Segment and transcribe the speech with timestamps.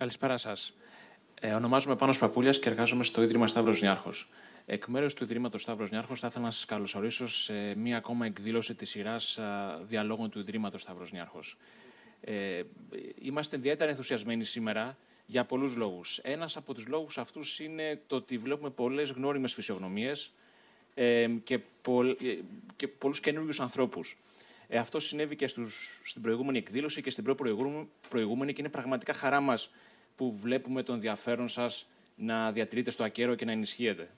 [0.00, 0.72] Καλησπέρα σας.
[1.40, 4.28] Ε, ονομάζομαι Πάνος Παπούλιας και εργάζομαι στο Ίδρυμα Σταύρος Νιάρχος.
[4.66, 8.74] Εκ μέρους του Ιδρύματος Σταύρος Νιάρχος, θα ήθελα να σας καλωσορίσω σε μία ακόμα εκδήλωση
[8.74, 9.38] της σειράς
[9.82, 11.56] διαλόγων του Ιδρύματος Σταύρος Νιάρχος.
[12.20, 12.62] Ε,
[13.22, 14.96] είμαστε ιδιαίτερα ενθουσιασμένοι σήμερα
[15.26, 16.18] για πολλούς λόγους.
[16.18, 20.32] Ένας από τους λόγους αυτούς είναι το ότι βλέπουμε πολλές γνώριμες φυσιογνωμίες
[20.94, 22.14] ε, και, πο, ε,
[22.76, 24.16] και πολλούς καινούριους ανθρώπους.
[24.68, 27.36] Ε, αυτό συνέβη και στους, στην προηγούμενη εκδήλωση και στην
[28.08, 29.70] προηγούμενη και είναι πραγματικά χαρά μας
[30.20, 34.10] που βλέπουμε τον ενδιαφέρον σας να διατηρείτε στο ακέραιο και να ενισχύετε.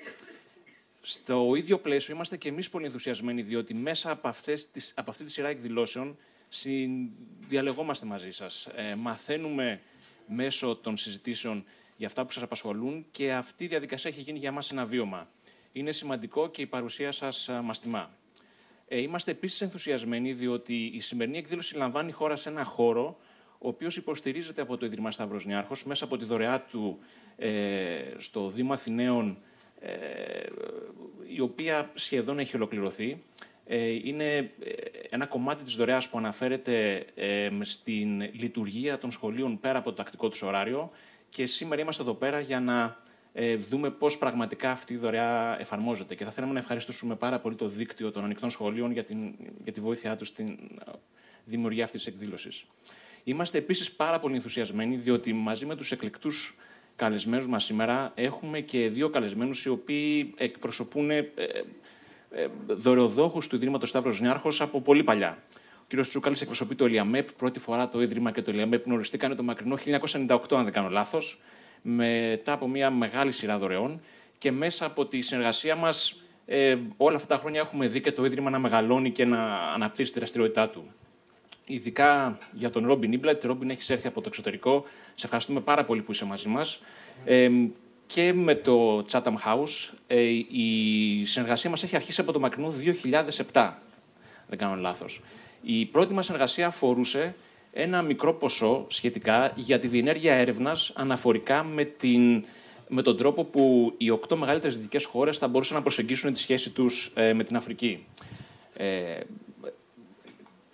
[1.00, 5.30] Στο ίδιο πλαίσιο είμαστε και εμείς πολύ ενθουσιασμένοι, διότι μέσα από, αυτές, από αυτή τη
[5.30, 6.16] σειρά εκδηλώσεων
[7.48, 8.66] διαλεγόμαστε μαζί σας.
[8.66, 9.80] Ε, μαθαίνουμε
[10.26, 11.64] μέσω των συζητήσεων
[11.96, 15.30] για αυτά που σας απασχολούν και αυτή η διαδικασία έχει γίνει για μας ένα βίωμα.
[15.72, 18.16] Είναι σημαντικό και η παρουσία σας μας τιμά.
[18.88, 23.18] Ε, είμαστε επίσης ενθουσιασμένοι διότι η σημερινή εκδήλωση λαμβάνει χώρα σε ένα χώρο
[23.62, 26.98] ο οποίος υποστηρίζεται από το Ίδρυμα Σταύρος Νιάρχος μέσα από τη δωρεά του
[27.36, 27.50] ε,
[28.18, 29.38] στο Δήμο Αθηναίων,
[29.80, 29.90] ε,
[31.34, 33.22] η οποία σχεδόν έχει ολοκληρωθεί.
[33.66, 34.50] Ε, είναι ε,
[35.10, 37.06] ένα κομμάτι της δωρεάς που αναφέρεται
[37.60, 40.90] στην λειτουργία των σχολείων πέρα από το τακτικό τους ωράριο
[41.28, 46.14] και σήμερα είμαστε εδώ πέρα για να ε, δούμε πώς πραγματικά αυτή η δωρεά εφαρμόζεται.
[46.14, 49.72] Και θα θέλαμε να ευχαριστήσουμε πάρα πολύ το δίκτυο των ανοιχτών σχολείων για, την, για
[49.72, 50.90] τη βοήθειά τους στην ε,
[51.44, 52.64] δημιουργία αυτής της εκδήλωσης.
[53.24, 56.56] Είμαστε επίσης πάρα πολύ ενθουσιασμένοι, διότι μαζί με τους εκλεκτούς
[56.96, 61.32] καλεσμένους μας σήμερα έχουμε και δύο καλεσμένους οι οποίοι εκπροσωπούν ε,
[62.30, 65.42] ε, δωρεοδόχους του Ιδρύματος Σταύρος Νιάρχος από πολύ παλιά.
[65.78, 66.00] Ο κ.
[66.00, 67.32] Τσούκαλη εκπροσωπεί το ΕΛΙΑΜΕΠ.
[67.32, 71.40] Πρώτη φορά το Ίδρυμα και το ΕΛΙΑΜΕΠ γνωριστήκαν το μακρινό 1998, αν δεν κάνω λάθος
[71.82, 74.00] μετά από μια μεγάλη σειρά δωρεών
[74.38, 78.24] και μέσα από τη συνεργασία μας ε, όλα αυτά τα χρόνια έχουμε δει και το
[78.24, 79.38] Ίδρυμα να μεγαλώνει και να
[79.74, 80.92] αναπτύσσει τη δραστηριότητά του.
[81.66, 83.44] Ειδικά για τον Ρόμπιν Ήμπλετ.
[83.44, 84.84] Ρόμπιν, έχεις έρθει από το εξωτερικό.
[85.14, 86.80] Σε ευχαριστούμε πάρα πολύ που είσαι μαζί μας.
[87.24, 87.50] Ε,
[88.06, 89.92] και με το Chatham House.
[90.06, 92.72] Ε, η συνεργασία μας έχει αρχίσει από το μακρινό
[93.52, 93.72] 2007,
[94.48, 95.20] δεν κάνω λάθος.
[95.62, 97.34] Η πρώτη μας συνεργασία αφορούσε
[97.72, 102.44] ένα μικρό ποσό σχετικά για τη διενέργεια έρευνας αναφορικά με, την,
[102.88, 106.70] με τον τρόπο που οι οκτώ μεγαλύτερες δυτικές χώρες θα μπορούσαν να προσεγγίσουν τη σχέση
[106.70, 108.04] τους ε, με την Αφρική.
[108.76, 109.20] Ε,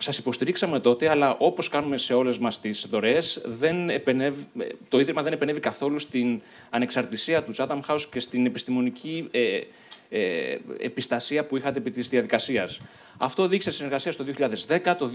[0.01, 3.75] σας υποστηρίξαμε τότε, αλλά όπως κάνουμε σε όλες μας τις δωρεές, δεν
[4.89, 9.59] το Ίδρυμα δεν επενεύει καθόλου στην ανεξαρτησία του Chatham House και στην επιστημονική ε,
[10.09, 12.79] ε, επιστασία που είχατε επί της διαδικασίας.
[13.17, 14.25] Αυτό δείξε συνεργασία στο
[14.67, 15.09] 2010, το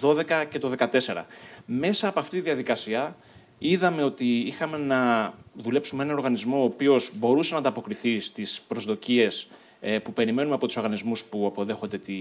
[0.00, 0.72] 2012 και το
[1.06, 1.24] 2014.
[1.66, 3.16] Μέσα από αυτή τη διαδικασία
[3.58, 9.48] είδαμε ότι είχαμε να δουλέψουμε με έναν οργανισμό ο οποίος μπορούσε να ανταποκριθεί στις προσδοκίες
[9.80, 12.14] ε, που περιμένουμε από τους οργανισμούς που αποδέχονται τη,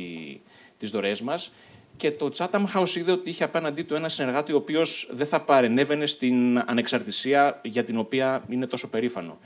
[0.79, 1.51] τις δωρεές μας
[1.97, 5.41] και το Chatham House είδε ότι είχε απέναντί του ένα συνεργάτη ο οποίος δεν θα
[5.41, 9.38] παρενέβαινε στην ανεξαρτησία για την οποία είναι τόσο περήφανο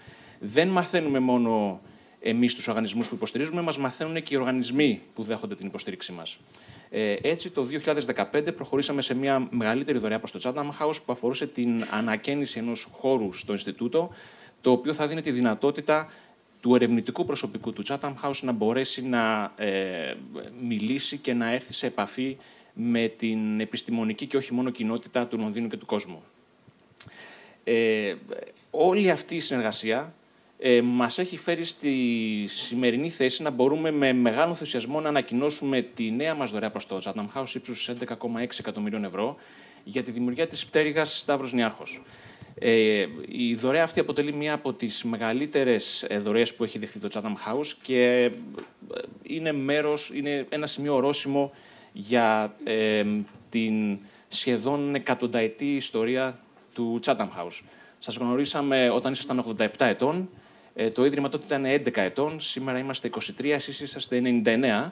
[0.46, 1.82] δεν μαθαίνουμε μόνο
[2.20, 6.38] εμείς τους οργανισμούς που υποστηρίζουμε, μας μαθαίνουν και οι οργανισμοί που δέχονται την υποστήριξή μας.
[6.90, 7.68] Ε, έτσι, το
[8.32, 12.88] 2015 προχωρήσαμε σε μια μεγαλύτερη δωρεά προς το Chatham House που αφορούσε την ανακαίνιση ενός
[12.92, 14.10] χώρου στο Ινστιτούτο,
[14.62, 16.12] το οποίο θα δίνει τη δυνατότητα
[16.64, 20.14] του ερευνητικού προσωπικού του Chatham House να μπορέσει να ε,
[20.62, 22.38] μιλήσει και να έρθει σε επαφή
[22.74, 26.24] με την επιστημονική και όχι μόνο κοινότητα του Λονδίνου και του κόσμου.
[27.64, 28.16] Ε,
[28.72, 30.14] όλη αυτή η συνεργασία
[30.60, 31.96] ε, μας έχει φέρει στη
[32.48, 37.02] σημερινή θέση να μπορούμε με μεγάλο ενθουσιασμό να ανακοινώσουμε τη νέα μας δωρεά προς το
[37.04, 38.18] Chatham House ύψους 11,6
[38.60, 39.38] εκατομμυρίων ευρώ
[39.84, 42.02] για τη δημιουργία της πτέρυγας Σταύρος Νιάρχος.
[42.60, 47.10] Ε, η δωρεά αυτή αποτελεί μία από τις μεγαλύτερες ε, δωρεές που έχει δεχθεί το
[47.14, 48.32] Chatham House και ε,
[49.24, 51.52] είναι, μέρος, είναι ένα σημείο ορόσημο
[51.94, 53.04] για ε,
[53.50, 56.40] την σχεδόν εκατονταετή ιστορία
[56.74, 57.62] του Chatham House.
[58.00, 60.30] Σας γνωρίσαμε όταν ήσασταν 87 ετών
[60.76, 63.10] ε, το Ίδρυμα τότε ήταν 11 ετών, σήμερα είμαστε
[63.40, 64.92] 23, εσείς είσαστε 99.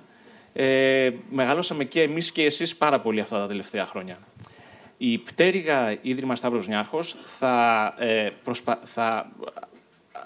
[0.54, 4.18] Ε, μεγαλώσαμε και εμείς και εσείς πάρα πολύ αυτά τα τελευταία χρόνια.
[5.04, 8.30] Η πτέρυγα Ίδρυμα Σταύρος Νιάρχος θα, ε,
[8.84, 9.32] θα
[10.14, 10.20] ε,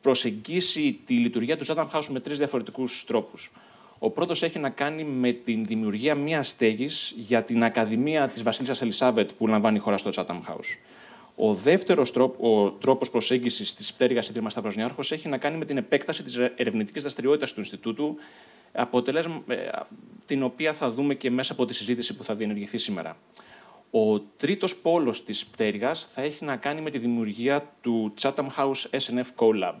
[0.00, 3.52] προσεγγίσει τη λειτουργία τους Chatham House με τρεις διαφορετικούς τρόπους.
[3.98, 8.82] Ο πρώτος έχει να κάνει με την δημιουργία μιας στέγης για την Ακαδημία της Βασίλισσας
[8.82, 10.78] Ελισάβετ που λαμβάνει η χώρα στο Chatham House.
[11.36, 16.22] Ο δεύτερος τρόπο τρόπος προσέγγισης της πτέρυγας Ίδρυμα Σταυροσνιάρχο έχει να κάνει με την επέκταση
[16.22, 18.16] της ερευνητικής δραστηριότητας του Ινστιτούτου,
[18.72, 19.56] αποτελέσμα ε,
[20.26, 23.16] την οποία θα δούμε και μέσα από τη συζήτηση που θα διενεργηθεί σήμερα.
[23.94, 28.90] Ο τρίτος πόλος της πτέρυγας θα έχει να κάνει με τη δημιουργία του Chatham House
[28.90, 29.74] SNF CoLab.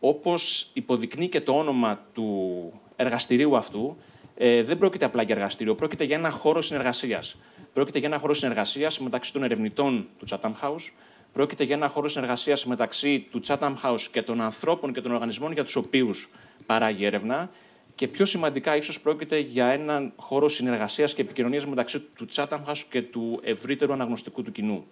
[0.00, 3.96] Όπως υποδεικνύει και το όνομα του εργαστηρίου αυτού,
[4.34, 7.36] ε, δεν πρόκειται απλά για εργαστήριο, πρόκειται για ένα χώρο συνεργασίας
[7.72, 10.90] Πρόκειται για ένα χώρο συνεργασίας μεταξύ των ερευνητών του Chatham House,
[11.32, 15.52] πρόκειται για ένα χώρο συνεργασίας μεταξύ του Chatham House και των ανθρώπων και των οργανισμών
[15.52, 16.30] για τους οποίους
[16.66, 17.50] παράγει έρευνα.
[17.94, 22.82] Και πιο σημαντικά, ίσως πρόκειται για έναν χώρο συνεργασίας και επικοινωνίας μεταξύ του Chatham House
[22.90, 24.86] και του ευρύτερου αναγνωστικού του κοινού.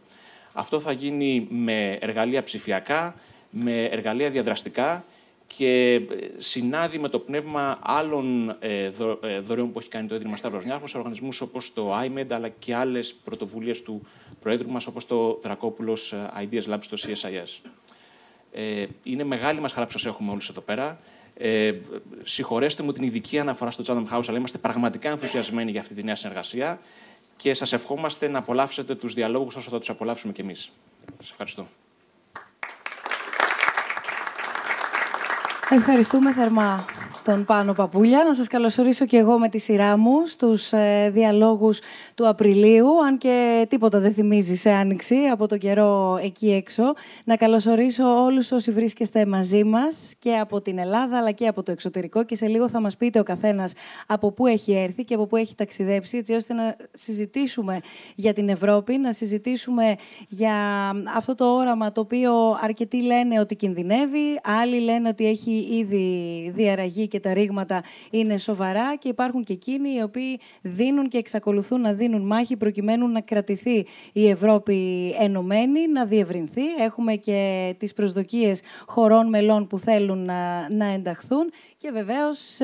[0.53, 3.15] Αυτό θα γίνει με εργαλεία ψηφιακά,
[3.51, 5.05] με εργαλεία διαδραστικά
[5.57, 6.01] και ε,
[6.39, 8.91] συνάδει με το πνεύμα άλλων ε,
[9.23, 12.75] ε, δωρεών που έχει κάνει το Ίδρυμα Σταύρος Νιάρχος, οργανισμούς όπως το IMED, αλλά και
[12.75, 14.07] άλλες πρωτοβουλίες του
[14.41, 17.71] Προέδρου μας, όπως το Δρακόπουλος Ideas Lab στο CSIS.
[19.03, 21.01] είναι μεγάλη μας χαρά που σας έχουμε όλους εδώ πέρα.
[21.43, 21.73] Ε,
[22.23, 26.03] συγχωρέστε μου την ειδική αναφορά στο Chatham House, αλλά είμαστε πραγματικά ενθουσιασμένοι για αυτή τη
[26.03, 26.79] νέα συνεργασία
[27.37, 30.71] και σας ευχόμαστε να απολαύσετε τους διαλόγους όσο θα τους απολαύσουμε κι εμείς.
[31.19, 31.67] Σας ευχαριστώ.
[35.71, 36.85] Ευχαριστούμε θερμά
[37.25, 38.25] τον Πάνο Παπούλια.
[38.25, 41.81] Να σας καλωσορίσω και εγώ με τη σειρά μου στους ε, διαλόγους
[42.15, 46.83] του Απριλίου, αν και τίποτα δεν θυμίζει σε άνοιξη από τον καιρό εκεί έξω.
[47.25, 51.73] Να καλωσορίσω όλους όσοι βρίσκεστε μαζί μας και από την Ελλάδα αλλά και από το
[51.73, 53.75] εξωτερικό και σε λίγο θα μας πείτε ο καθένας
[54.07, 57.81] από πού έχει έρθει και από πού έχει ταξιδέψει έτσι ώστε να συζητήσουμε
[58.15, 59.97] για την Ευρώπη, να συζητήσουμε
[60.29, 60.55] για
[61.17, 67.09] αυτό το όραμα το οποίο αρκετοί λένε ότι κινδυνεύει, άλλοι λένε ότι έχει ήδη διαραγεί
[67.11, 71.93] και τα ρήγματα είναι σοβαρά και υπάρχουν και εκείνοι οι οποίοι δίνουν και εξακολουθούν να
[71.93, 76.63] δίνουν μάχη προκειμένου να κρατηθεί η Ευρώπη ενωμένη, να διευρυνθεί.
[76.79, 81.51] Έχουμε και τις προσδοκίες χωρών μελών που θέλουν να, να ενταχθούν
[81.83, 82.59] και βεβαίως,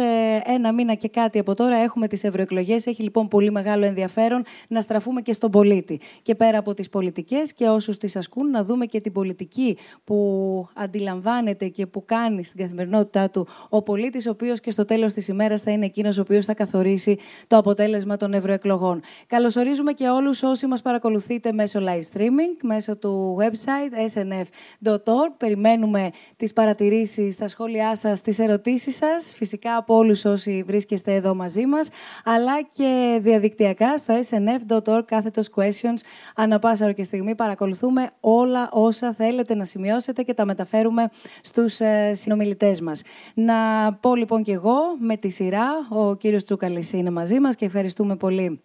[0.44, 2.86] ένα μήνα και κάτι από τώρα έχουμε τις ευρωεκλογές.
[2.86, 6.00] Έχει λοιπόν πολύ μεγάλο ενδιαφέρον να στραφούμε και στον πολίτη.
[6.22, 10.68] Και πέρα από τις πολιτικές και όσους τις ασκούν, να δούμε και την πολιτική που
[10.74, 15.28] αντιλαμβάνεται και που κάνει στην καθημερινότητά του ο πολίτης, ο οποίος και στο τέλος της
[15.28, 19.00] ημέρας θα είναι εκείνος ο οποίος θα καθορίσει το αποτέλεσμα των ευρωεκλογών.
[19.26, 25.32] Καλωσορίζουμε και όλους όσοι μας παρακολουθείτε μέσω live streaming, μέσω του website snf.org.
[25.36, 29.04] Περιμένουμε τις παρατηρήσεις, τα σχόλιά σας, τις ερωτήσεις σας
[29.34, 31.88] φυσικά από όλους όσοι βρίσκεστε εδώ μαζί μας,
[32.24, 36.00] αλλά και διαδικτυακά στο snf.org κάθετος questions.
[36.34, 41.10] Ανά πάσα ώρα και στιγμή παρακολουθούμε όλα όσα θέλετε να σημειώσετε και τα μεταφέρουμε
[41.42, 43.02] στους ε, συνομιλητές μας.
[43.34, 43.54] Να
[43.92, 48.16] πω λοιπόν και εγώ με τη σειρά, ο κύριος Τσούκαλης είναι μαζί μας και ευχαριστούμε
[48.16, 48.60] πολύ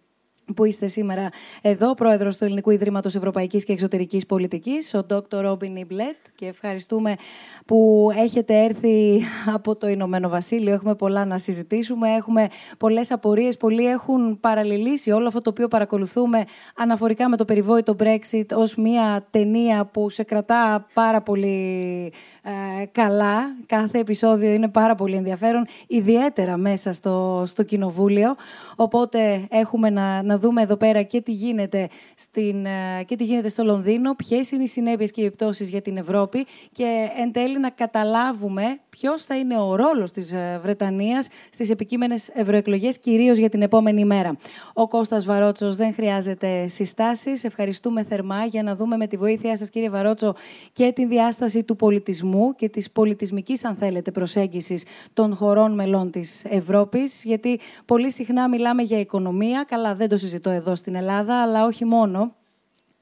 [0.54, 1.28] που είστε σήμερα
[1.62, 5.40] εδώ, πρόεδρος του Ελληνικού Ιδρύματος Ευρωπαϊκής και Εξωτερικής Πολιτικής, ο Dr.
[5.40, 6.16] Ρόμπιν Ιμπλέτ.
[6.34, 7.14] Και ευχαριστούμε
[7.66, 9.22] που έχετε έρθει
[9.54, 10.72] από το Ηνωμένο Βασίλειο.
[10.72, 12.10] Έχουμε πολλά να συζητήσουμε.
[12.10, 13.56] Έχουμε πολλές απορίες.
[13.56, 16.44] Πολλοί έχουν παραλληλήσει όλο αυτό το οποίο παρακολουθούμε
[16.76, 22.12] αναφορικά με το περιβόητο Brexit ως μια ταινία που σε κρατά πάρα πολύ
[22.44, 23.56] ε, καλά.
[23.66, 28.36] Κάθε επεισόδιο είναι πάρα πολύ ενδιαφέρον, ιδιαίτερα μέσα στο, στο κοινοβούλιο.
[28.76, 33.48] Οπότε έχουμε να, να δούμε εδώ πέρα και τι γίνεται, στην, ε, και τι γίνεται
[33.48, 37.58] στο Λονδίνο, ποιες είναι οι συνέπειες και οι επιπτώσεις για την Ευρώπη και εν τέλει
[37.58, 43.48] να καταλάβουμε ποιος θα είναι ο ρόλος της ε, Βρετανίας στις επικείμενες ευρωεκλογές, κυρίως για
[43.48, 44.36] την επόμενη ημέρα.
[44.72, 47.44] Ο Κώστας Βαρότσος δεν χρειάζεται συστάσεις.
[47.44, 50.34] Ευχαριστούμε θερμά για να δούμε με τη βοήθειά σας, κύριε Βαρότσο,
[50.72, 56.44] και την διάσταση του πολιτισμού και της πολιτισμικής, αν θέλετε, προσέγγισης των χωρών μελών της
[56.44, 57.24] Ευρώπης.
[57.24, 59.64] Γιατί πολύ συχνά μιλάμε για οικονομία.
[59.68, 62.34] Καλά, δεν το συζητώ εδώ στην Ελλάδα, αλλά όχι μόνο.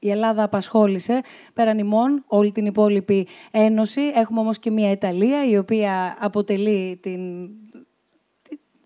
[0.03, 1.21] Η Ελλάδα απασχόλησε
[1.53, 4.01] πέραν ημών όλη την υπόλοιπη Ένωση.
[4.01, 7.49] Έχουμε όμως και μια Ιταλία η οποία αποτελεί την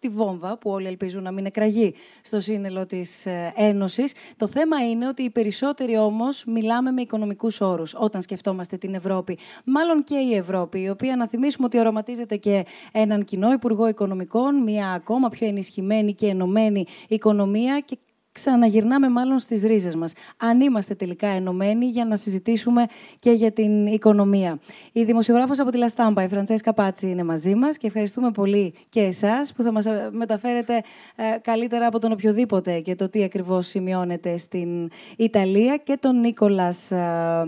[0.06, 4.14] τη βόμβα που όλοι ελπίζουν να μην εκραγεί στο σύνολο της ε, Ένωσης.
[4.38, 9.38] Το θέμα είναι ότι οι περισσότεροι όμως μιλάμε με οικονομικούς όρους όταν σκεφτόμαστε την Ευρώπη.
[9.66, 14.56] Μάλλον και η Ευρώπη, η οποία να θυμίσουμε ότι αρωματίζεται και έναν κοινό Υπουργό Οικονομικών,
[14.64, 17.98] μια ακόμα πιο ενισχυμένη και ενωμένη οικονομία και
[18.36, 20.14] ξαναγυρνάμε μάλλον στις ρίζες μας.
[20.38, 22.86] Αν είμαστε τελικά ενωμένοι για να συζητήσουμε
[23.20, 24.60] και για την οικονομία.
[24.92, 29.00] Η δημοσιογράφος από τη Λαστάμπα, η Φραντσέσκα Πάτσι, είναι μαζί μας και ευχαριστούμε πολύ και
[29.02, 30.84] εσάς που θα μας ε, μεταφέρετε
[31.16, 36.92] ε, καλύτερα από τον οποιοδήποτε και το τι ακριβώς σημειώνεται στην Ιταλία και τον Νίκολας
[36.92, 37.46] ε,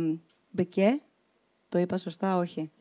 [0.50, 1.00] Μπεκέ.
[1.70, 2.72] Το είπα σωστά, όχι.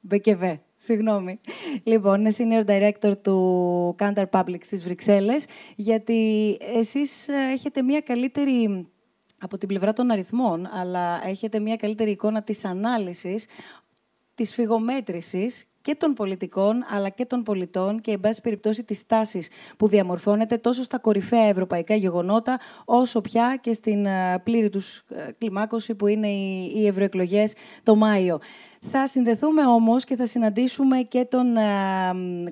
[0.00, 0.60] Μπεκεβέ.
[0.84, 1.40] Συγγνώμη.
[1.82, 8.88] Λοιπόν, είναι senior director του Cantor Public στις Βρυξέλλες, γιατί εσείς ε, έχετε μια καλύτερη
[9.40, 13.46] από την πλευρά των αριθμών, αλλά έχετε μια καλύτερη εικόνα της ανάλυσης,
[14.34, 19.50] της φυγομέτρησης και των πολιτικών, αλλά και των πολιτών και, εν πάση περιπτώσει, της τάσης
[19.76, 25.32] που διαμορφώνεται τόσο στα κορυφαία ευρωπαϊκά γεγονότα, όσο πια και στην ε, πλήρη τους ε,
[25.38, 26.28] κλιμάκωση που είναι
[26.74, 28.40] οι ευρωεκλογές το Μάιο.
[28.90, 31.62] Θα συνδεθούμε όμως και θα συναντήσουμε και τον ε,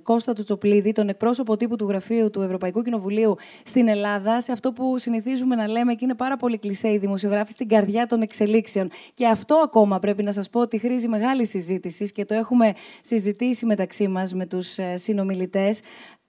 [0.03, 4.99] Κώστα Τσοτσοπλίδη, τον εκπρόσωπο τύπου του Γραφείου του Ευρωπαϊκού Κοινοβουλίου στην Ελλάδα, σε αυτό που
[4.99, 8.91] συνηθίζουμε να λέμε και είναι πάρα πολύ κλεισέ οι δημοσιογράφοι στην καρδιά των εξελίξεων.
[9.15, 12.73] Και αυτό ακόμα πρέπει να σας πω ότι χρήζει μεγάλη συζήτηση και το έχουμε
[13.03, 15.81] συζητήσει μεταξύ μας με τους ε, συνομιλητές.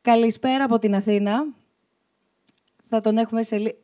[0.01, 1.45] Καλησπέρα από την Αθήνα.
[2.89, 3.75] Θα τον έχουμε σε...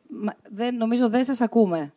[0.50, 1.92] Δεν, νομίζω δεν σας ακούμε.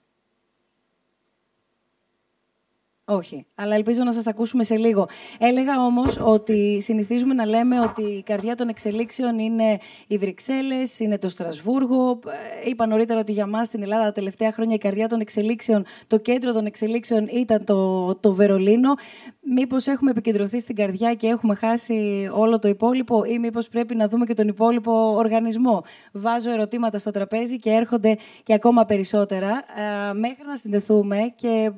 [3.05, 5.07] Όχι, αλλά ελπίζω να σας ακούσουμε σε λίγο.
[5.39, 11.17] Έλεγα όμως ότι συνηθίζουμε να λέμε ότι η καρδιά των εξελίξεων είναι οι Βρυξέλλες, είναι
[11.17, 12.19] το Στρασβούργο.
[12.65, 15.85] Ε, είπα νωρίτερα ότι για μας στην Ελλάδα τα τελευταία χρόνια η καρδιά των εξελίξεων,
[16.07, 18.93] το κέντρο των εξελίξεων ήταν το, το Βερολίνο.
[19.45, 24.07] Μήπως έχουμε επικεντρωθεί στην καρδιά και έχουμε χάσει όλο το υπόλοιπο ή μήπως πρέπει να
[24.07, 25.83] δούμε και τον υπόλοιπο οργανισμό.
[26.11, 29.49] Βάζω ερωτήματα στο τραπέζι και έρχονται και ακόμα περισσότερα.
[30.09, 31.71] Ε, μέχρι να συνδεθούμε και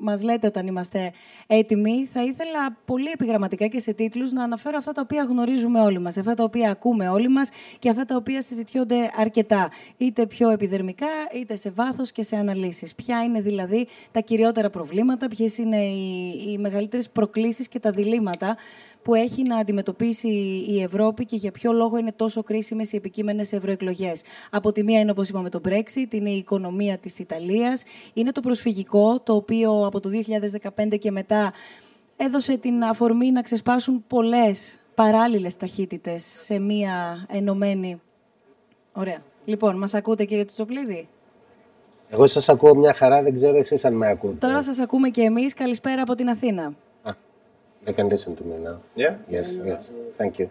[0.00, 1.12] μας λέτε όταν είμαστε
[1.46, 5.98] έτοιμοι, θα ήθελα πολύ επιγραμματικά και σε τίτλους να αναφέρω αυτά τα οποία γνωρίζουμε όλοι
[5.98, 10.50] μας, αυτά τα οποία ακούμε όλοι μας και αυτά τα οποία συζητιόνται αρκετά, είτε πιο
[10.50, 12.94] επιδερμικά, είτε σε βάθος και σε αναλύσεις.
[12.94, 18.56] Ποια είναι δηλαδή τα κυριότερα προβλήματα, ποιες είναι οι, οι μεγαλύτερες προκλήσεις και τα διλήμματα
[19.02, 20.28] που έχει να αντιμετωπίσει
[20.68, 24.22] η Ευρώπη και για ποιο λόγο είναι τόσο κρίσιμες οι επικείμενες ευρωεκλογές.
[24.50, 28.40] Από τη μία είναι, όπως είπαμε, το Brexit, είναι η οικονομία της Ιταλίας, είναι το
[28.40, 30.10] προσφυγικό, το οποίο από το
[30.76, 31.52] 2015 και μετά
[32.16, 38.00] έδωσε την αφορμή να ξεσπάσουν πολλές παράλληλες ταχύτητες σε μία ενωμένη...
[38.92, 39.18] Ωραία.
[39.44, 41.08] Λοιπόν, μας ακούτε κύριε Τσοπλίδη.
[42.10, 44.46] Εγώ σας ακούω μια χαρά, δεν ξέρω εσείς αν με ακούτε.
[44.46, 45.54] Τώρα σας ακούμε και εμείς.
[45.54, 46.74] Καλησπέρα από την Αθήνα.
[47.84, 48.80] They can listen to me now.
[48.94, 49.18] Yeah?
[49.28, 49.90] Yes, yes.
[50.16, 50.50] Thank you.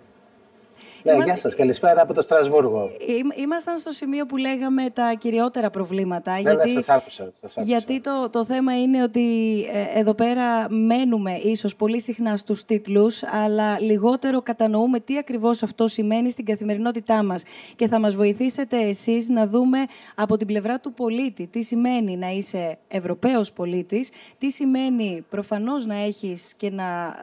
[1.03, 1.31] Ναι, Είμαστε...
[1.31, 1.55] γεια σας.
[1.55, 2.91] Καλησπέρα από το Στρασβούργο.
[3.35, 6.31] Ήμασταν στο σημείο που λέγαμε τα κυριότερα προβλήματα.
[6.31, 7.61] Ναι, ναι γιατί, ναι, σας άκουσα, σας άκουσα.
[7.61, 13.23] Γιατί το, το θέμα είναι ότι ε, εδώ πέρα μένουμε ίσως πολύ συχνά στους τίτλους,
[13.23, 17.43] αλλά λιγότερο κατανοούμε τι ακριβώς αυτό σημαίνει στην καθημερινότητά μας.
[17.75, 19.77] Και θα μας βοηθήσετε εσείς να δούμε
[20.15, 25.95] από την πλευρά του πολίτη τι σημαίνει να είσαι Ευρωπαίος πολίτης, τι σημαίνει προφανώς να
[25.95, 27.15] έχεις και να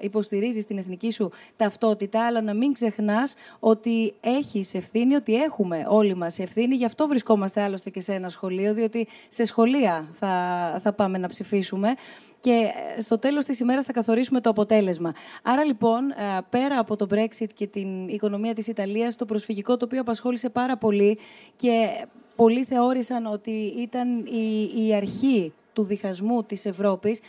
[0.00, 2.72] ε, υποστηρίζεις την εθνική σου ταυτότητα, αλλά να μην
[3.12, 6.74] ξεχνάς ότι έχεις ευθύνη, ότι έχουμε όλοι μας ευθύνη.
[6.74, 11.28] Γι' αυτό βρισκόμαστε άλλωστε και σε ένα σχολείο, διότι σε σχολεία θα, θα πάμε να
[11.28, 11.94] ψηφίσουμε
[12.40, 15.12] και ε, στο τέλος της ημέρας θα καθορίσουμε το αποτέλεσμα.
[15.42, 16.14] Άρα λοιπόν, ε,
[16.50, 20.76] πέρα από το Brexit και την οικονομία της Ιταλίας, το προσφυγικό το οποίο απασχόλησε πάρα
[20.76, 21.18] πολύ
[21.56, 21.88] και
[22.36, 27.20] πολλοί θεώρησαν ότι ήταν η, η αρχή του διχασμού της Ευρώπης.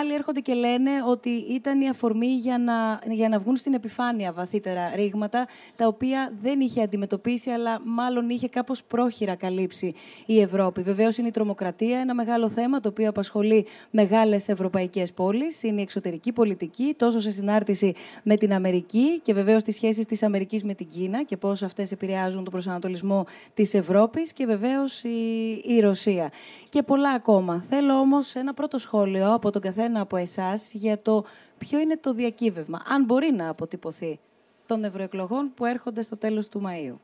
[0.00, 4.32] Άλλοι έρχονται και λένε ότι ήταν η αφορμή για να, για να βγουν στην επιφάνεια
[4.32, 9.94] βαθύτερα ρήγματα, τα οποία δεν είχε αντιμετωπίσει, αλλά μάλλον είχε κάπως πρόχειρα καλύψει
[10.26, 10.82] η Ευρώπη.
[10.82, 15.62] Βεβαίως είναι η τρομοκρατία, ένα μεγάλο θέμα, το οποίο απασχολεί μεγάλες ευρωπαϊκές πόλεις.
[15.62, 20.22] Είναι η εξωτερική πολιτική, τόσο σε συνάρτηση με την Αμερική και βεβαίως τις σχέσεις της
[20.22, 25.50] Αμερικής με την Κίνα και πώς αυτές επηρεάζουν τον προσανατολισμό της Ευρώπης και βεβαίως η,
[25.64, 26.32] η Ρωσία.
[26.68, 27.28] Και πολλά ακόμα.
[27.68, 31.24] Θέλω όμως ένα πρώτο σχόλιο από τον καθένα από εσάς για το
[31.58, 34.18] ποιο είναι το διακύβευμα, αν μπορεί να αποτυπωθεί,
[34.66, 36.96] των ευρωεκλογών που έρχονται στο τέλος του Μαΐου.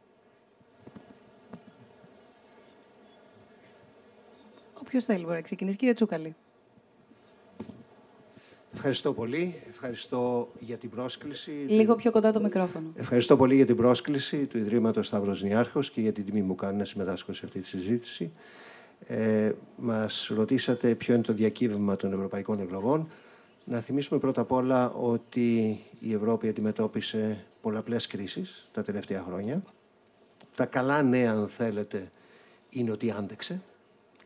[4.80, 5.76] Όποιος θέλει μπορεί να ξεκινήσει.
[5.76, 6.34] Κύριε Τσούκαλη.
[8.72, 9.62] Ευχαριστώ πολύ.
[9.68, 11.50] Ευχαριστώ για την πρόσκληση.
[11.50, 12.92] Λίγο πιο κοντά το μικρόφωνο.
[12.96, 16.76] Ευχαριστώ πολύ για την πρόσκληση του Ιδρύματος Σταύρος Νιάρχος και για την τιμή μου κάνει
[16.76, 18.32] να συμμετάσχω σε αυτή τη συζήτηση.
[19.06, 23.08] Ε, μας ρωτήσατε ποιο είναι το διακύβευμα των ευρωπαϊκών εκλογών.
[23.64, 29.62] Να θυμίσουμε πρώτα απ' όλα ότι η Ευρώπη αντιμετώπισε πολλαπλές κρίσεις τα τελευταία χρόνια.
[30.56, 32.10] Τα καλά νέα, αν θέλετε,
[32.70, 33.62] είναι ότι άντεξε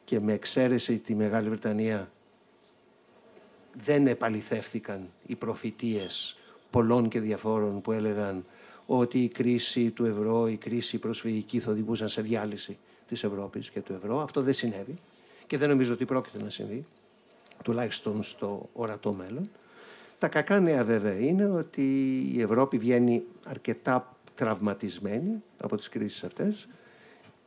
[0.04, 2.10] και με εξαίρεση τη Μεγάλη Βρετανία
[3.84, 6.38] δεν επαληθεύθηκαν οι προφητείες
[6.70, 8.44] πολλών και διαφόρων που έλεγαν
[8.86, 12.78] ότι η κρίση του ευρώ, η κρίση προσφυγική θα οδηγούσαν σε διάλυση
[13.10, 14.20] της Ευρώπης και του ευρώ.
[14.20, 14.94] Αυτό δεν συνέβη
[15.46, 16.86] και δεν νομίζω ότι πρόκειται να συμβεί,
[17.62, 19.50] τουλάχιστον στο ορατό μέλλον.
[20.18, 26.68] Τα κακά νέα βέβαια είναι ότι η Ευρώπη βγαίνει αρκετά τραυματισμένη από τις κρίσεις αυτές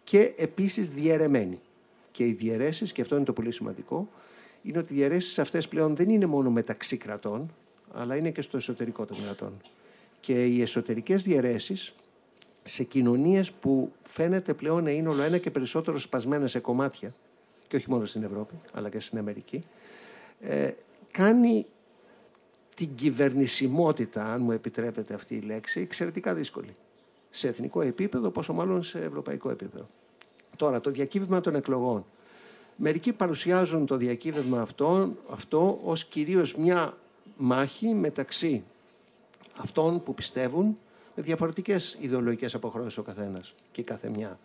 [0.04, 1.60] και επίσης διαιρεμένη.
[2.12, 4.10] Και οι διαιρέσεις, και αυτό είναι το πολύ σημαντικό,
[4.64, 7.54] είναι ότι οι διαιρέσεις αυτές πλέον δεν είναι μόνο μεταξύ κρατών,
[7.94, 9.62] αλλά είναι και στο εσωτερικό των κρατών.
[10.20, 11.96] Και οι εσωτερικές διαιρέσεις
[12.64, 17.14] σε κοινωνίες που φαίνεται πλέον να είναι όλο ένα και περισσότερο σπασμένα σε κομμάτια,
[17.68, 19.62] και όχι μόνο στην Ευρώπη, αλλά και στην Αμερική,
[20.40, 20.72] ε,
[21.12, 21.66] κάνει
[22.76, 26.76] την κυβερνησιμότητα, αν μου επιτρέπετε αυτή η λέξη, εξαιρετικά δύσκολη.
[27.30, 29.88] Σε εθνικό επίπεδο, πόσο μάλλον σε ευρωπαϊκό επίπεδο.
[30.56, 32.06] Τώρα, το διακύβευμα των εκλογών.
[32.76, 36.98] Μερικοί παρουσιάζουν το διακύβευμα αυτό, αυτό ως κυρίως μια
[37.38, 38.64] μάχη μεταξύ
[39.58, 40.78] αυτών που πιστεύουν
[41.16, 44.40] με διαφορετικές ιδεολογικές αποχρώσεις ο καθένας και η κάθε μια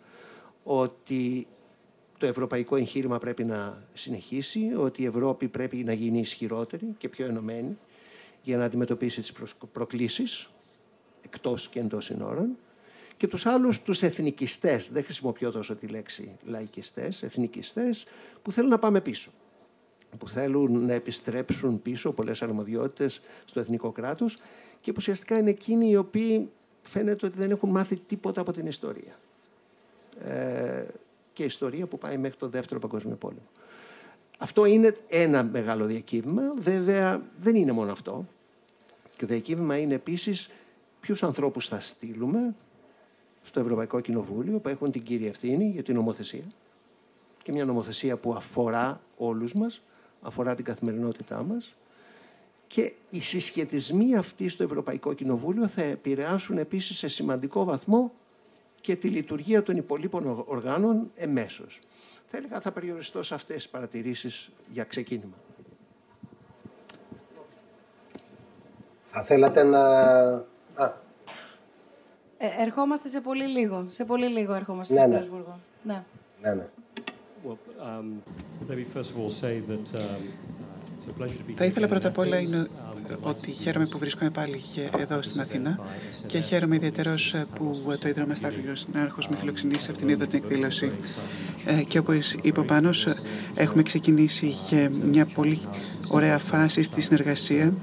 [0.63, 1.47] ότι
[2.17, 7.25] το ευρωπαϊκό εγχείρημα πρέπει να συνεχίσει, ότι η Ευρώπη πρέπει να γίνει ισχυρότερη και πιο
[7.25, 7.77] ενωμένη
[8.43, 9.33] για να αντιμετωπίσει τις
[9.71, 10.49] προκλήσεις
[11.21, 12.57] εκτός και εντός συνόρων.
[13.17, 18.05] Και τους άλλους τους εθνικιστές, δεν χρησιμοποιώ τόσο τη λέξη λαϊκιστές, εθνικιστές
[18.41, 19.31] που θέλουν να πάμε πίσω.
[20.17, 24.37] Που θέλουν να επιστρέψουν πίσω πολλές αρμοδιότητες στο εθνικό κράτος
[24.81, 26.49] και που ουσιαστικά είναι εκείνοι οι οποίοι
[26.83, 29.17] φαίνεται ότι δεν έχουν μάθει τίποτα από την ιστορία.
[30.23, 30.85] Ε,
[31.33, 33.47] και ιστορία που πάει μέχρι το Δεύτερο Παγκόσμιο Πόλεμο.
[34.37, 36.41] Αυτό είναι ένα μεγάλο διακύβημα.
[36.57, 38.25] Βέβαια, δεν είναι μόνο αυτό.
[39.17, 40.49] Και το διακύβημα είναι επίσης
[40.99, 42.55] ποιους ανθρώπους θα στείλουμε
[43.43, 46.43] στο Ευρωπαϊκό Κοινοβούλιο που έχουν την κύρια ευθύνη για την νομοθεσία
[47.43, 49.81] και μια νομοθεσία που αφορά όλους μας,
[50.21, 51.75] αφορά την καθημερινότητά μας
[52.69, 58.11] και οι συσχετισμοί αυτοί στο Ευρωπαϊκό Κοινοβούλιο θα επηρεάσουν επίσης σε σημαντικό βαθμό
[58.81, 61.79] και τη λειτουργία των υπολείπων οργάνων εμέσως.
[62.27, 65.35] Θα έλεγα θα περιοριστώ σε αυτές τις παρατηρήσεις για ξεκίνημα.
[69.05, 69.79] Θα θέλατε να...
[70.75, 70.91] Α.
[72.37, 73.85] Ε, ερχόμαστε σε πολύ λίγο.
[73.89, 75.15] Σε πολύ λίγο ερχόμαστε ναι, στο ναι.
[75.15, 75.59] Στρασβούργο.
[75.83, 76.03] Ναι.
[76.41, 76.67] ναι, ναι.
[77.45, 78.21] Well, um,
[78.67, 80.21] maybe first of all say that, um,
[81.55, 82.67] θα ήθελα πρώτα απ' όλα είναι
[83.21, 84.61] ότι χαίρομαι που βρίσκομαι πάλι
[84.97, 85.79] εδώ στην Αθήνα
[86.27, 87.15] και χαίρομαι ιδιαίτερω
[87.55, 90.91] που το Ίδρυμα Σταύριος Νάρχος με φιλοξενήσει σε αυτήν εδώ την εκδήλωση.
[91.65, 93.07] Ε, και όπως είπε ο Πάνος,
[93.55, 94.53] έχουμε ξεκινήσει
[95.05, 95.59] μια πολύ
[96.07, 97.73] ωραία φάση στη συνεργασία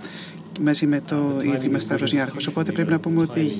[0.61, 2.47] μαζί με το Ίδρυμα Σταύρος Νιάρχος.
[2.47, 3.51] Οπότε πρέπει να πούμε ότι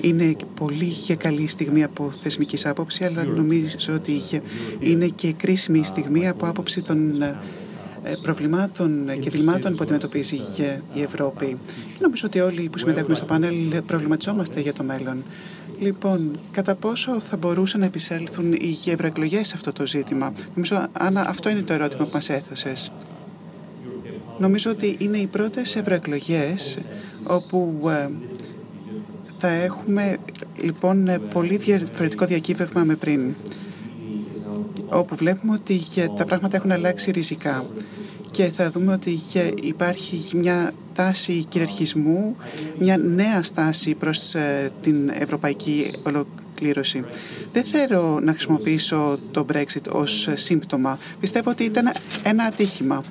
[0.00, 4.22] είναι πολύ καλή στιγμή από θεσμικής άποψης, αλλά νομίζω ότι
[4.80, 7.38] είναι και κρίσιμη στιγμή από άποψη των ε,
[8.22, 10.36] προβλημάτων και διλημάτων που αντιμετωπίζει
[10.94, 11.46] η Ευρώπη.
[11.66, 15.22] Και νομίζω ότι όλοι που συμμετέχουμε στο πάνελ προβληματιζόμαστε για το μέλλον.
[15.78, 21.28] Λοιπόν, κατά πόσο θα μπορούσαν να επισέλθουν οι ευρωεκλογές σε αυτό το ζήτημα; Νομίζω, Άννα,
[21.28, 22.92] αυτό είναι το ερώτημα που μας έθεσες.
[24.38, 26.78] Νομίζω ότι είναι οι πρώτες ευρωεκλογές
[27.26, 28.08] όπου ε,
[29.38, 30.16] θα έχουμε
[30.62, 33.34] λοιπόν πολύ διαφορετικό διακύβευμα με πριν
[34.90, 35.80] όπου βλέπουμε ότι
[36.16, 37.64] τα πράγματα έχουν αλλάξει ριζικά
[38.30, 39.18] και θα δούμε ότι
[39.62, 42.36] υπάρχει μια τάση κυριαρχισμού,
[42.78, 47.04] μια νέα στάση προς ε, την ευρωπαϊκή ολοκλήρωση.
[47.52, 50.98] Δεν θέλω να χρησιμοποιήσω το Brexit ως σύμπτωμα.
[51.20, 53.04] Πιστεύω ότι ήταν ένα ατύχημα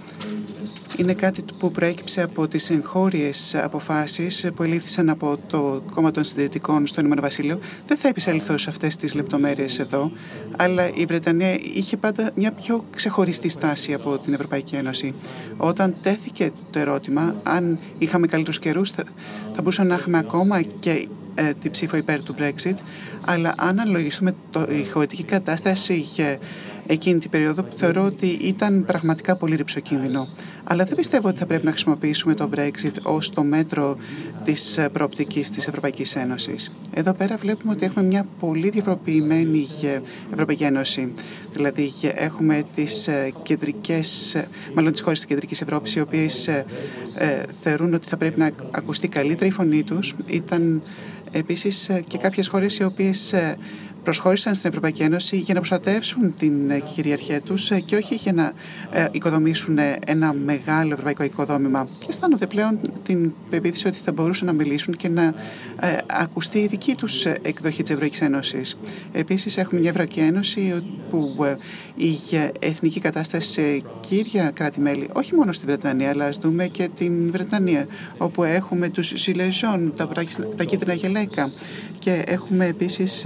[0.99, 6.87] είναι κάτι που προέκυψε από τις εγχώριες αποφάσεις που ελήφθησαν από το κόμμα των συντηρητικών
[6.87, 7.59] στο Ηνωμένο Βασίλειο.
[7.87, 10.11] Δεν θα επισέλθω σε αυτές τις λεπτομέρειες εδώ,
[10.57, 15.13] αλλά η Βρετανία είχε πάντα μια πιο ξεχωριστή στάση από την Ευρωπαϊκή Ένωση.
[15.57, 19.03] Όταν τέθηκε το ερώτημα, αν είχαμε καλύτερους καιρούς, θα,
[19.53, 22.75] θα μπορούσαμε να έχουμε ακόμα και ε, την ψήφο υπέρ του Brexit,
[23.25, 26.05] αλλά αν αναλογιστούμε το, η χωρητική κατάσταση
[26.87, 30.27] εκείνη την περίοδο θεωρώ ότι ήταν πραγματικά πολύ ρηψοκίνδυνο.
[30.71, 33.97] Αλλά δεν πιστεύω ότι θα πρέπει να χρησιμοποιήσουμε το Brexit ως το μέτρο
[34.43, 36.71] της προοπτικής της Ευρωπαϊκής Ένωσης.
[36.93, 39.67] Εδώ πέρα βλέπουμε ότι έχουμε μια πολύ διαφοροποιημένη
[40.33, 41.13] Ευρωπαϊκή Ένωση.
[41.51, 43.09] Δηλαδή έχουμε τις
[43.43, 44.37] κεντρικές,
[44.73, 46.65] μάλλον τις χώρες της Κεντρικής Ευρώπης, οι οποίες ε,
[47.61, 50.15] θεωρούν ότι θα πρέπει να ακουστεί καλύτερα η φωνή τους.
[50.27, 50.81] Ήταν
[51.31, 53.33] επίσης και κάποιες χώρες οι οποίες
[54.03, 58.33] προσχώρησαν στην Ευρωπαϊκή Ένωση για να προστατεύσουν την ε, κυριαρχία τους ε, και όχι για
[58.33, 58.53] να
[58.91, 61.87] ε, οικοδομήσουν ένα μεγάλο ευρωπαϊκό οικοδόμημα.
[61.99, 65.33] Και αισθάνονται πλέον την πεποίθηση ότι θα μπορούσαν να μιλήσουν και να
[66.07, 68.77] ακουστεί η δική τους εκδοχή της Ευρωπαϊκής Ένωσης.
[69.11, 71.45] Επίσης έχουμε μια Ευρωπαϊκή Ένωση που
[71.95, 72.15] η
[72.59, 77.87] εθνική κατάσταση σε κύρια κράτη-μέλη, όχι μόνο στη Βρετανία, αλλά ας δούμε και την Βρετανία,
[78.17, 80.09] όπου έχουμε τους Ζιλεζόν, τα,
[80.55, 81.49] τα κίτρινα γελέκα
[81.99, 83.25] και έχουμε επίσης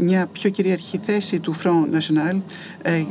[0.00, 2.40] μια πιο κυρίαρχη θέση του Front National
[2.82, 3.04] ε,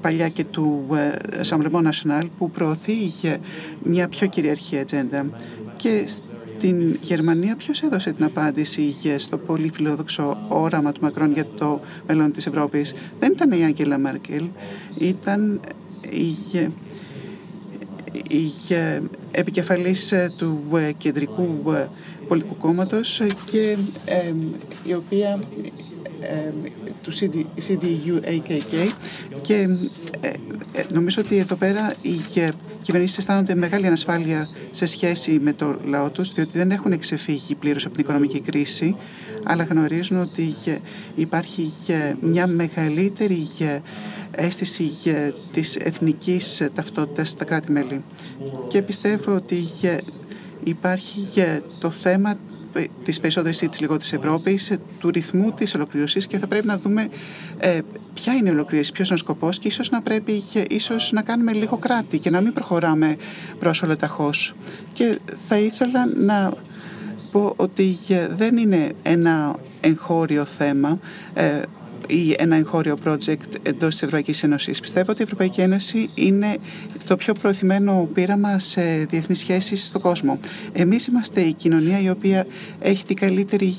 [0.00, 2.94] παλιά και του ε, Rassemblement National που προωθεί
[3.82, 5.26] μια πιο κυριαρχή ατζέντα.
[5.76, 11.80] Και στην Γερμανία ποιος έδωσε την απάντηση στο πολύ φιλόδοξο όραμα του Μακρόν για το
[12.06, 14.44] μέλλον της Ευρώπης; Δεν ήταν η Άγγελα Μέρκελ
[14.98, 15.60] ήταν
[16.10, 16.26] η,
[18.28, 18.50] η
[19.30, 21.62] επικεφαλής του ε, κεντρικού
[22.28, 23.76] πολιτικού κόμματος και
[24.84, 25.38] η οποία
[27.02, 27.12] του
[27.68, 28.88] CDU-AKK
[29.42, 29.68] και
[30.20, 32.14] ε, ε, νομίζω ότι εδώ πέρα οι
[32.82, 37.84] κυβερνήσεις αισθάνονται μεγάλη ανασφάλεια σε σχέση με το λαό τους διότι δεν έχουν εξεφύγει πλήρως
[37.84, 38.96] από την οικονομική κρίση
[39.44, 40.54] αλλά γνωρίζουν ότι
[41.14, 41.72] υπάρχει
[42.20, 43.48] μια μεγαλύτερη
[44.30, 44.90] αίσθηση
[45.52, 48.04] της εθνικής ταυτότητας στα κράτη-μέλη.
[48.68, 49.56] Και πιστεύω ότι
[50.64, 51.20] υπάρχει
[51.80, 52.36] το θέμα
[53.04, 54.60] της περισσότερης ή της λιγότερη Ευρώπη,
[54.98, 57.08] του ρυθμού της ολοκλήρωσης και θα πρέπει να δούμε
[57.58, 57.80] ε,
[58.14, 61.52] ποια είναι η ολοκλήρωση, ποιος είναι ο σκοπός και ίσως να πρέπει ίσως να κάνουμε
[61.52, 63.16] λίγο κράτη και να μην προχωράμε
[63.58, 64.30] προς ολοταχώ.
[64.92, 66.52] Και θα ήθελα να
[67.32, 67.96] πω ότι
[68.36, 70.98] δεν είναι ένα εγχώριο θέμα.
[71.34, 71.62] Ε,
[72.08, 74.80] ή ένα εγχώριο project εντός της Ευρωπαϊκής Ένωσης.
[74.80, 76.56] Πιστεύω ότι η Ευρωπαϊκή Ένωση είναι
[77.06, 80.38] το πιο προωθημένο πείραμα σε διεθνείς σχέσεις στον κόσμο.
[80.72, 82.46] Εμείς είμαστε η κοινωνία η οποία
[82.80, 83.74] έχει την καλύτερη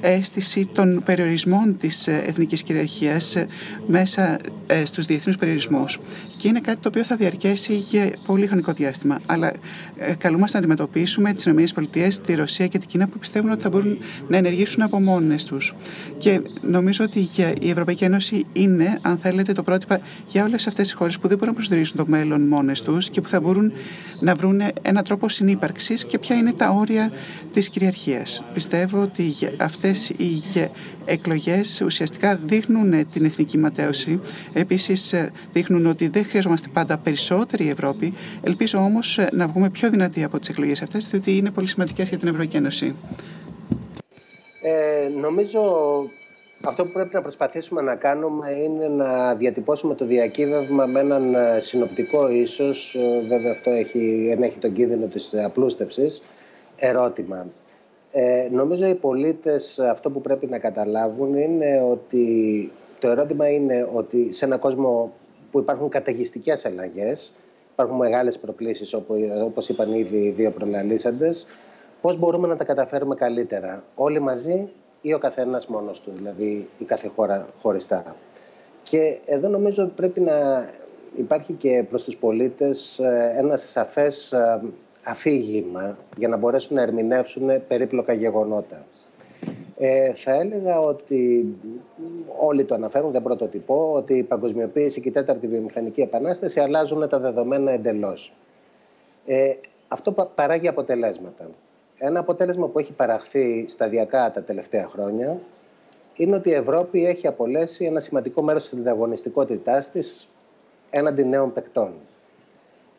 [0.00, 3.36] αίσθηση των περιορισμών της εθνικής κυριαρχίας
[3.86, 5.98] μέσα ε, στους διεθνούς περιορισμούς.
[6.38, 9.18] Και είναι κάτι το οποίο θα διαρκέσει για πολύ χρονικό διάστημα.
[9.26, 9.52] Αλλά
[9.98, 13.68] ε, καλούμαστε να αντιμετωπίσουμε τις ΗΠΑ, τη Ρωσία και την Κίνα που πιστεύουν ότι θα
[13.68, 15.74] μπορούν να ενεργήσουν από μόνες τους.
[16.18, 17.20] Και νομίζω ότι
[17.60, 21.36] η Ευρωπαϊκή Ένωση είναι, αν θέλετε, το πρότυπα για όλες αυτές τις χώρες που δεν
[21.36, 23.72] μπορούν να προσδιορίσουν το μέλλον μόνες τους και που θα μπορούν
[24.20, 27.10] να βρουν ένα τρόπο συνύπαρξης και ποια είναι τα όρια
[27.52, 28.44] της κυριαρχίας.
[28.54, 30.42] Πιστεύω ότι αυτές οι
[31.04, 34.20] εκλογές ουσιαστικά δείχνουν την εθνική ματέωση.
[34.52, 35.14] Επίσης
[35.52, 38.14] δείχνουν ότι δεν χρειαζόμαστε πάντα περισσότερη Ευρώπη.
[38.42, 42.18] Ελπίζω όμως να βγούμε πιο δυνατοί από τις εκλογές αυτές, διότι είναι πολύ σημαντικές για
[42.18, 42.94] την Ευρωπαϊκή Ένωση.
[44.62, 45.60] Ε, νομίζω
[46.66, 51.60] αυτό που πρέπει να προσπαθήσουμε να κάνουμε είναι να διατυπώσουμε το διακύβευμα με έναν ε,
[51.60, 56.22] συνοπτικό ίσως, ε, βέβαια αυτό έχει, ενέχει τον κίνδυνο της απλούστευσης,
[56.76, 57.46] ερώτημα.
[58.12, 64.32] Ε, νομίζω οι πολίτες αυτό που πρέπει να καταλάβουν είναι ότι το ερώτημα είναι ότι
[64.32, 65.12] σε έναν κόσμο
[65.50, 67.34] που υπάρχουν καταιγιστικές αλλαγές,
[67.72, 68.94] υπάρχουν μεγάλες προκλήσεις
[69.44, 71.46] όπως είπαν ήδη οι δύο προλαλήσαντες,
[72.00, 74.68] πώς μπορούμε να τα καταφέρουμε καλύτερα; Όλοι μαζί
[75.06, 78.16] ή ο καθένας μόνος του, δηλαδή η κάθε χώρα χωριστά.
[78.82, 80.68] Και εδώ νομίζω ότι πρέπει να
[81.16, 84.60] υπάρχει και προς τους πολίτες ε, ένα σαφές ε,
[85.04, 88.84] αφήγημα για να μπορέσουν να ερμηνεύσουν περίπλοκα γεγονότα.
[89.76, 91.46] Ε, θα έλεγα ότι
[92.38, 97.18] όλοι το αναφέρουν, δεν πρωτοτυπώ, ότι η παγκοσμιοποίηση και η τέταρτη βιομηχανική επανάσταση αλλάζουν τα
[97.18, 98.34] δεδομένα εντελώς.
[99.26, 99.54] Ε,
[99.88, 101.48] αυτό παράγει αποτελέσματα.
[101.98, 105.40] Ένα αποτέλεσμα που έχει παραχθεί σταδιακά τα τελευταία χρόνια
[106.16, 110.28] είναι ότι η Ευρώπη έχει απολέσει ένα σημαντικό μέρος της ανταγωνιστικότητάς της
[110.90, 111.92] έναντι νέων παικτών.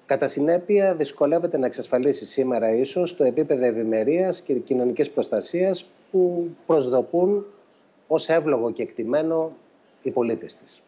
[0.05, 7.45] Κατά συνέπεια, δυσκολεύεται να εξασφαλίσει σήμερα ίσως το επίπεδο ευημερίας και κοινωνικής προστασίας που προσδοκούν
[8.07, 9.51] ως εύλογο και εκτιμένο
[10.03, 10.81] οι πολίτες της.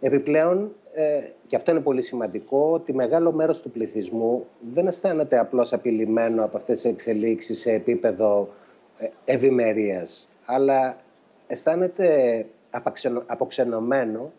[0.00, 5.72] Επιπλέον, ε, και αυτό είναι πολύ σημαντικό, ότι μεγάλο μέρος του πληθυσμού δεν αισθάνεται απλώς
[5.72, 8.48] απειλημένο από αυτές τις εξελίξεις σε επίπεδο
[8.98, 10.96] ε, ευημερίας, αλλά
[11.46, 12.46] αισθάνεται
[13.26, 14.32] αποξενωμένο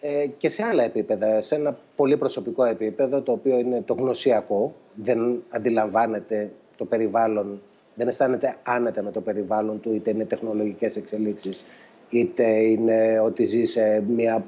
[0.00, 4.74] ε, και σε άλλα επίπεδα, σε ένα πολύ προσωπικό επίπεδο, το οποίο είναι το γνωσιακό,
[4.94, 7.62] δεν αντιλαμβάνεται το περιβάλλον,
[7.94, 11.64] δεν αισθάνεται άνετα με το περιβάλλον του, είτε είναι τεχνολογικές εξελίξεις,
[12.10, 14.44] είτε είναι ότι ζει σε μια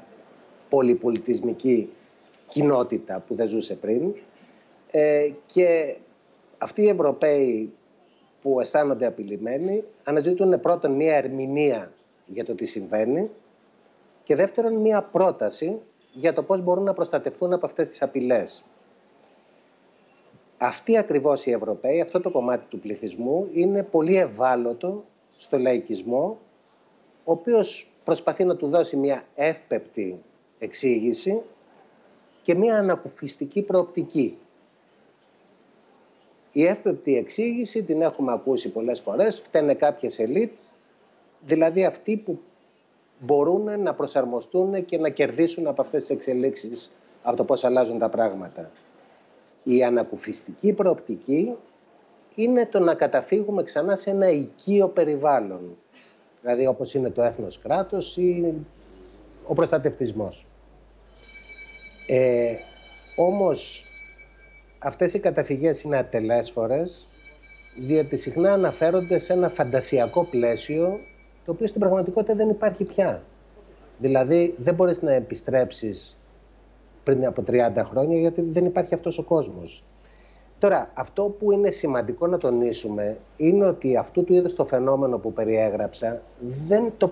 [0.73, 1.89] πολυπολιτισμική
[2.47, 4.13] κοινότητα που δεν ζούσε πριν.
[4.91, 5.95] Ε, και
[6.57, 7.73] αυτοί οι Ευρωπαίοι
[8.41, 11.91] που αισθάνονται απειλημένοι αναζητούν πρώτον μία ερμηνεία
[12.25, 13.29] για το τι συμβαίνει
[14.23, 15.79] και δεύτερον μία πρόταση
[16.13, 18.65] για το πώς μπορούν να προστατευτούν από αυτές τις απειλές.
[20.57, 25.03] Αυτοί ακριβώς οι Ευρωπαίοι, αυτό το κομμάτι του πληθυσμού είναι πολύ ευάλωτο
[25.37, 26.39] στο λαϊκισμό
[27.23, 30.21] ο οποίος προσπαθεί να του δώσει μια εύπεπτη
[30.59, 31.41] εξήγηση
[32.43, 34.37] και μια ανακουφιστική προοπτική.
[36.51, 40.51] Η εύπεπτη εξήγηση την έχουμε ακούσει πολλές φορές, φταίνε κάποιες ελίτ,
[41.45, 42.39] δηλαδή αυτοί που
[43.19, 48.09] μπορούν να προσαρμοστούν και να κερδίσουν από αυτές τις εξελίξεις, από το πώς αλλάζουν τα
[48.09, 48.71] πράγματα.
[49.63, 51.55] Η ανακουφιστική προοπτική
[52.35, 55.77] είναι το να καταφύγουμε ξανά σε ένα οικείο περιβάλλον.
[56.41, 58.53] Δηλαδή όπως είναι το έθνος κράτος ή
[59.45, 60.45] ο προστατευτισμός.
[62.07, 62.55] Ε,
[63.15, 63.85] όμως
[64.79, 67.07] αυτές οι καταφυγές είναι ατελέσφορες
[67.77, 70.99] διότι συχνά αναφέρονται σε ένα φαντασιακό πλαίσιο
[71.45, 73.23] το οποίο στην πραγματικότητα δεν υπάρχει πια.
[73.97, 76.21] Δηλαδή δεν μπορείς να επιστρέψεις
[77.03, 79.83] πριν από 30 χρόνια γιατί δεν υπάρχει αυτός ο κόσμος.
[80.59, 85.33] Τώρα, αυτό που είναι σημαντικό να τονίσουμε είναι ότι αυτού του είδους το φαινόμενο που
[85.33, 86.21] περιέγραψα
[86.67, 87.11] δεν το,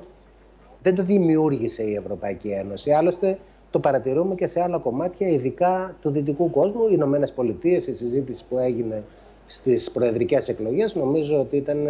[0.82, 2.92] δεν το δημιούργησε η Ευρωπαϊκή Ένωση.
[2.92, 3.40] Άλλωστε,
[3.72, 6.84] το παρατηρούμε και σε άλλα κομμάτια, ειδικά του δυτικού κόσμου.
[6.84, 9.04] Οι Ηνωμένες Πολιτείες, η συζήτηση που έγινε
[9.48, 11.88] στις προεδρικές εκλογές, νομίζω ότι ήταν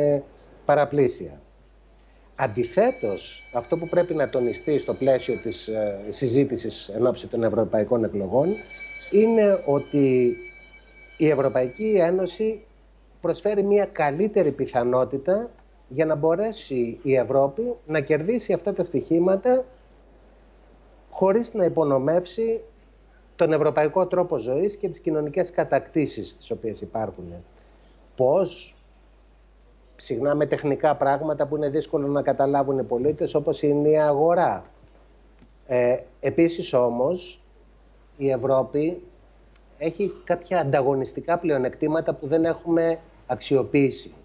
[0.65, 1.41] παραπλήσια.
[2.36, 8.56] Αντιθέτως, αυτό που πρέπει να τονιστεί στο πλαίσιο της ε, συζήτησης εν των ευρωπαϊκών εκλογών
[9.12, 10.38] είναι ότι
[11.17, 12.62] η Ευρωπαϊκή Ένωση
[13.21, 15.49] προσφέρει μια καλύτερη πιθανότητα
[15.93, 19.65] για να μπορέσει η Ευρώπη να κερδίσει αυτά τα στοιχήματα
[21.10, 22.62] χωρίς να υπονομεύσει
[23.36, 27.34] τον ευρωπαϊκό τρόπο ζωής και τις κοινωνικές κατακτήσεις τις οποίες υπάρχουν.
[28.15, 28.75] Πώς,
[29.95, 34.65] συχνά με τεχνικά πράγματα που είναι δύσκολο να καταλάβουν οι πολίτες, όπως είναι η αγορά.
[35.67, 37.41] Ε, επίσης όμως,
[38.17, 39.04] η Ευρώπη
[39.77, 44.15] έχει κάποια ανταγωνιστικά πλεονεκτήματα που δεν έχουμε αξιοποιήσει.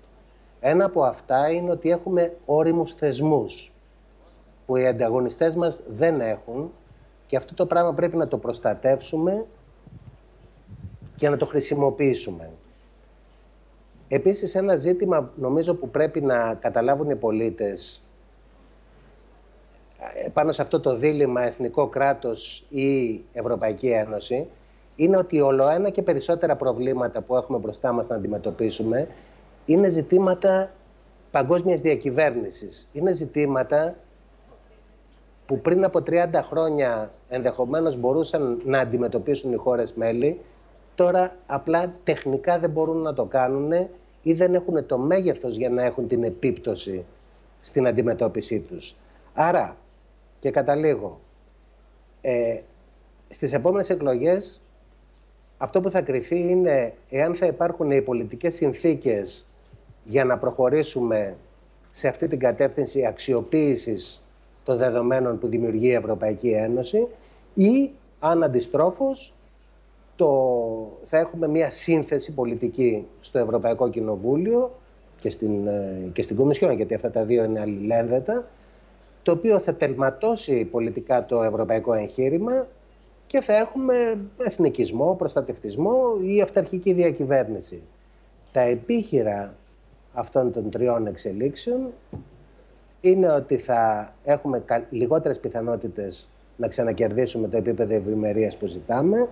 [0.69, 3.73] Ένα από αυτά είναι ότι έχουμε όριμους θεσμούς
[4.67, 6.73] που οι ανταγωνιστές μας δεν έχουν
[7.27, 9.45] και αυτό το πράγμα πρέπει να το προστατεύσουμε
[11.17, 12.51] και να το χρησιμοποιήσουμε.
[14.09, 18.03] Επίσης ένα ζήτημα νομίζω που πρέπει να καταλάβουν οι πολίτες
[20.25, 24.47] ε, πάνω σε αυτό το δίλημα εθνικό κράτος ή Ευρωπαϊκή Ένωση
[24.97, 29.09] είναι ότι ολοένα και περισσότερα προβλήματα που έχουμε μπροστά μας να αντιμετωπίσουμε
[29.67, 30.71] είναι ζητήματα
[31.31, 32.89] παγκόσμιας διακυβέρνησης.
[32.93, 33.95] Είναι ζητήματα
[35.47, 40.41] που πριν από 30 χρόνια ενδεχομένως μπορούσαν να αντιμετωπίσουν οι χώρες μέλη,
[40.95, 43.73] τώρα απλά τεχνικά δεν μπορούν να το κάνουν
[44.23, 47.05] ή δεν έχουν το μέγεθος για να έχουν την επίπτωση
[47.61, 48.95] στην αντιμετώπιση τους.
[49.35, 49.77] Άρα,
[50.41, 51.21] και καταλήγω,
[52.21, 52.61] ε,
[53.29, 54.61] στις επόμενες εκλογές
[55.59, 59.47] αυτό που θα κρυθεί είναι εάν θα υπάρχουν οι πολιτικές συνθήκες
[60.09, 61.37] για να προχωρήσουμε
[61.93, 64.27] σε αυτή την κατεύθυνση αξιοποίησης
[64.65, 67.07] των δεδομένων που δημιουργεί η Ευρωπαϊκή Ένωση
[67.55, 69.35] ή αν αντιστρόφως
[70.17, 70.29] το,
[71.05, 74.71] θα έχουμε μια σύνθεση πολιτική στο Ευρωπαϊκό Κοινοβούλιο
[75.21, 78.47] και στην, ε, και στην Κομισιόν, γιατί αυτά τα δύο είναι αλληλένδετα,
[79.23, 82.67] το οποίο θα τελματώσει πολιτικά το ευρωπαϊκό εγχείρημα
[83.27, 87.83] και θα έχουμε εθνικισμό, προστατευτισμό ή αυταρχική διακυβέρνηση.
[88.53, 89.55] Τα επίχειρα
[90.17, 91.93] αυτών των τριών εξελίξεων
[93.01, 99.29] είναι ότι θα έχουμε λιγότερες πιθανότητες να ξανακερδίσουμε το επίπεδο ευημερίας που ζητάμε,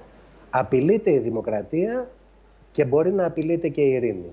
[0.51, 2.09] απειλείται η δημοκρατία
[2.73, 4.33] και μπορεί να απειλείται και η ειρήνη.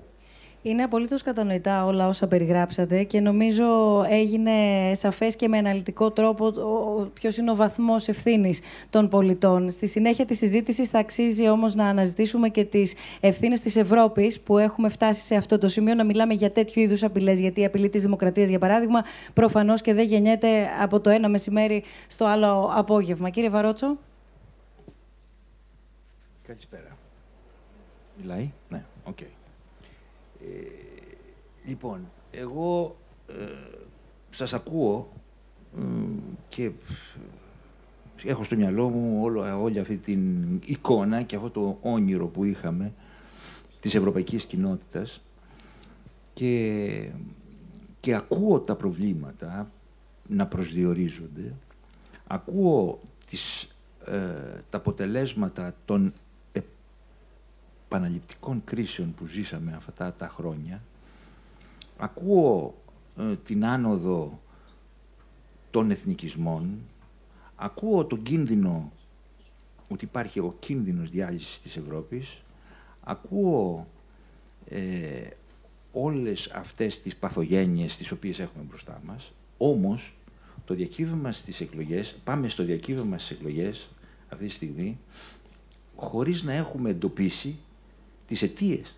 [0.64, 3.64] Είναι απολύτως κατανοητά όλα όσα περιγράψατε και νομίζω
[4.08, 4.52] έγινε
[4.94, 6.52] σαφές και με αναλυτικό τρόπο
[7.12, 9.70] ποιος είναι ο βαθμός ευθύνης των πολιτών.
[9.70, 14.58] Στη συνέχεια της συζήτησης θα αξίζει όμως να αναζητήσουμε και τις ευθύνες της Ευρώπης που
[14.58, 17.38] έχουμε φτάσει σε αυτό το σημείο να μιλάμε για τέτοιου είδους απειλές.
[17.38, 21.82] Γιατί η απειλή της δημοκρατίας, για παράδειγμα, προφανώς και δεν γεννιέται από το ένα μεσημέρι
[22.06, 23.30] στο άλλο απόγευμα.
[23.30, 23.96] Κύριε Βαρότσο.
[26.46, 26.96] Καλησπέρα.
[28.22, 29.16] Μιλάει; Ναι, OK.
[29.20, 29.41] Okay.
[31.64, 32.96] Ε, λοιπόν, εγώ
[33.26, 33.34] ε,
[34.30, 35.12] σας ακούω
[36.48, 36.70] και
[38.24, 42.92] έχω στο μυαλό μου όλο, όλη αυτή την εικόνα και αυτό το όνειρο που είχαμε
[43.80, 45.20] της ευρωπαϊκής κοινότητας.
[46.34, 47.08] Και,
[48.00, 49.70] και ακούω τα προβλήματα
[50.28, 51.54] να προσδιορίζονται,
[52.26, 53.68] ακούω τις,
[54.06, 56.12] ε, τα αποτελέσματα των
[57.86, 60.80] επαναληπτικών κρίσεων που ζήσαμε αυτά τα χρόνια,
[61.96, 62.74] ακούω
[63.18, 64.40] ε, την άνοδο
[65.70, 66.78] των εθνικισμών,
[67.56, 68.92] ακούω τον κίνδυνο,
[69.88, 72.42] ότι υπάρχει ο κίνδυνος διάλυσης της Ευρώπης,
[73.00, 73.86] ακούω
[74.68, 75.26] ε,
[75.92, 80.12] όλες αυτές τις παθογένειες τις οποίες έχουμε μπροστά μας, όμως
[80.64, 83.88] το διακύβευμα στις εκλογές, πάμε στο διακύβευμα στις εκλογές
[84.28, 84.98] αυτή τη στιγμή,
[85.96, 87.56] χωρίς να έχουμε εντοπίσει
[88.26, 88.94] τις αιτίες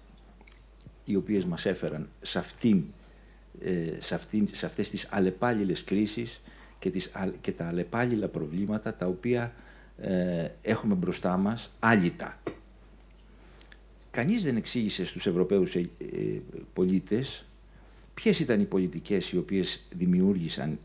[1.05, 2.83] οι οποίες μας έφεραν σε, αυτήν,
[3.61, 6.41] ε, σε, αυτήν, σε αυτές τις αλλεπάλληλες κρίσεις
[6.79, 9.53] και, τις, και τα αλλεπάλληλα προβλήματα τα οποία
[9.99, 12.39] ε, έχουμε μπροστά μας άλυτα.
[14.11, 15.89] Κανείς δεν εξήγησε στους Ευρωπαίους ε,
[16.73, 17.45] πολίτες
[18.15, 20.79] ποιες ήταν οι πολιτικές οι οποίες δημιούργησαν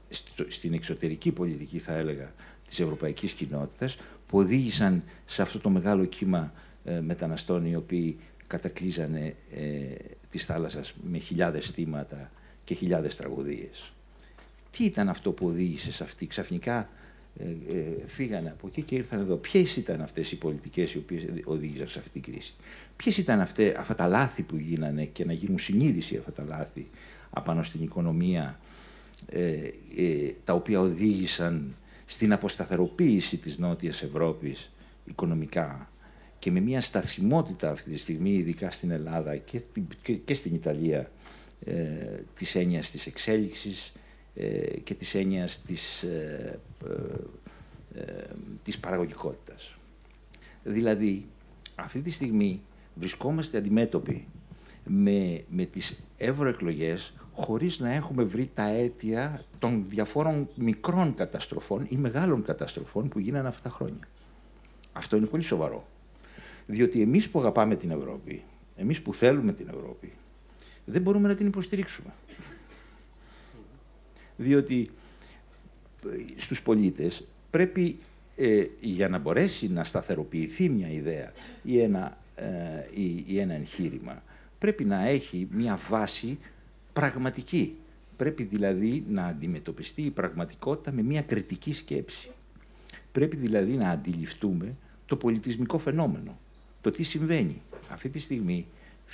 [0.48, 2.34] στην εξωτερική πολιτική, θα έλεγα,
[2.68, 6.54] της ευρωπαϊκής κοινότητας, που οδήγησαν σε αυτό το μεγάλο κύμα
[7.02, 8.20] μεταναστών οι οποίοι
[8.50, 9.96] κατακλείζανε ε,
[10.32, 12.32] της θάλασσας με χιλιάδες θύματα
[12.66, 13.92] και χιλιάδες τραγωδίες.
[14.72, 16.90] Τι ήταν αυτό που οδήγησε σε αυτή; Ξαφνικά
[17.40, 19.36] ε, ε, φύγανε από εκεί και ήρθαν εδώ.
[19.36, 22.54] Ποιες ήταν αυτές οι πολιτικές οι οποίες οδήγησαν σε αυτή την κρίση;
[22.96, 26.88] Ποιες ήταν αυτέ, αυτά τα λάθη που γίνανε και να γίνουν συνείδηση αυτά τα λάθη
[27.30, 28.60] απάνω στην οικονομία
[29.26, 34.72] ε, ε, τα οποία οδήγησαν στην αποσταθεροποίηση της Νότιας Ευρώπης
[35.06, 35.90] οικονομικά;
[36.40, 39.62] Και με μια στασιμότητα αυτή τη στιγμή, ειδικά στην Ελλάδα και,
[40.26, 41.12] και, στην Ιταλία,
[41.66, 41.74] ε,
[42.36, 43.94] της έννοιας της εξέλιξης,
[44.84, 46.06] και της έννοιας της,
[48.64, 49.76] της παραγωγικότητας.
[50.64, 51.26] Δηλαδή,
[51.76, 52.62] αυτή τη στιγμή
[52.96, 54.28] βρισκόμαστε αντιμέτωποι
[54.86, 61.96] με, με τις ευρωεκλογές χωρίς να έχουμε βρει τα αίτια των διαφόρων μικρών καταστροφών ή
[61.96, 64.08] μεγάλων καταστροφών που γίνανε αυτά τα χρόνια.
[64.94, 65.88] Αυτό είναι πολύ σοβαρό.
[66.72, 68.44] Διότι εμείς που αγαπάμε την Ευρώπη,
[68.76, 70.12] εμείς που θέλουμε την Ευρώπη,
[70.86, 72.14] δεν μπορούμε να την υποστηρίξουμε.
[74.38, 74.90] Διότι
[76.06, 77.98] ε, στους πολίτες πρέπει
[78.36, 81.32] ε, για να μπορέσει να σταθεροποιηθεί μια ιδέα
[81.64, 82.46] ή ένα, ε,
[82.94, 84.24] ή, ή ένα εγχείρημα,
[84.60, 86.38] πρέπει να έχει μια βάση
[86.94, 87.76] πραγματική.
[88.18, 92.32] Πρέπει δηλαδή να αντιμετωπιστεί η πραγματικότητα με μια κριτική σκέψη.
[93.12, 96.38] Πρέπει δηλαδή να αντιληφθούμε το πολιτισμικό φαινόμενο,
[96.82, 97.62] το τι συμβαίνει.
[97.90, 98.66] Αυτή τη στιγμή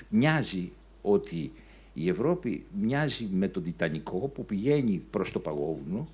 [0.09, 1.51] μοιάζει ότι
[1.93, 6.07] η Ευρώπη μοιάζει με τον Τιτανικό που πηγαίνει προς το παγόβουνο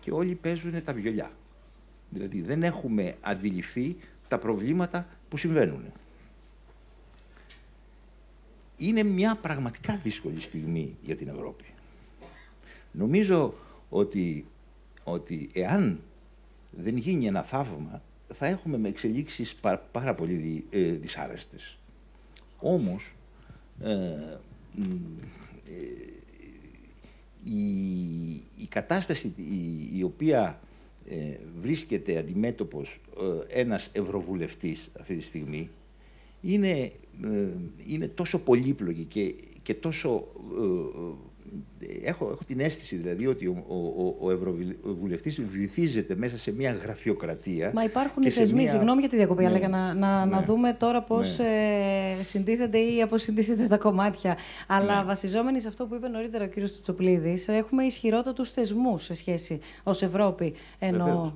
[0.00, 1.30] και όλοι παίζουν τα βιολιά.
[2.10, 3.96] Δηλαδή δεν έχουμε αντιληφθεί
[4.28, 5.82] τα προβλήματα που συμβαίνουν
[8.86, 11.64] είναι μια πραγματικά δύσκολη στιγμή για την Ευρώπη.
[12.92, 13.54] Νομίζω
[13.88, 14.46] ότι,
[15.04, 16.00] ότι εάν
[16.70, 19.54] δεν γίνει ένα θαύμα, θα έχουμε με εξελίξεις
[19.92, 21.78] πάρα, πολύ δι, ε, δυσάρεστες.
[22.58, 23.12] Όμως,
[23.82, 24.38] ε, ε,
[28.58, 29.32] η, κατάσταση
[29.94, 30.60] η, οποία
[31.08, 33.00] ε, βρίσκεται αντιμέτωπος
[33.48, 35.70] ένας ευρωβουλευτής αυτή τη στιγμή
[36.42, 36.92] είναι
[37.24, 37.48] ε,
[37.86, 40.26] είναι τόσο πολύπλοκη και, και τόσο
[40.58, 40.96] ε,
[42.04, 47.70] έχω, έχω την αίσθηση δηλαδή ότι ο, ο, ο Ευρωβουλευτής βυθίζεται μέσα σε μια γραφειοκρατία.
[47.74, 48.70] Μα υπάρχουν οι θεσμοί, μια...
[48.70, 49.58] συγγνώμη για τη διακοπή, αλλά ναι.
[49.58, 50.44] για να, να, να ναι.
[50.44, 51.44] δούμε τώρα πώς ναι.
[52.18, 54.36] ε, συντίθενται ή αποσυντίθενται τα κομμάτια.
[54.66, 55.04] Αλλά ναι.
[55.04, 56.80] βασιζόμενοι σε αυτό που είπε νωρίτερα ο κ.
[56.82, 60.54] Τσοπλίδη, έχουμε ισχυρότατους θεσμούς σε σχέση ως Ευρώπη.
[60.78, 61.34] Ενώ,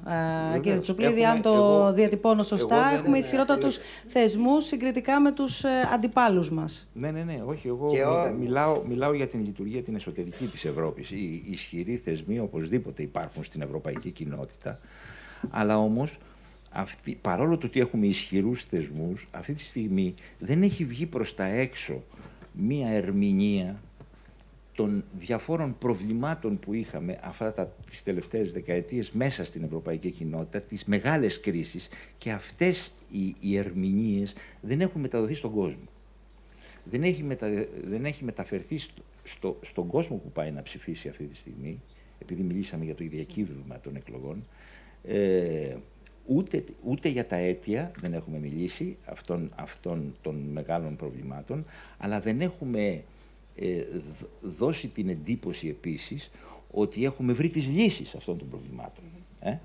[0.55, 5.65] ε, κύριε Τσοπλίδη, αν το εγώ, διατυπώνω σωστά, εγώ, έχουμε ισχυρότατους θεσμούς συγκριτικά με τους
[5.65, 6.89] ε, αντιπάλους μας.
[6.93, 7.43] Ναι, ναι, ναι.
[7.47, 7.91] Όχι, εγώ
[8.39, 11.11] μιλάω, μιλάω για την λειτουργία την εσωτερική της Ευρώπης.
[11.11, 14.81] Οι ισχυροί θεσμοί οπωσδήποτε υπάρχουν στην ευρωπαϊκή κοινότητα,
[15.51, 16.19] αλλά όμως
[16.71, 21.45] αυτή, παρόλο το ότι έχουμε ισχυρούς θεσμούς, αυτή τη στιγμή δεν έχει βγει προς τα
[21.45, 22.03] έξω
[22.53, 23.81] μία ερμηνεία
[24.75, 30.85] των διαφόρων προβλημάτων που είχαμε αυτά τα, τις τελευταίες δεκαετίες μέσα στην ευρωπαϊκή κοινότητα, τις
[30.85, 31.88] μεγάλες κρίσεις
[32.19, 35.88] και αυτές οι, οι ερμηνείες δεν έχουν μεταδοθεί στον κόσμο.
[36.90, 38.79] Δεν έχει, μετα, δεν έχει μεταφερθεί
[39.27, 41.81] στο, στον κόσμο που πάει να ψηφίσει αυτή τη στιγμή,
[42.19, 44.47] επειδή μιλήσαμε για το διακύβευμα των εκλογών,
[45.05, 45.77] ε,
[46.27, 51.65] ούτε, ούτε για τα αίτια δεν έχουμε μιλήσει αυτών, αυτών των μεγάλων προβλημάτων,
[51.99, 53.05] αλλά δεν έχουμε
[53.57, 53.83] ε,
[54.41, 56.31] δώσει την εντύπωση επίσης
[56.71, 59.05] ότι έχουμε βρει τις λύσεις αυτών των προβλημάτων.
[59.41, 59.57] Ε;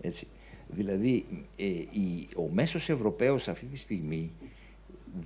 [0.00, 0.26] Έτσι.
[0.68, 1.24] Δηλαδή,
[1.56, 4.30] ε, η, ο μέσος Ευρωπαίος αυτή τη στιγμή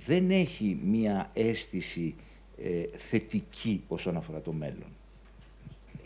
[0.05, 2.15] δεν έχει μία αίσθηση
[2.63, 4.87] ε, θετική όσον αφορά το μέλλον.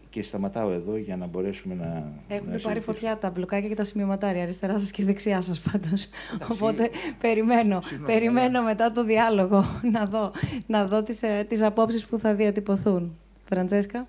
[0.10, 2.12] Και σταματάω εδώ για να μπορέσουμε να.
[2.28, 6.08] Έχουν να πάρει φωτιά τα μπλοκάκια και τα σημειωματάρια αριστερά σας και δεξιά σας πάντως.
[6.52, 6.90] Οπότε
[7.22, 10.32] περιμένω, περιμένω μετά το διάλογο να δω,
[10.66, 13.18] να δω τις, ε, τις απόψεις που θα διατυπωθούν.
[13.46, 14.08] Φραντζέσκα.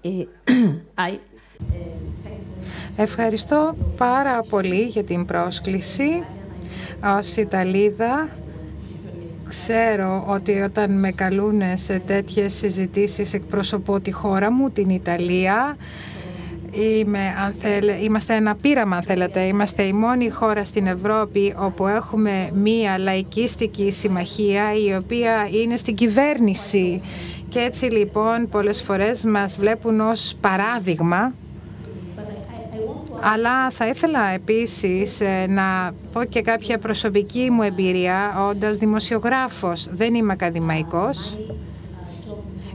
[0.00, 0.24] Ε,
[2.96, 6.22] Ευχαριστώ πάρα πολύ για την πρόσκληση.
[7.18, 8.28] Ως Ιταλίδα
[9.48, 15.76] Ξέρω ότι όταν με καλούν σε τέτοιες συζητήσεις εκπροσωπώ τη χώρα μου, την Ιταλία.
[16.70, 17.54] Είμαι, αν
[18.02, 19.40] είμαστε ένα πείραμα, αν θέλετε.
[19.40, 25.94] Είμαστε η μόνη χώρα στην Ευρώπη όπου έχουμε μία λαϊκίστικη συμμαχία η οποία είναι στην
[25.94, 27.02] κυβέρνηση.
[27.48, 31.32] Και έτσι λοιπόν πολλές φορές μας βλέπουν ως παράδειγμα
[33.20, 39.88] αλλά θα ήθελα επίσης ε, να πω και κάποια προσωπική μου εμπειρία όντας δημοσιογράφος.
[39.92, 41.36] Δεν είμαι ακαδημαϊκός.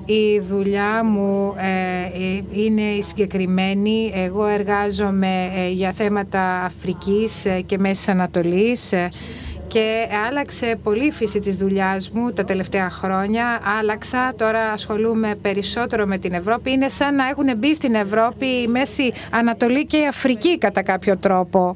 [0.05, 4.11] Η δουλειά μου ε, ε, είναι συγκεκριμένη.
[4.15, 8.93] Εγώ εργάζομαι για θέματα Αφρικής και Μέσης Ανατολής
[9.73, 13.59] και άλλαξε πολύ η φύση της δουλειάς μου τα τελευταία χρόνια.
[13.79, 16.71] Άλλαξα, τώρα ασχολούμαι περισσότερο με την Ευρώπη.
[16.71, 21.17] Είναι σαν να έχουν μπει στην Ευρώπη η Μέση Ανατολή και η Αφρική κατά κάποιο
[21.17, 21.75] τρόπο.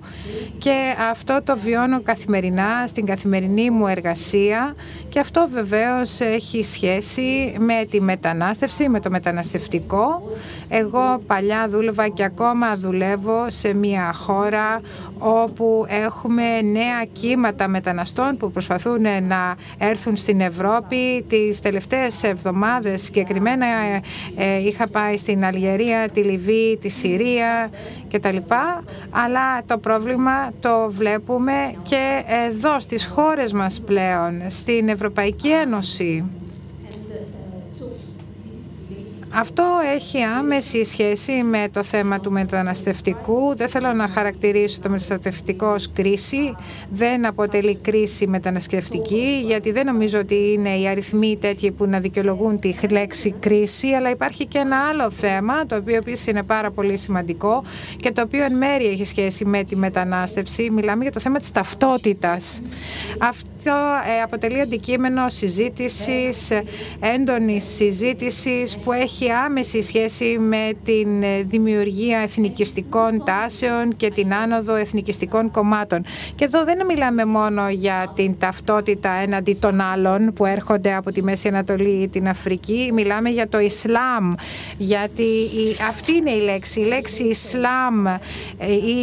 [0.57, 4.75] και αυτό το βιώνω καθημερινά στην καθημερινή μου εργασία
[5.09, 10.31] και αυτό βεβαίως έχει σχέση με τη μετανάστευση, με το μεταναστευτικό.
[10.69, 14.81] Εγώ παλιά δούλευα και ακόμα δουλεύω σε μια χώρα
[15.19, 21.25] όπου έχουμε νέα κύματα μεταναστών που προσπαθούν να έρθουν στην Ευρώπη.
[21.29, 24.01] Τις τελευταίες εβδομάδες συγκεκριμένα ε,
[24.35, 27.69] ε, είχα πάει στην Αλγερία, τη Λιβύη, τη Συρία
[28.11, 28.37] κτλ.
[29.09, 36.23] Αλλά το πρόβλημα το βλέπουμε και εδώ στις χώρες μας πλέον, στην Ευρωπαϊκή Ένωση.
[39.33, 39.63] Αυτό
[39.95, 43.55] έχει άμεση σχέση με το θέμα του μεταναστευτικού.
[43.55, 46.55] Δεν θέλω να χαρακτηρίσω το μεταναστευτικό ως κρίση.
[46.89, 52.59] Δεν αποτελεί κρίση μεταναστευτική, γιατί δεν νομίζω ότι είναι οι αριθμοί τέτοιοι που να δικαιολογούν
[52.59, 56.97] τη λέξη κρίση, αλλά υπάρχει και ένα άλλο θέμα, το οποίο επίσης είναι πάρα πολύ
[56.97, 57.63] σημαντικό
[57.97, 60.69] και το οποίο εν μέρει έχει σχέση με τη μετανάστευση.
[60.71, 62.61] Μιλάμε για το θέμα της ταυτότητας.
[63.19, 63.71] Αυτό
[64.17, 66.49] ε, αποτελεί αντικείμενο συζήτησης,
[66.99, 74.33] έντονης συζήτησης που έχει έχει άμεση σχέση με την ε, δημιουργία εθνικιστικών τάσεων και την
[74.33, 76.05] άνοδο εθνικιστικών κομμάτων.
[76.35, 81.23] Και εδώ δεν μιλάμε μόνο για την ταυτότητα έναντι των άλλων που έρχονται από τη
[81.23, 84.31] Μέση Ανατολή ή την Αφρική, μιλάμε για το Ισλάμ,
[84.77, 85.25] γιατί
[85.87, 86.79] αυτή είναι η λέξη.
[86.79, 88.17] Η λέξη Ισλάμ ε,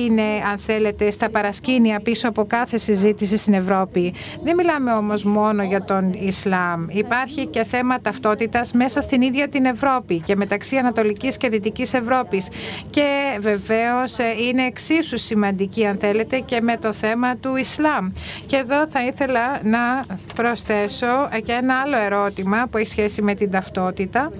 [0.04, 4.14] είναι, αν θέλετε, στα παρασκήνια πίσω από κάθε συζήτηση στην Ευρώπη.
[4.42, 6.86] Δεν μιλάμε όμως μόνο για τον Ισλάμ.
[6.88, 12.48] Υπάρχει και θέμα ταυτότητας μέσα στην ίδια την Ευρώπη και μεταξύ Ανατολικής και Δυτικής Ευρώπης
[12.90, 18.12] και βεβαίως ε, είναι εξίσου σημαντική αν θέλετε και με το θέμα του Ισλάμ.
[18.46, 23.50] Και εδώ θα ήθελα να προσθέσω και ένα άλλο ερώτημα που έχει σχέση με την
[23.50, 24.32] ταυτότητα.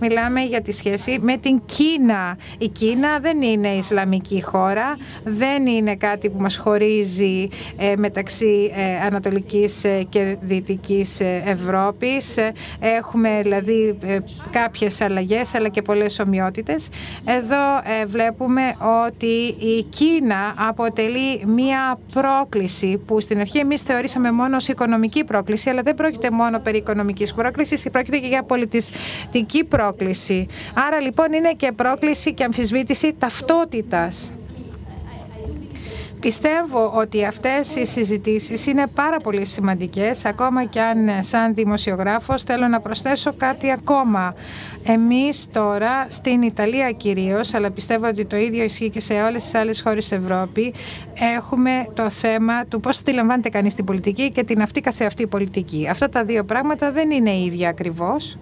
[0.00, 2.38] Μιλάμε για τη σχέση με την Κίνα.
[2.58, 9.06] Η Κίνα δεν είναι Ισλαμική χώρα, δεν είναι κάτι που μας χωρίζει ε, μεταξύ ε,
[9.06, 12.34] Ανατολικής και Δυτικής Ευρώπης.
[12.80, 13.98] Έχουμε δηλαδή
[14.50, 16.88] κάποιες αλλαγές αλλά και πολλές ομοιότητες.
[17.24, 18.74] Εδώ ε, βλέπουμε
[19.06, 25.70] ότι η Κίνα αποτελεί μία πρόκληση που στην αρχή εμείς θεωρήσαμε μόνο ως οικονομική πρόκληση
[25.70, 30.46] αλλά δεν πρόκειται μόνο περί οικονομικής πρόκλησης, πρόκειται και για πολιτιστική πρόκληση.
[30.86, 34.32] Άρα λοιπόν είναι και πρόκληση και αμφισβήτηση ταυτότητας.
[36.24, 42.68] Πιστεύω ότι αυτές οι συζητήσεις είναι πάρα πολύ σημαντικές, ακόμα και αν σαν δημοσιογράφος θέλω
[42.68, 44.34] να προσθέσω κάτι ακόμα.
[44.84, 49.54] Εμείς τώρα στην Ιταλία κυρίως, αλλά πιστεύω ότι το ίδιο ισχύει και σε όλες τις
[49.54, 50.74] άλλες χώρες της Ευρώπη,
[51.36, 55.86] έχουμε το θέμα του πώς αντιλαμβάνεται κανείς την πολιτική και την αυτή καθεαυτή πολιτική.
[55.90, 58.38] Αυτά τα δύο πράγματα δεν είναι ίδια ακριβώς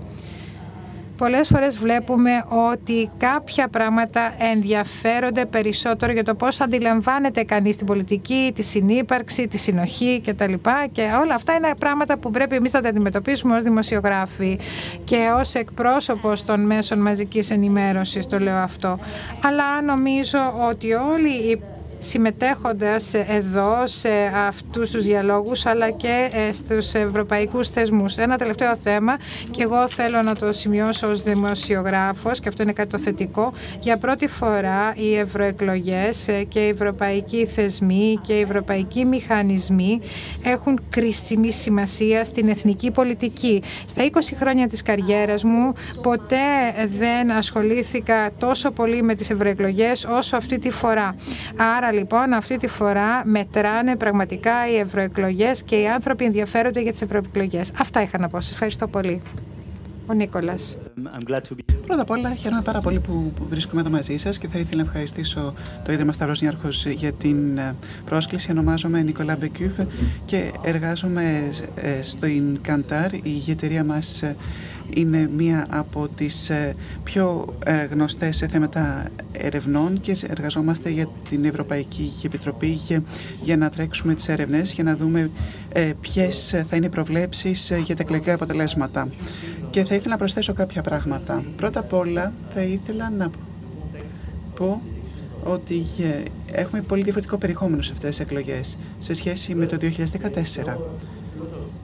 [1.22, 8.52] πολλές φορές βλέπουμε ότι κάποια πράγματα ενδιαφέρονται περισσότερο για το πώς αντιλαμβάνεται κανείς την πολιτική,
[8.54, 10.52] τη συνύπαρξη, τη συνοχή κτλ.
[10.92, 14.58] Και όλα αυτά είναι πράγματα που πρέπει εμείς να τα αντιμετωπίσουμε ως δημοσιογράφοι
[15.04, 18.98] και ως εκπρόσωπος των μέσων μαζικής ενημέρωσης το λέω αυτό.
[19.44, 21.60] Αλλά νομίζω ότι όλοι οι
[22.02, 24.08] συμμετέχοντας εδώ σε
[24.46, 28.16] αυτούς τους διαλόγους αλλά και ε, στους ευρωπαϊκούς θεσμούς.
[28.16, 29.16] Ένα τελευταίο θέμα
[29.50, 33.52] και εγώ θέλω να το σημειώσω ως δημοσιογράφος και αυτό είναι κάτι το θετικό.
[33.80, 40.00] Για πρώτη φορά οι ευρωεκλογές ε, και οι ευρωπαϊκοί θεσμοί και οι ευρωπαϊκοί μηχανισμοί
[40.42, 43.62] έχουν κρίσιμη σημασία στην εθνική πολιτική.
[43.86, 45.72] Στα 20 χρόνια της καριέρας μου
[46.02, 46.36] ποτέ
[46.98, 51.14] δεν ασχολήθηκα τόσο πολύ με τις ευρωεκλογές όσο αυτή τη φορά.
[51.76, 57.02] Άρα λοιπόν αυτή τη φορά μετράνε πραγματικά οι ευρωεκλογές και οι άνθρωποι ενδιαφέρονται για τις
[57.02, 57.72] ευρωεκλογές.
[57.78, 58.40] Αυτά είχα να πω.
[58.40, 59.22] Σας ευχαριστώ πολύ.
[60.06, 60.78] Ο Νίκολας.
[61.86, 64.88] Πρώτα απ' όλα, χαίρομαι πάρα πολύ που βρίσκομαι εδώ μαζί σας και θα ήθελα να
[64.88, 67.74] ευχαριστήσω το Ίδρυμα Σταυρός Νιάρχος για την ε,
[68.04, 68.50] πρόσκληση.
[68.50, 69.72] Ονομάζομαι Νικολά Μπεκιούφ
[70.24, 72.26] και εργάζομαι ε, στο
[72.60, 73.12] Καντάρ.
[73.14, 74.36] Η εταιρεία μας ε,
[74.94, 76.74] είναι μία από τις ε,
[77.04, 82.80] πιο ε, γνωστές σε θέματα ερευνών και εργαζόμαστε για την Ευρωπαϊκή Επιτροπή
[83.42, 85.30] για να τρέξουμε τις έρευνες, για να δούμε
[85.72, 89.08] ε, ποιες θα είναι οι προβλέψεις για τα εκλογικά αποτελέσματα.
[89.70, 91.44] Και θα ήθελα να προσθέσω κάποια πράγματα.
[91.56, 93.30] Πρώτα απ' όλα θα ήθελα να
[94.54, 94.82] πω
[95.44, 95.86] ότι
[96.52, 99.78] έχουμε πολύ διαφορετικό περιεχόμενο σε αυτές τις εκλογές σε σχέση με το
[100.64, 100.76] 2014.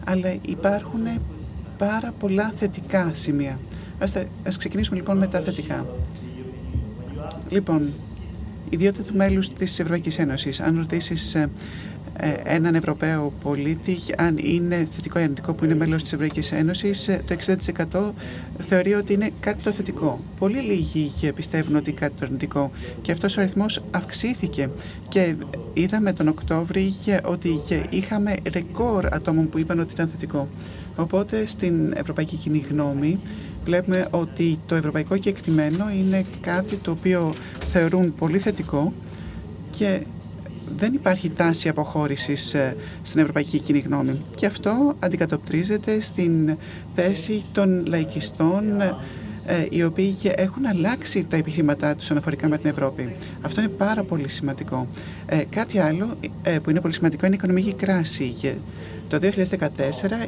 [0.05, 1.01] Αλλά υπάρχουν
[1.79, 3.59] πάρα πολλά θετικά σημεία.
[3.99, 4.13] Ας,
[4.47, 5.87] ας ξεκινήσουμε λοιπόν με τα θετικά.
[7.49, 7.93] Λοιπόν,
[8.71, 10.61] ιδιότητα του μέλους της Ευρωπαϊκής Ένωσης.
[10.61, 11.49] Αν ρωτήσεις ε,
[12.45, 17.37] έναν Ευρωπαίο πολίτη, αν είναι θετικό ή αρνητικό που είναι μέλος της Ευρωπαϊκής Ένωσης, το
[17.87, 18.13] 60%
[18.69, 20.21] θεωρεί ότι είναι κάτι το θετικό.
[20.39, 22.71] Πολύ λίγοι πιστεύουν ότι είναι κάτι το αρνητικό
[23.03, 24.71] και αυτός ο αριθμός αυξήθηκε
[25.09, 25.35] και
[25.73, 27.61] είδαμε τον Οκτώβρη ότι
[27.91, 30.49] είχαμε ρεκόρ ατόμων που είπαν ότι ήταν θετικό.
[30.99, 33.21] Οπότε στην Ευρωπαϊκή Κοινή Γνώμη
[33.65, 37.35] βλέπουμε ότι το ευρωπαϊκό κεκτημένο είναι κάτι το οποίο
[37.73, 38.93] θεωρούν πολύ θετικό
[39.71, 40.01] και
[40.77, 44.23] δεν υπάρχει τάση αποχώρησης ε, στην ευρωπαϊκή κοινή γνώμη.
[44.35, 46.57] Και αυτό αντικατοπτρίζεται στην
[46.95, 48.95] θέση των λαϊκιστών ε,
[49.71, 53.15] οι οποίοι έχουν αλλάξει τα επιχειρήματά τους αναφορικά με την Ευρώπη.
[53.41, 54.87] Αυτό είναι πάρα πολύ σημαντικό.
[55.27, 56.07] Ε, κάτι άλλο
[56.63, 58.35] που είναι πολύ σημαντικό είναι η οικονομική κράση.
[59.09, 59.29] Το 2014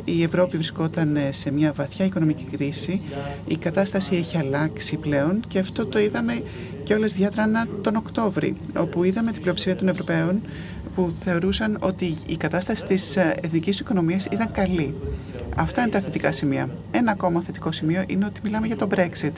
[0.05, 3.01] η Ευρώπη βρισκόταν σε μια βαθιά οικονομική κρίση.
[3.47, 6.43] Η κατάσταση έχει αλλάξει πλέον και αυτό το είδαμε
[6.83, 10.41] και όλες διάτρανα τον Οκτώβρη, όπου είδαμε την πλειοψηφία των Ευρωπαίων
[11.01, 14.95] που θεωρούσαν ότι η κατάσταση της εθνικής οικονομίας ήταν καλή.
[15.57, 16.69] Αυτά είναι τα θετικά σημεία.
[16.91, 19.33] Ένα ακόμα θετικό σημείο είναι ότι μιλάμε για το Brexit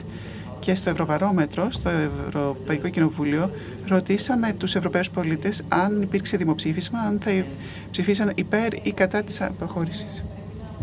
[0.59, 3.51] και στο Ευρωβαρόμετρο, στο Ευρωπαϊκό Κοινοβούλιο,
[3.87, 7.45] ρωτήσαμε τους Ευρωπαίους πολίτες αν υπήρξε δημοψήφισμα, αν θα
[7.91, 10.23] ψηφίσαν υπέρ ή κατά της αποχώρησης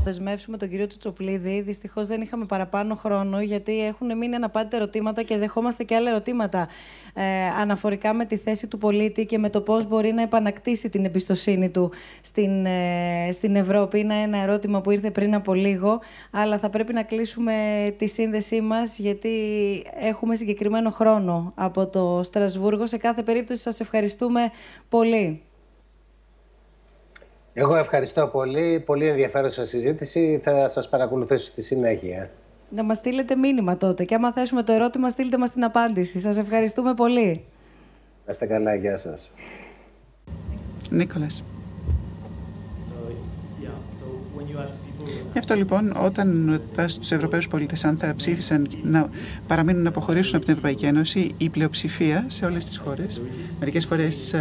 [0.05, 1.61] δεσμεύσουμε τον κύριο Τσοτσοπλίδη.
[1.61, 6.68] Δυστυχώς δεν είχαμε παραπάνω χρόνο, γιατί έχουν μείνει αναπάντητα ερωτήματα και δεχόμαστε και άλλα ερωτήματα
[7.14, 11.05] ε, αναφορικά με τη θέση του πολίτη και με το πώς μπορεί να επανακτήσει την
[11.05, 11.92] εμπιστοσύνη του
[12.22, 13.98] στην, ε, στην Ευρώπη.
[13.98, 17.55] Είναι ένα ερώτημα που ήρθε πριν από λίγο, αλλά θα πρέπει να κλείσουμε
[17.98, 19.30] τη σύνδεσή μας, γιατί
[20.01, 22.86] έχουμε συγκεκριμένο χρόνο από το Στρασβούργο.
[22.86, 24.51] Σε κάθε περίπτωση, σας ευχαριστούμε
[24.88, 25.42] πολύ.
[27.53, 28.82] Εγώ ευχαριστώ πολύ.
[28.86, 30.40] Πολύ ενδιαφέρουσα συζήτηση.
[30.44, 32.30] Θα σας παρακολουθήσω στη συνέχεια.
[32.68, 36.20] Να μας στείλετε μήνυμα τότε και άμα θέσουμε το ερώτημα στείλτε μας την απάντηση.
[36.20, 37.44] Σας ευχαριστούμε πολύ.
[38.26, 38.74] Να είστε καλά.
[38.74, 39.32] Γεια σας.
[40.90, 41.44] Νίκολας.
[45.32, 49.11] Γι' αυτό λοιπόν, όταν ρωτάς στου Ευρωπαίους πολίτες αν θα ψήφισαν να
[49.46, 53.20] παραμείνουν να αποχωρήσουν από την Ευρωπαϊκή Ένωση, η πλειοψηφία σε όλες τις χώρες,
[53.59, 54.34] μερικές φορές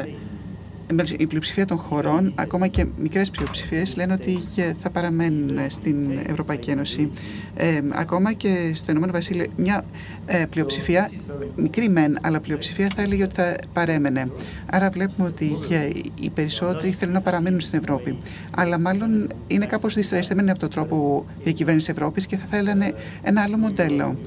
[1.17, 4.39] η πλειοψηφία των χωρών, ακόμα και μικρές πλειοψηφίες, λένε ότι
[4.81, 5.95] θα παραμένουν στην
[6.27, 7.09] Ευρωπαϊκή Ένωση.
[7.55, 9.85] Ε, ακόμα και στο Ηνωμένο Βασίλειο, μια
[10.25, 11.09] ε, πλειοψηφία,
[11.55, 14.31] μικρή μεν, αλλά πλειοψηφία θα έλεγε ότι θα παρέμενε.
[14.65, 15.55] Άρα βλέπουμε ότι
[16.19, 18.17] οι περισσότεροι θέλουν να παραμείνουν στην Ευρώπη.
[18.55, 23.57] Αλλά μάλλον είναι κάπως διστρεστημένοι από τον τρόπο διακυβέρνηση Ευρώπης και θα θέλανε ένα άλλο
[23.57, 24.17] μοντέλο.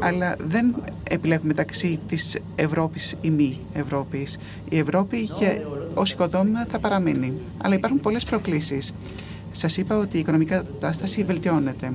[0.00, 0.74] Αλλά δεν
[1.10, 4.38] επιλέγουμε μεταξύ της Ευρώπης ή μη Ευρώπης.
[4.68, 5.62] Η Ευρώπη είχε
[5.96, 7.32] ω οικοδόμημα θα παραμείνει.
[7.62, 8.94] Αλλά υπάρχουν πολλές προκλήσεις.
[9.50, 11.92] Σας είπα ότι η οικονομική κατάσταση βελτιώνεται.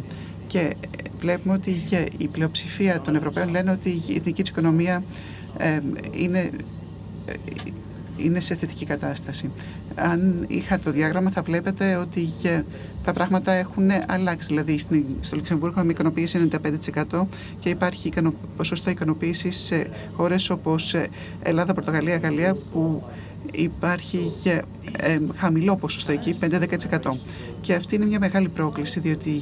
[0.47, 0.75] Και
[1.19, 1.75] βλέπουμε ότι
[2.17, 5.03] η πλειοψηφία των Ευρωπαίων λένε ότι η εθνική τους οικονομία
[6.11, 6.49] είναι,
[7.25, 7.33] ε,
[8.17, 9.51] είναι σε θετική κατάσταση.
[9.95, 12.27] Αν είχα το διάγραμμα θα βλέπετε ότι
[13.03, 14.47] τα πράγματα έχουν αλλάξει.
[14.47, 14.77] Δηλαδή
[15.21, 16.49] στο Λουξεμβούργο έχουμε ικανοποίηση
[17.11, 17.27] 95%
[17.59, 18.11] και υπάρχει
[18.57, 21.07] ποσοστό ικανοποίησης σε χώρες όπως ε,
[21.41, 23.03] Ελλάδα, Πορτογαλία, Γαλλία που
[23.51, 24.31] υπάρχει
[24.97, 27.11] ε, χαμηλό ποσοστό εκεί, 5-10%.
[27.61, 29.41] Και αυτή είναι μια μεγάλη πρόκληση, διότι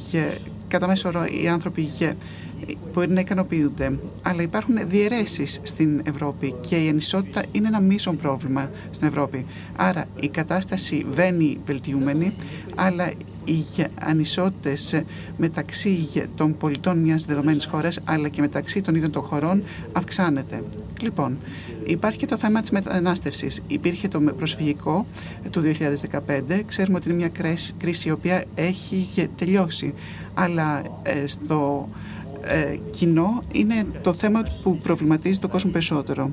[0.68, 1.88] κατά μέσο όρο οι άνθρωποι
[2.92, 3.98] μπορεί να ικανοποιούνται.
[4.22, 9.46] Αλλά υπάρχουν διαιρέσεις στην Ευρώπη και η ανισότητα είναι ένα μείζον πρόβλημα στην Ευρώπη.
[9.76, 12.32] Άρα η κατάσταση βαίνει βελτιούμενη,
[12.74, 13.12] αλλά
[13.44, 13.64] οι
[14.00, 15.02] ανισότητες
[15.36, 20.62] μεταξύ των πολιτών μιας δεδομένης χώρας αλλά και μεταξύ των ίδιων των χωρών αυξάνεται.
[21.00, 21.38] Λοιπόν,
[21.84, 23.62] υπάρχει και το θέμα της μετανάστευσης.
[23.66, 25.06] Υπήρχε το προσφυγικό
[25.50, 26.62] του 2015.
[26.66, 27.30] Ξέρουμε ότι είναι μια
[27.78, 29.94] κρίση η οποία έχει τελειώσει.
[30.34, 31.88] Αλλά ε, στο
[32.44, 36.32] ε, κοινό είναι το θέμα που προβληματίζει τον κόσμο περισσότερο.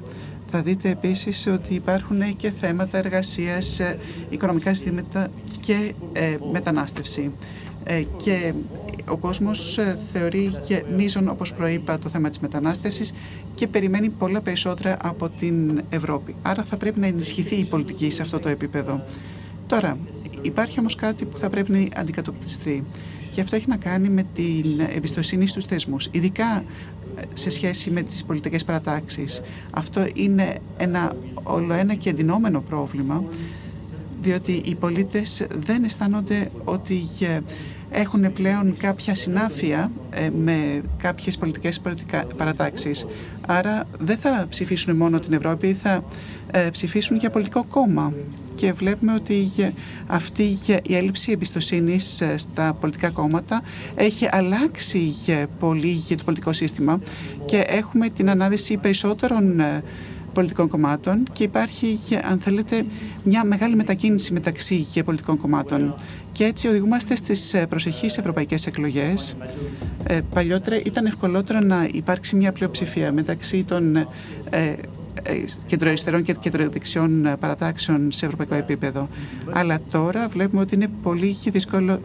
[0.51, 3.97] Θα δείτε επίσης ότι υπάρχουν και θέματα εργασίας, ε,
[4.29, 5.27] οικονομικά ζητήματα
[5.59, 7.31] και ε, μετανάστευση.
[7.89, 8.53] Ε, και
[9.09, 9.79] ο κόσμος
[10.13, 13.13] θεωρεί και μείζον, όπως προείπα, το θέμα της μετανάστευσης
[13.55, 16.35] και περιμένει πολλά περισσότερα από την Ευρώπη.
[16.41, 19.03] Άρα θα πρέπει να ενισχυθεί η πολιτική σε αυτό το επίπεδο.
[19.67, 19.97] Τώρα,
[20.41, 22.83] υπάρχει όμως κάτι που θα πρέπει να αντικατοπτριστεί.
[23.33, 24.65] Και αυτό έχει να κάνει με την
[24.95, 26.63] εμπιστοσύνη στους θεσμούς, ειδικά
[27.33, 29.41] σε σχέση με τις πολιτικές παρατάξεις.
[29.71, 33.23] Αυτό είναι ένα ολοένα και εντυνόμενο πρόβλημα,
[34.21, 36.93] διότι οι πολίτες δεν αισθάνονται ότι
[37.91, 41.81] έχουν πλέον κάποια συνάφεια ε, με κάποιες πολιτικές
[42.37, 43.05] παρατάξεις.
[43.47, 46.03] Άρα δεν θα ψηφίσουν μόνο την Ευρώπη, θα
[46.51, 48.13] ε, ψηφίσουν για πολιτικό κόμμα.
[48.55, 49.47] Και βλέπουμε ότι
[50.07, 53.61] αυτή η έλλειψη εμπιστοσύνης ε, στα πολιτικά κόμματα
[53.95, 55.13] έχει αλλάξει
[55.59, 56.99] πολύ για το πολιτικό σύστημα
[57.45, 59.61] και έχουμε την ανάδυση περισσότερων
[60.37, 62.85] πολιτικών κομμάτων και υπάρχει, αν θέλετε,
[63.23, 65.93] μια μεγάλη μετακίνηση μεταξύ πολιτικών κομμάτων.
[66.31, 69.35] Και έτσι οδηγούμαστε στις ε, προσεχείς ευρωπαϊκές εκλογές.
[70.07, 74.05] Ε, παλιότερα ήταν ευκολότερο να υπάρξει μια πλειοψηφία μεταξύ των ε,
[74.49, 74.75] ε
[75.65, 79.09] κεντροαριστερών και κεντροδεξιών παρατάξεων σε ευρωπαϊκό επίπεδο.
[79.51, 81.99] Αλλά τώρα βλέπουμε ότι είναι πολύ δύσκολο ε,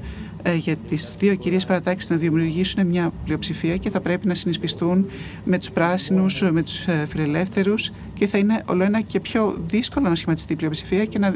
[0.50, 5.06] για τις δύο κυρίες παρατάξεις να δημιουργήσουν μια πλειοψηφία και θα πρέπει να συνεισπιστούν
[5.44, 10.08] με τους πράσινους, με τους ε, φιλελεύθερους και θα είναι όλο ένα και πιο δύσκολο
[10.08, 11.34] να σχηματιστεί η πλειοψηφία και να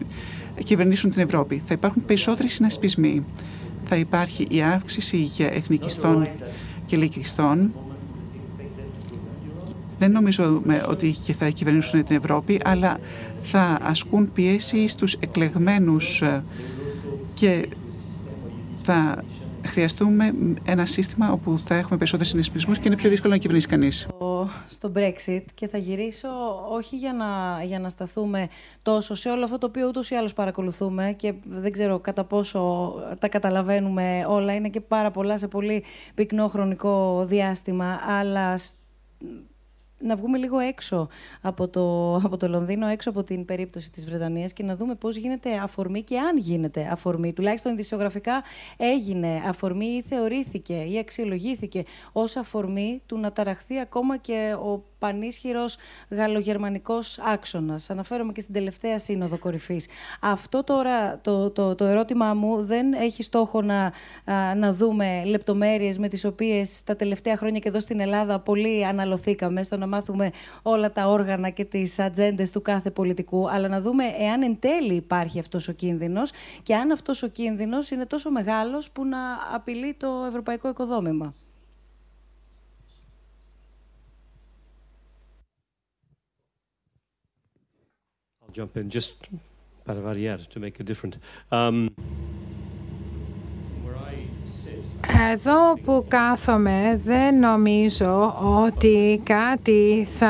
[0.65, 1.63] κυβερνήσουν την Ευρώπη.
[1.67, 3.25] Θα υπάρχουν περισσότεροι συνασπισμοί.
[3.85, 6.29] Θα υπάρχει η αύξηση για εθνικιστών
[6.87, 7.73] και λαϊκιστών.
[9.99, 12.99] Δεν νομίζω ότι και θα κυβερνήσουν την Ευρώπη, αλλά
[13.43, 16.45] θα ασκούν πίεση στους εκλεγμένους ε,
[17.35, 17.69] και
[18.87, 19.25] θα
[19.67, 20.35] χρειαστούμε
[20.65, 24.07] ένα σύστημα όπου θα έχουμε περισσότερους συναισθησμούς και είναι πιο δύσκολο να κυβερνήσει κανείς.
[24.69, 26.29] Στο Brexit και θα γυρίσω
[26.71, 28.49] όχι για να, για να σταθούμε
[28.83, 32.93] τόσο σε όλο αυτό το οποίο ούτως ή άλλως παρακολουθούμε και δεν ξέρω κατά πόσο
[33.19, 35.85] τα καταλαβαίνουμε όλα, είναι και πάρα πολλά σε πολύ
[36.15, 38.59] πυκνό χρονικό διάστημα, αλλά
[39.99, 41.09] να βγούμε λίγο έξω
[41.41, 45.17] από το, από το Λονδίνο, έξω από την περίπτωση της Βρετανίας και να δούμε πώς
[45.17, 47.33] γίνεται αφορμή και αν γίνεται αφορμή.
[47.33, 48.43] Τουλάχιστον ειδησιογραφικά
[48.77, 55.77] έγινε αφορμή ή θεωρήθηκε ή αξιολογήθηκε ως αφορμή του να ταραχθεί ακόμα και ο πανίσχυρος
[56.09, 57.91] γαλλογερμανικός άξονας.
[57.91, 59.87] Αναφέρομαι και στην τελευταία σύνοδο κορυφής.
[60.21, 63.93] Αυτό τώρα το, το, το ερώτημά μου δεν έχει στόχο να,
[64.57, 69.63] να δούμε λεπτομέρειες με τις οποίες τα τελευταία χρόνια και εδώ στην Ελλάδα πολύ αναλωθήκαμε
[69.63, 70.31] στο να μάθουμε
[70.63, 74.95] όλα τα όργανα και τις ατζέντες του κάθε πολιτικού, αλλά να δούμε εάν εν τέλει
[74.95, 76.31] υπάρχει αυτός ο κίνδυνος
[76.63, 79.19] και αν αυτός ο κίνδυνος είναι τόσο μεγάλος που να
[79.55, 81.35] απειλεί το ευρωπαϊκό οικοδόμημα.
[88.57, 89.29] Jump in just
[89.87, 91.15] para variar to make it different.
[91.53, 91.91] Um,
[95.33, 98.35] Εδώ που κάθομαι δεν νομίζω
[98.67, 100.27] ότι κάτι θα,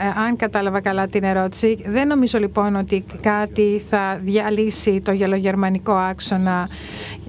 [0.00, 5.92] ε, αν κατάλαβα καλά την ερώτηση, δεν νομίζω λοιπόν ότι κάτι θα διαλύσει το γελογερμανικό
[5.92, 6.68] άξονα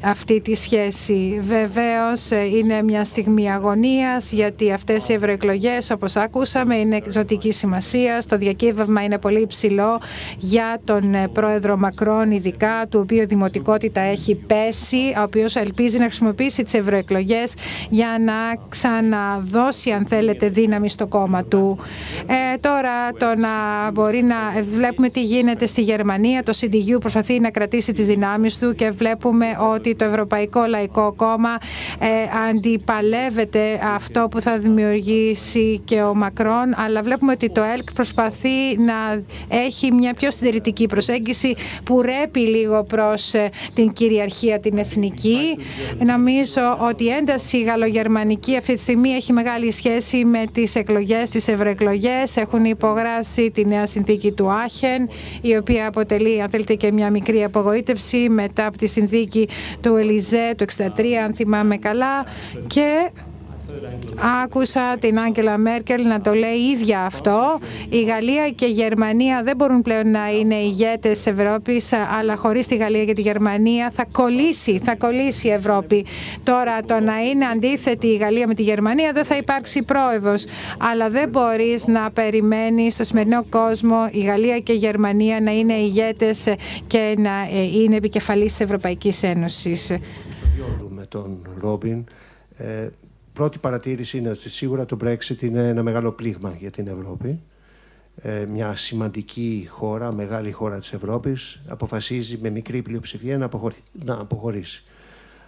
[0.01, 1.39] αυτή τη σχέση.
[1.41, 8.23] Βεβαίως ε, είναι μια στιγμή αγωνίας γιατί αυτές οι ευρωεκλογές, όπως ακούσαμε είναι ζωτική σημασία.
[8.27, 10.01] Το διακύβευμα είναι πολύ υψηλό
[10.37, 15.97] για τον ε, πρόεδρο Μακρόν ειδικά, του οποίου η δημοτικότητα έχει πέσει, ο οποίος ελπίζει
[15.97, 17.53] να χρησιμοποιήσει τις ευρωεκλογές
[17.89, 18.33] για να
[18.69, 21.77] ξαναδώσει αν θέλετε δύναμη στο κόμμα του.
[22.27, 24.35] Ε, τώρα το να μπορεί να
[24.73, 29.45] βλέπουμε τι γίνεται στη Γερμανία, το CDU προσπαθεί να κρατήσει τις δυνάμεις του και βλέπουμε
[29.73, 31.57] ότι ότι το Ευρωπαϊκό Λαϊκό Κόμμα
[31.99, 32.07] ε,
[32.49, 39.21] αντιπαλεύεται αυτό που θα δημιουργήσει και ο Μακρόν, αλλά βλέπουμε ότι το ΕΛΚ προσπαθεί να
[39.47, 45.57] έχει μια πιο συντηρητική προσέγγιση που ρέπει λίγο προς ε, την κυριαρχία την εθνική.
[46.05, 51.47] Νομίζω ότι η ένταση γαλλογερμανική αυτή τη στιγμή έχει μεγάλη σχέση με τις εκλογές, τις
[51.47, 52.37] ευρωεκλογές.
[52.37, 55.09] Έχουν υπογράσει τη νέα συνθήκη του Άχεν,
[55.41, 59.47] η οποία αποτελεί, αν θέλετε, και μια μικρή απογοήτευση μετά από τη συνθήκη
[59.81, 62.25] του Ελιζέ του 63 αν θυμάμαι καλά.
[62.67, 63.11] Και
[64.43, 67.59] Άκουσα την Άγγελα Μέρκελ να το λέει ίδια αυτό.
[67.89, 72.67] Η Γαλλία και η Γερμανία δεν μπορούν πλέον να είναι ηγέτες της Ευρώπης, αλλά χωρίς
[72.67, 76.05] τη Γαλλία και τη Γερμανία θα κολλήσει, θα κολλήσει η Ευρώπη.
[76.43, 80.45] Τώρα το να είναι αντίθετη η Γαλλία με τη Γερμανία δεν θα υπάρξει πρόεδρος,
[80.77, 85.73] αλλά δεν μπορείς να περιμένεις στο σημερινό κόσμο η Γαλλία και η Γερμανία να είναι
[85.73, 86.43] ηγέτες
[86.87, 87.31] και να
[87.73, 89.97] είναι επικεφαλής της Ευρωπαϊκής Ένωσης.
[90.89, 92.03] Με τον Ρόμπιν,
[92.57, 92.87] ε,
[93.39, 97.39] πρώτη παρατήρηση είναι ότι σίγουρα το Brexit είναι ένα μεγάλο πλήγμα για την Ευρώπη.
[98.15, 103.49] Ε, μια σημαντική χώρα, μεγάλη χώρα της Ευρώπης, αποφασίζει με μικρή πλειοψηφία να,
[104.03, 104.83] να αποχωρήσει.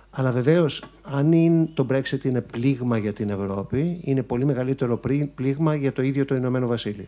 [0.09, 5.01] Αλλά βεβαίως, αν είναι, το Brexit είναι πλήγμα για την Ευρώπη, είναι πολύ μεγαλύτερο
[5.35, 7.07] πλήγμα για το ίδιο το Ηνωμένο Βασίλειο.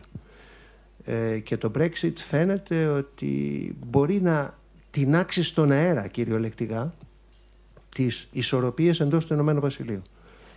[1.04, 4.58] Ε, και το Brexit φαίνεται ότι μπορεί να
[4.90, 6.94] τεινάξει στον αέρα, κυριολεκτικά,
[7.94, 10.02] τις ισορροπίες εντός του Ηνωμένου Βασιλείου.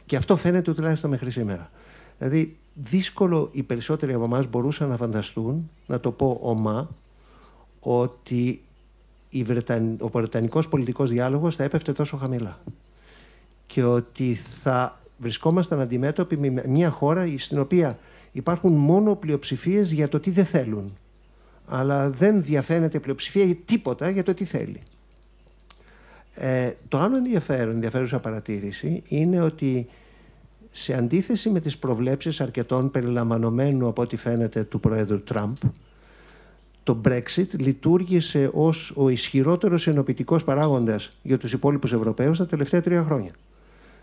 [0.07, 1.71] Και αυτό φαίνεται τουλάχιστον μέχρι σήμερα.
[2.17, 6.89] Δηλαδή, δύσκολο οι περισσότεροι από εμάς μπορούσαν να φανταστούν, να το πω ομά,
[7.79, 8.61] ότι
[9.29, 9.97] η Βρεταν...
[9.99, 12.59] ο Βρετανικός πολιτικός διάλογος θα έπεφτε τόσο χαμηλά.
[13.67, 17.97] Και ότι θα βρισκόμασταν αντιμέτωποι με μια χώρα στην οποία
[18.31, 20.97] υπάρχουν μόνο πλειοψηφίες για το τι δεν θέλουν.
[21.67, 24.81] Αλλά δεν διαφαίνεται πλειοψηφία για τίποτα για το τι θέλει.
[26.39, 29.87] Ε, το άλλο ενδιαφέρον, ενδιαφέρουσα παρατήρηση είναι ότι
[30.71, 35.55] σε αντίθεση με τις προβλέψεις αρκετών περιλαμβανομένου από ό,τι φαίνεται του Προέδρου Τραμπ,
[36.83, 43.03] το Brexit λειτουργήσε ως ο ισχυρότερος ενοποιητικός παράγοντας για τους υπόλοιπους Ευρωπαίους τα τελευταία τρία
[43.03, 43.31] χρόνια.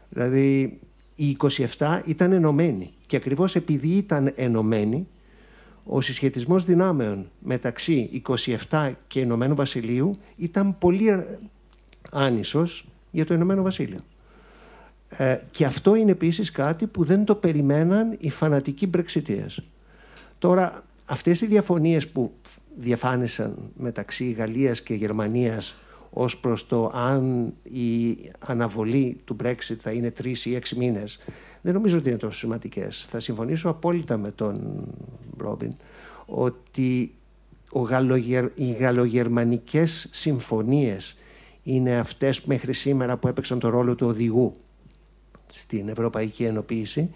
[0.08, 0.78] Δηλαδή,
[1.14, 1.36] οι
[1.76, 5.06] 27 ήταν ενωμένοι και ακριβώς επειδή ήταν ενωμένοι,
[5.84, 8.22] ο συσχετισμός δυνάμεων μεταξύ
[8.70, 11.24] 27 και Ηνωμένου Βασιλείου ήταν πολύ
[12.14, 13.98] άνισος για το Ηνωμένο Βασίλειο.
[15.08, 19.56] Ε, και αυτό είναι επίσης κάτι που δεν το περιμέναν οι φανατικοί Brexiteers.
[20.38, 22.32] Τώρα, αυτές οι διαφωνίες που
[22.76, 25.76] διαφάνησαν μεταξύ Γαλλίας και Γερμανίας
[26.10, 31.18] ως προς το αν η αναβολή του Brexit θα είναι τρεις ή έξι μήνες,
[31.60, 33.06] δεν νομίζω ότι είναι τόσο σημαντικές.
[33.10, 34.84] Θα συμφωνήσω απόλυτα με τον
[35.36, 35.72] Ρόμπιν
[36.26, 37.14] ότι
[37.70, 38.44] ο γαλλογερ...
[38.54, 41.16] οι γαλλογερμανικές συμφωνίες
[41.64, 44.54] είναι αυτές μέχρι σήμερα που έπαιξαν το ρόλο του οδηγού
[45.52, 47.10] στην Ευρωπαϊκή Ενοποίηση.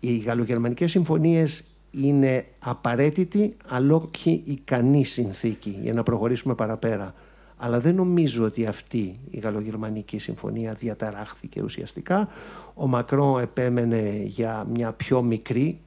[0.00, 7.14] Οι γαλλογερμανικές συμφωνίες είναι απαραίτητη αλλά όχι ικανή συνθήκη για να προχωρήσουμε παραπέρα.
[7.56, 12.28] Αλλά δεν νομίζω ότι αυτή η γαλλογερμανική συμφωνία διαταράχθηκε ουσιαστικά.
[12.74, 15.78] Ο Μακρό επέμενε για μια πιο μικρή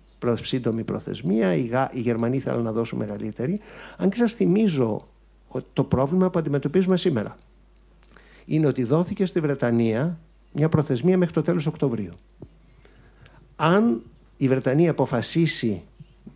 [0.42, 3.60] σύντομη προθεσμία, οι, οι Γερμανοί ήθελαν να δώσουν μεγαλύτερη.
[3.98, 5.08] Αν και σας θυμίζω
[5.74, 7.38] το πρόβλημα που αντιμετωπίζουμε σήμερα
[8.46, 10.20] είναι ότι δόθηκε στη Βρετανία
[10.54, 12.14] μια προθεσμία μέχρι το τέλος Οκτωβρίου.
[13.56, 14.02] Αν
[14.38, 15.82] η Βρετανία αποφασίσει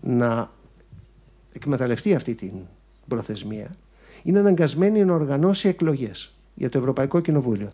[0.01, 0.51] να
[1.53, 2.51] εκμεταλλευτεί αυτή την
[3.07, 3.69] προθεσμία,
[4.23, 7.71] είναι αναγκασμένη να οργανώσει εκλογές για το Ευρωπαϊκό Κοινοβούλιο.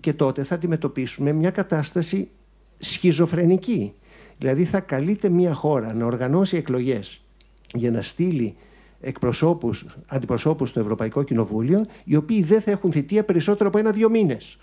[0.00, 2.30] Και τότε θα αντιμετωπίσουμε μια κατάσταση
[2.78, 3.94] σχιζοφρενική.
[4.38, 7.22] Δηλαδή θα καλείται μια χώρα να οργανώσει εκλογές
[7.74, 8.56] για να στείλει
[9.02, 14.58] εκπροσώπους, αντιπροσώπους στο Ευρωπαϊκό Κοινοβούλιο, οι οποίοι δεν θα έχουν θητεία περισσότερο από ένα-δύο μήνες.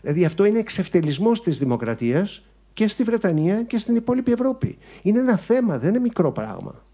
[0.00, 2.42] Δηλαδή αυτό είναι εξευτελισμός της δημοκρατίας
[2.74, 4.78] και στη Βρετανία και στην υπόλοιπη Ευρώπη.
[5.02, 6.84] Είναι ένα θέμα, δεν είναι μικρό πράγμα.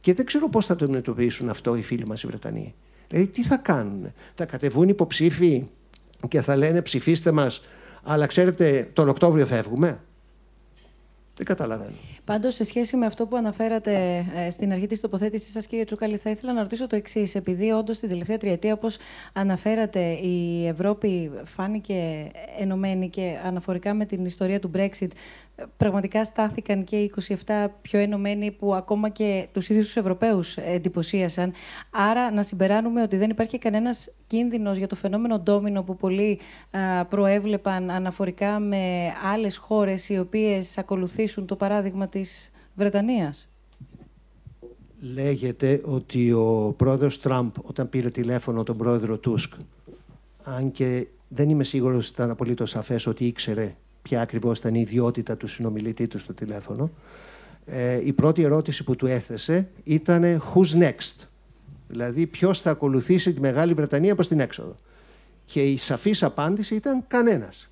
[0.00, 2.74] Και δεν ξέρω πώς θα το αντιμετωπίσουν αυτό οι φίλοι μας οι Βρετανοί.
[3.08, 5.66] Δηλαδή τι θα κάνουν, θα κατεβούν υποψήφοι
[6.28, 7.60] και θα λένε ψηφίστε μας,
[8.02, 10.00] αλλά ξέρετε τον Οκτώβριο φεύγουμε.
[11.38, 11.90] Δεν καταλαβαίνω.
[12.24, 16.16] Πάντως, σε σχέση με αυτό που αναφέρατε ε, στην αρχή της τοποθέτησής σας, κύριε Τσούκαλη,
[16.16, 17.34] θα ήθελα να ρωτήσω το εξής.
[17.34, 18.96] Επειδή όντως την τελευταία τριετία, όπως
[19.32, 25.08] αναφέρατε, η Ευρώπη φάνηκε ενωμένη και αναφορικά με την ιστορία του Brexit,
[25.76, 27.12] πραγματικά στάθηκαν και οι
[27.46, 31.52] 27 πιο ενωμένοι που ακόμα και τους ίδιους τους Ευρωπαίους εντυπωσίασαν.
[31.90, 36.40] Άρα να συμπεράνουμε ότι δεν υπάρχει κανένας κίνδυνος για το φαινόμενο ντόμινο που πολλοί
[37.08, 43.48] προέβλεπαν αναφορικά με άλλες χώρες οι οποίες ακολουθήσουν το παράδειγμα της Βρετανίας.
[45.00, 49.54] Λέγεται ότι ο πρόεδρος Τραμπ όταν πήρε τηλέφωνο τον πρόεδρο Τούσκ
[50.42, 53.74] αν και δεν είμαι σίγουρος ότι ήταν απολύτως σαφές ότι ήξερε
[54.08, 56.90] ποια ακριβώς ήταν η ιδιότητα του συνομιλητή του στο τηλέφωνο,
[57.66, 61.26] ε, η πρώτη ερώτηση που του έθεσε ήταν «Who's next?»
[61.88, 64.76] Δηλαδή, ποιος θα ακολουθήσει τη Μεγάλη Βρετανία προς την έξοδο.
[65.46, 67.68] Και η σαφής απάντηση ήταν κανένας.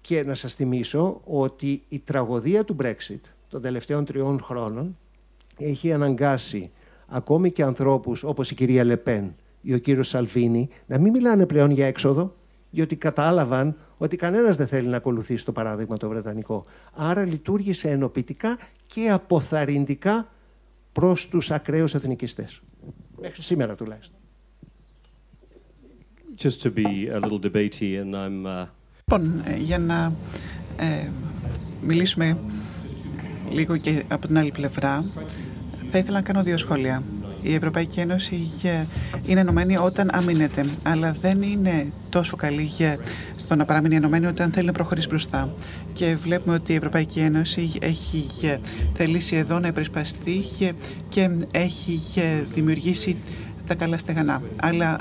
[0.00, 4.96] Και να σας θυμίσω ότι η τραγωδία του Brexit των τελευταίων τριών χρόνων
[5.58, 6.70] έχει αναγκάσει
[7.06, 11.70] ακόμη και ανθρώπους όπως η κυρία Λεπέν ή ο κύριος Σαλβίνη να μην μιλάνε πλέον
[11.70, 12.34] για έξοδο,
[12.70, 16.64] διότι κατάλαβαν ότι κανένας δεν θέλει να ακολουθήσει το παράδειγμα το βρετανικό.
[16.94, 20.28] Άρα λειτουργήσε ενοποιητικά και αποθαρρυντικά
[20.92, 22.60] προς τους ακραίους εθνικιστές.
[23.20, 24.18] Μέχρι σήμερα τουλάχιστον.
[26.42, 28.66] Just to be a little debatey and I'm, uh...
[28.98, 30.12] Λοιπόν, ε, για να
[30.76, 31.08] ε,
[31.82, 32.38] μιλήσουμε
[33.50, 35.04] λίγο και από την άλλη πλευρά,
[35.90, 37.02] θα ήθελα να κάνω δύο σχόλια.
[37.42, 38.50] Η Ευρωπαϊκή Ένωση
[39.26, 42.70] είναι ενωμένη όταν αμήνεται, αλλά δεν είναι τόσο καλή
[43.36, 45.54] στο να παραμείνει ενωμένη όταν θέλει να προχωρήσει μπροστά.
[45.92, 48.26] Και βλέπουμε ότι η Ευρωπαϊκή Ένωση έχει
[48.94, 50.44] θελήσει εδώ να επρισπαστεί
[51.08, 52.00] και έχει
[52.54, 53.16] δημιουργήσει
[53.66, 54.42] τα καλά στεγανά.
[54.60, 54.98] Αλλά ε,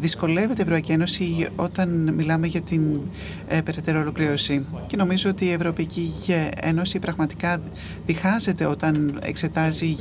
[0.00, 3.00] δυσκολεύεται η Ευρωπαϊκή Ένωση όταν μιλάμε για την
[3.48, 4.66] ε, περαιτέρω ολοκλήρωση.
[4.86, 6.12] Και νομίζω ότι η Ευρωπαϊκή
[6.60, 7.60] Ένωση πραγματικά
[8.06, 9.96] διχάζεται όταν εξετάζει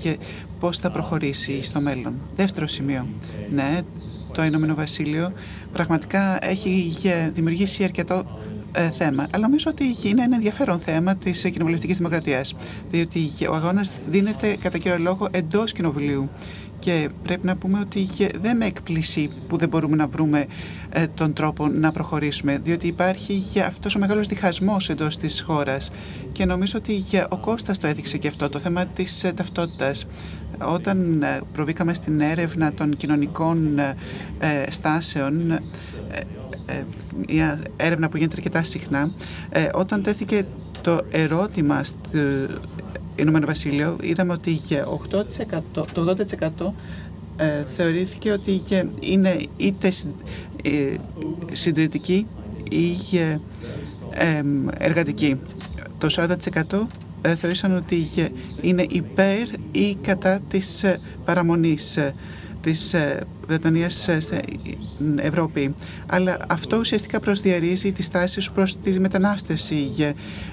[0.59, 2.13] πώς θα προχωρήσει στο μέλλον.
[2.35, 3.07] Δεύτερο σημείο.
[3.51, 3.79] Ναι,
[4.33, 5.33] το Ηνωμένο Βασίλειο
[5.73, 6.93] πραγματικά έχει
[7.33, 8.39] δημιουργήσει αρκετό
[8.71, 9.27] ε, θέμα.
[9.33, 12.55] Αλλά νομίζω ότι είναι ένα ενδιαφέρον θέμα της κοινοβουλευτικής δημοκρατίας.
[12.91, 16.29] Διότι ο αγώνας δίνεται κατά κύριο λόγο εντός κοινοβουλίου.
[16.79, 18.07] Και πρέπει να πούμε ότι
[18.41, 20.45] δεν με εκπλήσει που δεν μπορούμε να βρούμε
[20.89, 25.91] ε, τον τρόπο να προχωρήσουμε, διότι υπάρχει αυτός ο μεγάλος διχασμός εντός της χώρας
[26.31, 30.07] και νομίζω ότι ο Κώστας το έδειξε και αυτό, το θέμα της ε, ταυτότητας.
[30.61, 33.79] Όταν προβήκαμε στην έρευνα των κοινωνικών
[34.69, 35.59] στάσεων,
[37.27, 39.11] μια έρευνα που γίνεται αρκετά συχνά,
[39.73, 40.45] όταν τέθηκε
[40.81, 42.09] το ερώτημα στο
[43.19, 44.59] Ηνωμένο Βασίλειο, είδαμε ότι
[45.51, 45.85] 8%, το
[46.57, 46.71] 80%
[47.75, 48.61] θεωρήθηκε ότι
[48.99, 49.91] είναι είτε
[51.51, 52.27] συντηρητική
[52.69, 52.95] ή
[54.77, 55.39] εργατική.
[55.97, 56.87] Το 40%
[57.21, 58.07] ε, θεωρήσαν ότι
[58.61, 62.13] είναι υπέρ ή κατά της ε, παραμονής ε,
[62.61, 62.95] της
[63.49, 65.75] Βρετανίας στην Ευρώπη.
[66.05, 69.89] Αλλά αυτό ουσιαστικά προσδιορίζει τη στάση σου προς τη μετανάστευση,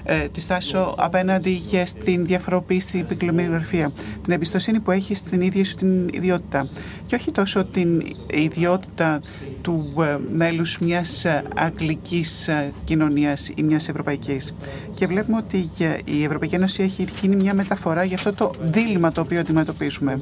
[0.03, 3.91] ε, τη στάση σου απέναντι στην διαφοροποίηση στην ποικιλομοιογραφία,
[4.23, 6.67] την εμπιστοσύνη που έχεις στην ίδια σου την ιδιότητα.
[7.05, 9.21] Και όχι τόσο την ιδιότητα
[9.61, 11.25] του ε, μέλους μιας
[11.55, 14.55] αγγλικής ε, κοινωνίας ή μιας ευρωπαϊκής.
[14.93, 15.69] Και βλέπουμε ότι
[16.05, 20.21] η Ευρωπαϊκή Ένωση έχει γίνει μια μεταφορά για αυτό το δίλημα το οποίο αντιμετωπίζουμε.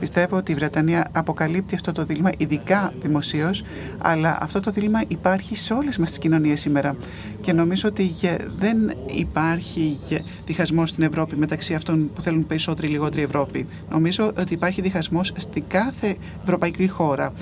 [0.00, 3.64] Πιστεύω ότι η Βρετανία αποκαλύπτει αυτό το δίλημα, ειδικά δημοσίως,
[3.98, 6.96] αλλά αυτό το δίλημα υπάρχει σε όλες μας τις κοινωνίες σήμερα.
[7.40, 8.10] Και νομίζω ότι
[8.58, 9.98] δεν υπάρχει
[10.46, 13.66] διχασμός στην Ευρώπη μεταξύ αυτών που θέλουν περισσότερη ή λιγότερη Ευρώπη.
[13.90, 17.32] Νομίζω ότι υπάρχει διχασμός στην κάθε ευρωπαϊκή χώρα.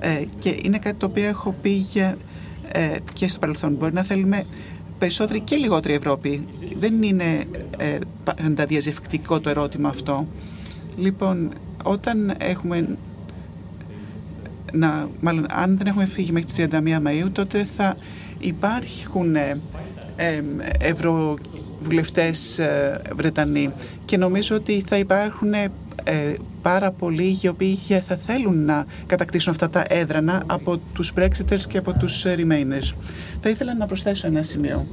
[0.00, 1.86] Ε, και είναι κάτι το οποίο έχω πει
[2.72, 3.74] ε, και στο παρελθόν.
[3.74, 4.44] Μπορεί να θέλουμε
[4.98, 6.46] περισσότερη και λιγότερη Ευρώπη.
[6.78, 7.44] Δεν είναι
[7.78, 10.26] ε, πάντα διαζευκτικό το ερώτημα αυτό.
[10.96, 11.52] Λοιπόν,
[11.84, 12.96] όταν έχουμε
[14.74, 17.96] να, μάλλον αν δεν έχουμε φύγει μέχρι τις 31 Μαΐου, τότε θα
[18.38, 19.60] υπάρχουν ε,
[20.16, 20.42] ε,
[20.78, 23.72] ευρωβουλευτές ε, Βρετανοί
[24.14, 25.68] και νομίζω ότι θα υπάρχουν ε,
[26.62, 31.78] πάρα πολλοί οι οποίοι θα θέλουν να κατακτήσουν αυτά τα έδρανα από τους Brexiters και
[31.78, 32.94] από τους Remainers.
[33.40, 34.86] Θα ήθελα να προσθέσω ένα σημείο.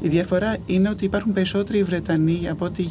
[0.00, 2.86] Η διαφορά είναι ότι υπάρχουν περισσότεροι Βρετανοί από ότι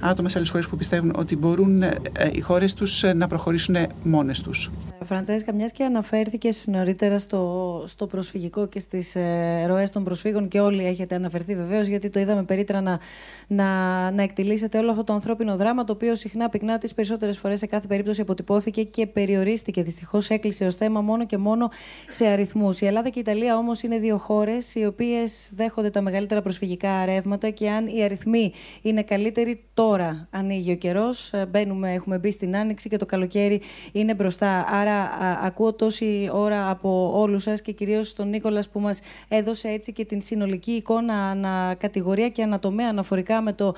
[0.00, 1.96] άτομα σε άλλες χώρες που πιστεύουν ότι μπορούν ε,
[2.32, 4.70] οι χώρες τους ε, να προχωρήσουν μόνες τους.
[5.04, 10.60] Φραντσέσκα, μιας και αναφέρθηκες νωρίτερα στο, στο προσφυγικό και στις ε, ροές των προσφύγων και
[10.60, 12.98] όλοι έχετε αναφερθεί βεβαίως, γιατί το είδαμε περίτρα να,
[13.46, 17.58] να, να εκτιλήσετε όλο αυτό το ανθρώπινο δράμα, το οποίο συχνά πυκνά τις περισσότερες φορές
[17.58, 19.82] σε κάθε περίπτωση αποτυπώθηκε και περιορίστηκε.
[19.82, 21.70] Δυστυχώς έκλεισε ως θέμα μόνο και μόνο
[22.08, 22.80] σε αριθμούς.
[22.80, 27.04] Η Ελλάδα και η Ιταλία όμως είναι δύο χώρες οι οποίες δέχονται τα μεγαλύτερα προσφυγικά
[27.04, 28.52] ρεύματα και αν οι αριθμοί
[28.82, 31.32] είναι καλύτεροι, τώρα ανοίγει ο καιρός.
[31.32, 33.60] Ε, μπαίνουμε, έχουμε μπει στην άνοιξη και το καλοκαίρι
[33.92, 34.66] είναι μπροστά.
[34.68, 35.10] Άρα,
[35.42, 40.04] ακούω τόση ώρα από όλους σας και κυρίως τον Νίκολας που μας έδωσε έτσι και
[40.04, 43.74] την συνολική εικόνα ανακατηγορία και ανατομέα αναφορικά με το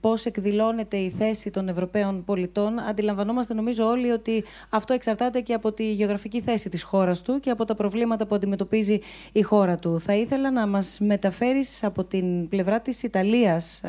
[0.00, 0.43] πώς εκδηλώνεται
[0.90, 2.78] η θέση των Ευρωπαίων πολιτών.
[2.78, 7.50] Αντιλαμβανόμαστε, νομίζω, όλοι ότι αυτό εξαρτάται και από τη γεωγραφική θέση της χώρας του και
[7.50, 9.00] από τα προβλήματα που αντιμετωπίζει
[9.32, 10.00] η χώρα του.
[10.00, 13.80] Θα ήθελα να μας μεταφέρεις από την πλευρά της Ιταλίας,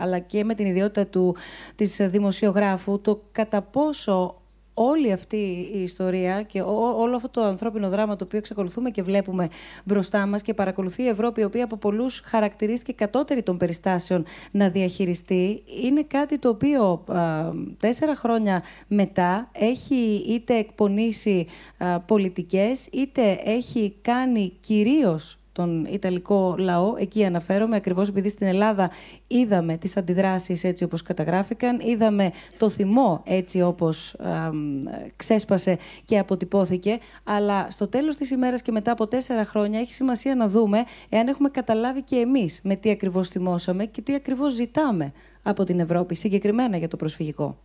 [0.00, 1.36] αλλά και με την ιδιότητα του,
[1.74, 4.39] της δημοσιογράφου, το κατά πόσο
[4.82, 6.62] όλη αυτή η ιστορία και
[6.96, 9.48] όλο αυτό το ανθρώπινο δράμα το οποίο εξακολουθούμε και βλέπουμε
[9.84, 14.68] μπροστά μας και παρακολουθεί η Ευρώπη, η οποία από πολλούς χαρακτηρίστηκε κατώτερη των περιστάσεων να
[14.68, 17.04] διαχειριστεί, είναι κάτι το οποίο
[17.78, 21.46] τέσσερα χρόνια μετά έχει είτε εκπονήσει
[21.78, 26.94] α, πολιτικές, είτε έχει κάνει κυρίως τον Ιταλικό λαό.
[26.96, 28.90] Εκεί αναφέρομαι ακριβώς επειδή στην Ελλάδα
[29.26, 34.16] είδαμε τις αντιδράσεις έτσι όπως καταγράφηκαν, είδαμε το θυμό έτσι όπως
[35.16, 40.34] ξέσπασε και αποτυπώθηκε, αλλά στο τέλος της ημέρας και μετά από τέσσερα χρόνια έχει σημασία
[40.34, 45.12] να δούμε εάν έχουμε καταλάβει και εμείς με τι ακριβώς θυμώσαμε και τι ακριβώς ζητάμε
[45.42, 47.58] από την Ευρώπη, συγκεκριμένα για το προσφυγικό.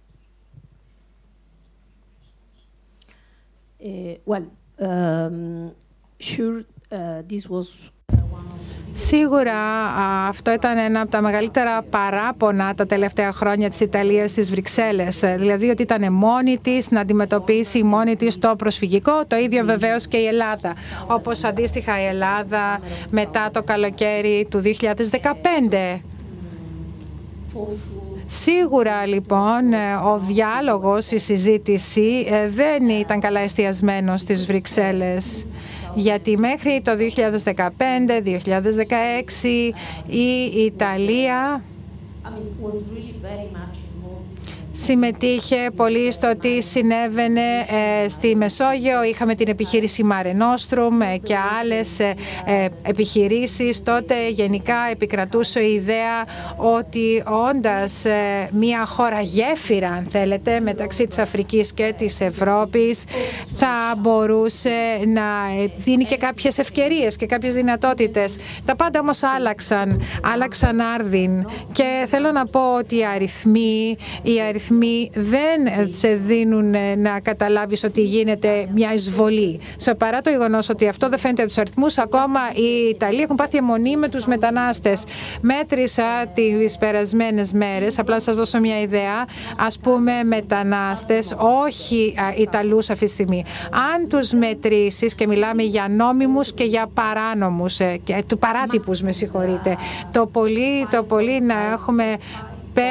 [3.80, 4.46] Ε, well,
[4.80, 5.72] um,
[6.20, 7.24] sure Uh,
[8.94, 9.54] Σίγουρα
[10.28, 15.20] αυτό ήταν ένα από τα μεγαλύτερα παράπονα τα τελευταία χρόνια της Ιταλίας στις Βρυξέλλες.
[15.38, 19.26] Δηλαδή ότι ήταν μόνη της να αντιμετωπίσει μόνη της το προσφυγικό.
[19.28, 20.74] Το ίδιο βεβαίως και η Ελλάδα.
[21.08, 22.80] Όπως αντίστοιχα η Ελλάδα
[23.10, 26.02] μετά το καλοκαίρι του 2015.
[28.26, 29.74] Σίγουρα λοιπόν
[30.06, 35.46] ο διάλογος, η συζήτηση ε, δεν ήταν καλά εστιασμένος στις Βρυξέλλες
[35.96, 36.98] γιατί μέχρι το 2015-2016
[40.10, 41.64] η Ιταλία
[44.76, 47.42] συμμετείχε πολύ στο τι συνέβαινε
[48.04, 49.04] ε, στη Μεσόγειο.
[49.04, 52.14] Είχαμε την επιχείρηση Mare Nostrum ε, και άλλες ε,
[52.82, 53.84] επιχειρήσεις.
[53.84, 58.04] Τότε γενικά επικρατούσε η ιδέα ότι όντας
[58.52, 63.04] μια χώρα γέφυρα, αν θέλετε, μεταξύ της Αφρικής και της Ευρώπης,
[63.56, 64.70] θα μπορούσε
[65.14, 65.24] να
[65.78, 68.36] δίνει και κάποιες ευκαιρίες και κάποιες δυνατότητες.
[68.66, 70.02] Τα πάντα όμως άλλαξαν,
[70.34, 76.76] άλλαξαν άρδιν και θέλω να πω ότι οι αριθμοί, οι αριθμοί αριθμοί δεν σε δίνουν
[76.98, 79.60] να καταλάβεις ότι γίνεται μια εισβολή.
[79.76, 83.36] Σε παρά το γεγονός ότι αυτό δεν φαίνεται από τους αριθμούς, ακόμα οι Ιταλοί έχουν
[83.36, 85.04] πάθει αιμονή με τους μετανάστες.
[85.42, 86.04] Μέτρησα
[86.34, 89.26] τις περασμένες μέρες, απλά να σας δώσω μια ιδέα,
[89.58, 91.36] ας πούμε μετανάστες,
[91.66, 93.44] όχι Ιταλούς αυτή τη στιγμή.
[93.94, 99.12] Αν τους μετρήσεις και μιλάμε για νόμιμους και για παράνομους, ε, και του παράτυπους με
[99.12, 99.78] συγχωρείτε,
[100.12, 102.04] το πολύ, το πολύ να έχουμε
[102.76, 102.82] 5,5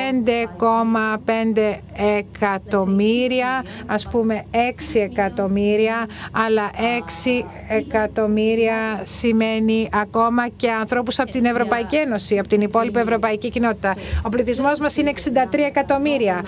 [2.18, 6.09] εκατομμύρια, ας πούμε 6 εκατομμύρια,
[6.47, 13.51] αλλά 6 εκατομμύρια σημαίνει ακόμα και ανθρώπους από την Ευρωπαϊκή Ένωση, από την υπόλοιπη Ευρωπαϊκή
[13.51, 13.95] Κοινότητα.
[14.22, 16.45] Ο πληθυσμός μας είναι 63 εκατομμύρια,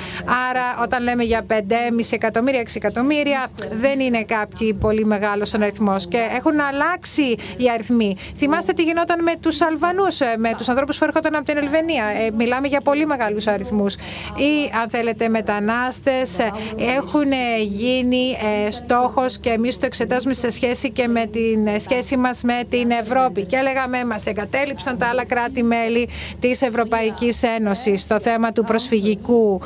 [0.50, 6.18] άρα όταν λέμε για 5,5 εκατομμύρια, 6 εκατομμύρια, δεν είναι κάποιοι πολύ μεγάλος αριθμός και
[6.36, 8.16] έχουν αλλάξει οι αριθμοί.
[8.36, 12.04] Θυμάστε τι γινόταν με τους Αλβανούς, με τους ανθρώπους που έρχονταν από την Ελβενία.
[12.04, 13.94] Ε, μιλάμε για πολύ μεγάλο μεγάλους αριθμούς.
[14.36, 16.36] Ή αν θέλετε μετανάστες
[16.76, 22.42] έχουν γίνει ε, στόχος και εμείς το εξετάζουμε σε σχέση και με την σχέση μας
[22.42, 23.44] με την Ευρώπη.
[23.44, 26.08] Και έλεγαμε μας εγκατέλειψαν τα άλλα κράτη-μέλη
[26.40, 29.60] της Ευρωπαϊκής Ένωσης στο θέμα του προσφυγικού.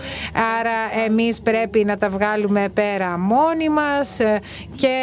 [0.59, 4.19] Άρα εμείς πρέπει να τα βγάλουμε πέρα μόνοι μας
[4.77, 4.97] και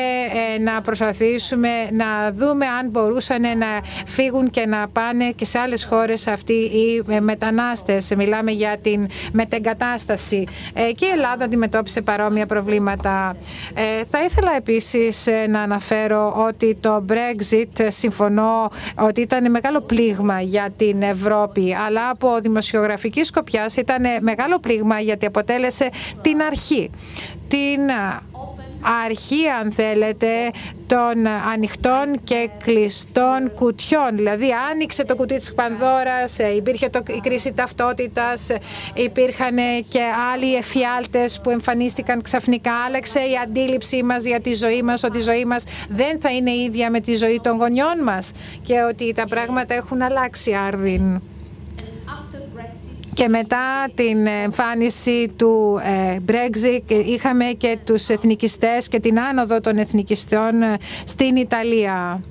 [0.56, 3.68] ε, να προσπαθήσουμε να δούμε αν μπορούσαν να
[4.06, 8.12] φύγουν και να πάνε και σε άλλες χώρες αυτοί οι μετανάστες.
[8.18, 10.44] Μιλάμε για την μετεγκατάσταση
[10.74, 13.36] ε, και η Ελλάδα αντιμετώπισε παρόμοια προβλήματα.
[13.74, 18.70] Ε, θα ήθελα επίσης ε, να αναφέρω ότι το Brexit συμφωνώ
[19.00, 25.26] ότι ήταν μεγάλο πλήγμα για την Ευρώπη αλλά από δημοσιογραφική σκοπιάς ήταν μεγάλο πλήγμα γιατί
[25.26, 25.90] αποτέλεσε
[26.22, 26.90] την αρχή
[27.48, 27.80] την
[29.06, 30.28] αρχή αν θέλετε
[30.88, 34.16] των ανοιχτών και κλειστών κουτιών.
[34.16, 38.58] Δηλαδή άνοιξε το κουτί της Πανδώρας, ε, υπήρχε το, η κρίση ταυτότητας, ε,
[38.94, 39.56] υπήρχαν
[39.90, 40.02] και
[40.34, 42.74] άλλοι εφιάλτες που εμφανίστηκαν ξαφνικά.
[42.88, 46.52] Άλλαξε η αντίληψή μας για τη ζωή μας, ότι η ζωή μας δεν θα είναι
[46.52, 51.22] ίδια με τη ζωή των γονιών μας και ότι τα πράγματα έχουν αλλάξει άρδιν
[53.18, 59.78] και μετά την εμφάνιση του ε, Brexit είχαμε και τους εθνικιστές και την άνοδο των
[59.78, 62.22] εθνικιστών ε, στην Ιταλία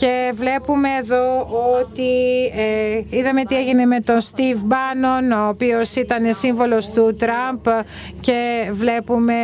[0.00, 1.48] και βλέπουμε εδώ
[1.80, 2.12] ότι
[2.54, 7.66] ε, είδαμε τι έγινε με τον Steve Bannon ο οποίος ήταν σύμβολος του Τραμπ
[8.20, 9.34] και βλέπουμε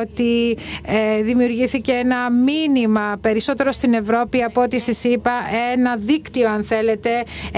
[0.00, 5.32] ότι ε, δημιουργήθηκε ένα μήνυμα περισσότερο στην Ευρώπη από ό,τι στη ΣΥΠΑ
[5.72, 7.10] ένα δίκτυο αν θέλετε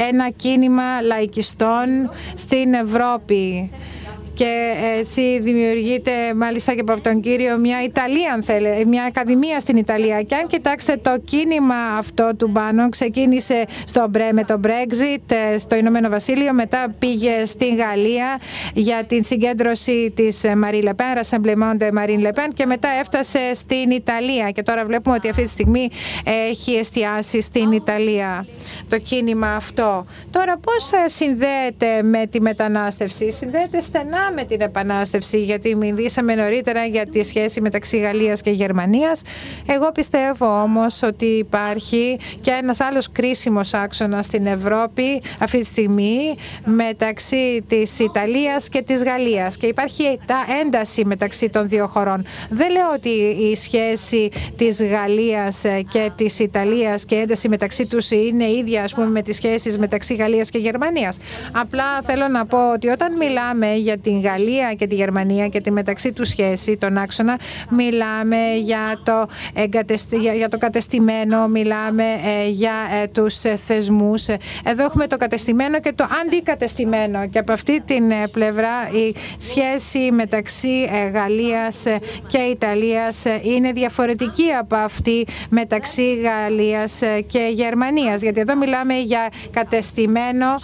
[0.09, 3.71] ένα κίνημα λαϊκιστών στην Ευρώπη
[4.35, 9.77] και έτσι δημιουργείται μάλιστα και από τον κύριο μια Ιταλία αν θέλετε, μια ακαδημία στην
[9.77, 15.59] Ιταλία και αν κοιτάξετε το κίνημα αυτό του Μπάνον ξεκίνησε στο, με το Brexit ε,
[15.59, 18.41] στο Ηνωμένο Βασίλειο μετά πήγε στην Γαλλία
[18.75, 23.55] για την συγκέντρωση της Marie Le Pen, Rassemblement de Marine Le Pen και μετά έφτασε
[23.55, 25.91] στην Ιταλία και τώρα βλέπουμε ότι αυτή τη στιγμή
[26.53, 28.47] έχει εστιάσει στην Ιταλία
[28.89, 30.07] το κίνημα αυτό.
[30.31, 37.07] Τώρα πώς συνδέεται με τη μετανάστευση, συνδέεται στενά με την Επανάστευση, γιατί μιλήσαμε νωρίτερα για
[37.07, 39.23] τη σχέση μεταξύ Γαλλίας και Γερμανίας.
[39.67, 46.35] Εγώ πιστεύω όμως ότι υπάρχει και ένας άλλος κρίσιμος άξονας στην Ευρώπη αυτή τη στιγμή
[46.65, 52.25] μεταξύ της Ιταλίας και της Γαλλίας και υπάρχει τα ένταση μεταξύ των δύο χωρών.
[52.51, 53.09] Δεν λέω ότι
[53.51, 58.95] η σχέση της Γαλλίας και της Ιταλίας και η ένταση μεταξύ τους είναι ίδια ας
[58.95, 61.17] πούμε, με τις σχέσεις μεταξύ Γαλλίας και Γερμανίας.
[61.53, 65.71] Απλά θέλω να πω ότι όταν μιλάμε για την Γαλλία και τη Γερμανία και τη
[65.71, 67.39] μεταξύ τους σχέση, τον άξονα,
[67.71, 69.27] μιλάμε για το,
[70.35, 74.27] για το κατεστημένο, μιλάμε ε, για ε, τους θεσμούς.
[74.65, 77.29] Εδώ έχουμε το κατεστημένο και το αντικατεστημένο.
[77.29, 81.83] Και από αυτή την ε, πλευρά η σχέση μεταξύ Γαλλίας
[82.27, 88.23] και Ιταλίας είναι διαφορετική από αυτή μεταξύ Γαλλίας και Γερμανίας.
[88.23, 90.55] Γιατί εδώ μιλάμε για κατεστημένο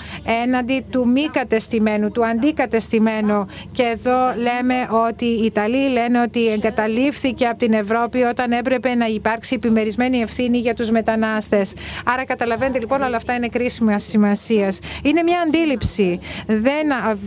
[0.44, 3.39] έναντι του μη κατεστημένου, του αντικατεστημένου
[3.72, 9.06] και εδώ λέμε ότι οι Ιταλοί λένε ότι εγκαταλείφθηκε από την Ευρώπη όταν έπρεπε να
[9.06, 11.72] υπάρξει επιμερισμένη ευθύνη για τους μετανάστες.
[12.04, 14.78] Άρα καταλαβαίνετε λοιπόν όλα αυτά είναι κρίσιμα σημασίας.
[15.02, 16.20] Είναι μια αντίληψη.
[16.46, 16.86] Δεν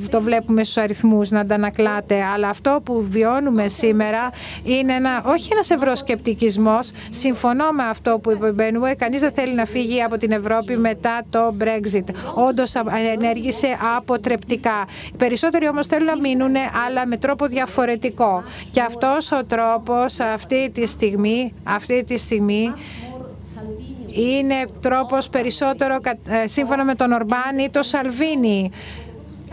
[0.09, 4.29] το βλέπουμε στους αριθμούς να αντανακλάται, αλλά αυτό που βιώνουμε σήμερα
[4.63, 6.91] είναι ένα, όχι ένας ευρωσκεπτικισμός.
[7.09, 8.93] Συμφωνώ με αυτό που είπε ο Μπένουε.
[8.93, 12.03] Κανείς δεν θέλει να φύγει από την Ευρώπη μετά το Brexit.
[12.33, 12.73] Όντως
[13.13, 14.85] ενέργησε αποτρεπτικά.
[15.13, 18.43] Οι περισσότεροι όμως θέλουν να μείνουν, αλλά με τρόπο διαφορετικό.
[18.71, 22.73] Και αυτός ο τρόπος αυτή τη στιγμή, αυτή τη στιγμή
[24.07, 28.71] είναι τρόπος περισσότερο ε, σύμφωνα με τον Ορμπάν ή το Σαλβίνι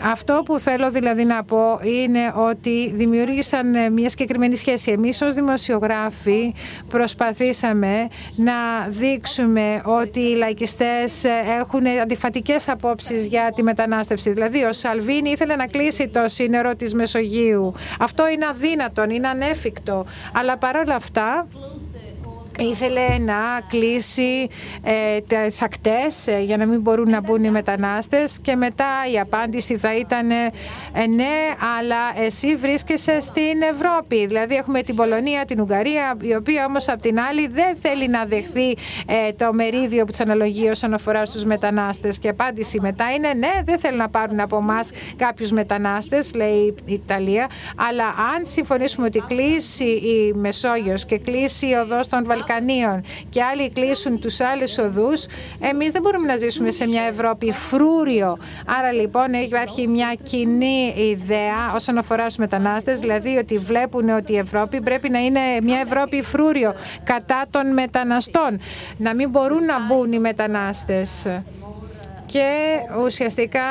[0.03, 4.90] Αυτό που θέλω δηλαδή να πω είναι ότι δημιούργησαν ε, μια συγκεκριμένη σχέση.
[4.90, 6.55] Εμείς ως δημοσιογράφοι
[6.88, 8.53] προσπαθήσαμε να
[8.88, 11.28] δείξουμε ότι οι λαϊκιστές ε,
[11.61, 14.32] έχουν αντιφατικές απόψεις για τη μετανάστευση.
[14.32, 17.72] Δηλαδή ο Σαλβίνη ήθελε να κλείσει το σύνορο της Μεσογείου.
[18.01, 20.07] Αυτό είναι αδύνατον, είναι ανέφικτο.
[20.32, 21.46] Αλλά παρόλα αυτά
[22.64, 24.48] ήθελε να κλείσει
[24.82, 29.18] ε, τις ακτές ε, για να μην μπορούν να μπουν οι μετανάστες και μετά η
[29.18, 30.50] απάντηση θα ήταν ε,
[31.06, 31.36] ναι,
[31.78, 34.26] αλλά εσύ βρίσκεσαι στην Ευρώπη.
[34.26, 38.24] Δηλαδή έχουμε την Πολωνία, την Ουγγαρία, η οποία όμως απ' την άλλη δεν θέλει να
[38.24, 38.70] δεχθεί
[39.06, 42.18] ε, το μερίδιο που του αναλογεί όσον αφορά στους μετανάστες.
[42.18, 46.92] Και απάντηση μετά είναι ναι, δεν θέλουν να πάρουν από εμάς κάποιους μετανάστες, λέει η
[46.92, 52.48] Ιταλία, αλλά αν συμφωνήσουμε ότι κλείσει η Μεσόγειος και κλείσει η οδός των Βαλκανίων
[53.28, 55.26] και άλλοι κλείσουν τους άλλους οδούς,
[55.61, 58.38] εμείς δεν μπορούμε να ζήσουμε σε μια Ευρώπη φρούριο.
[58.66, 64.38] Άρα λοιπόν υπάρχει μια κοινή ιδέα όσον αφορά τους μετανάστες, δηλαδή ότι βλέπουν ότι η
[64.38, 66.74] Ευρώπη πρέπει να είναι μια Ευρώπη φρούριο
[67.05, 68.61] κατά των μεταναστών.
[68.96, 71.26] Να μην μπορούν να μπουν οι μετανάστες
[72.32, 72.53] και
[73.05, 73.62] ουσιαστικά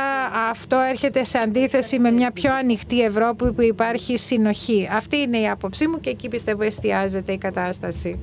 [0.49, 4.89] αυτό έρχεται σε αντίθεση με μια πιο ανοιχτή Ευρώπη που υπάρχει συνοχή.
[4.91, 8.19] Αυτή είναι η άποψή μου και εκεί πιστεύω εστιάζεται η κατάσταση.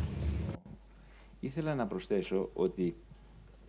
[1.46, 2.96] Ήθελα να προσθέσω ότι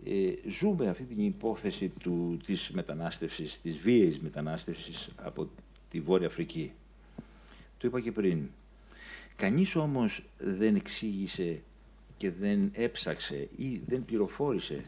[0.05, 5.49] ε, ζούμε αυτή την υπόθεση του, της μετανάστευσης, της βίαιης μετανάστευσης από
[5.89, 6.71] τη Βόρεια Αφρική.
[7.77, 8.49] Το είπα και πριν.
[9.35, 11.61] Κανείς όμως δεν εξήγησε
[12.17, 14.85] και δεν έψαξε ή δεν πληροφόρησε,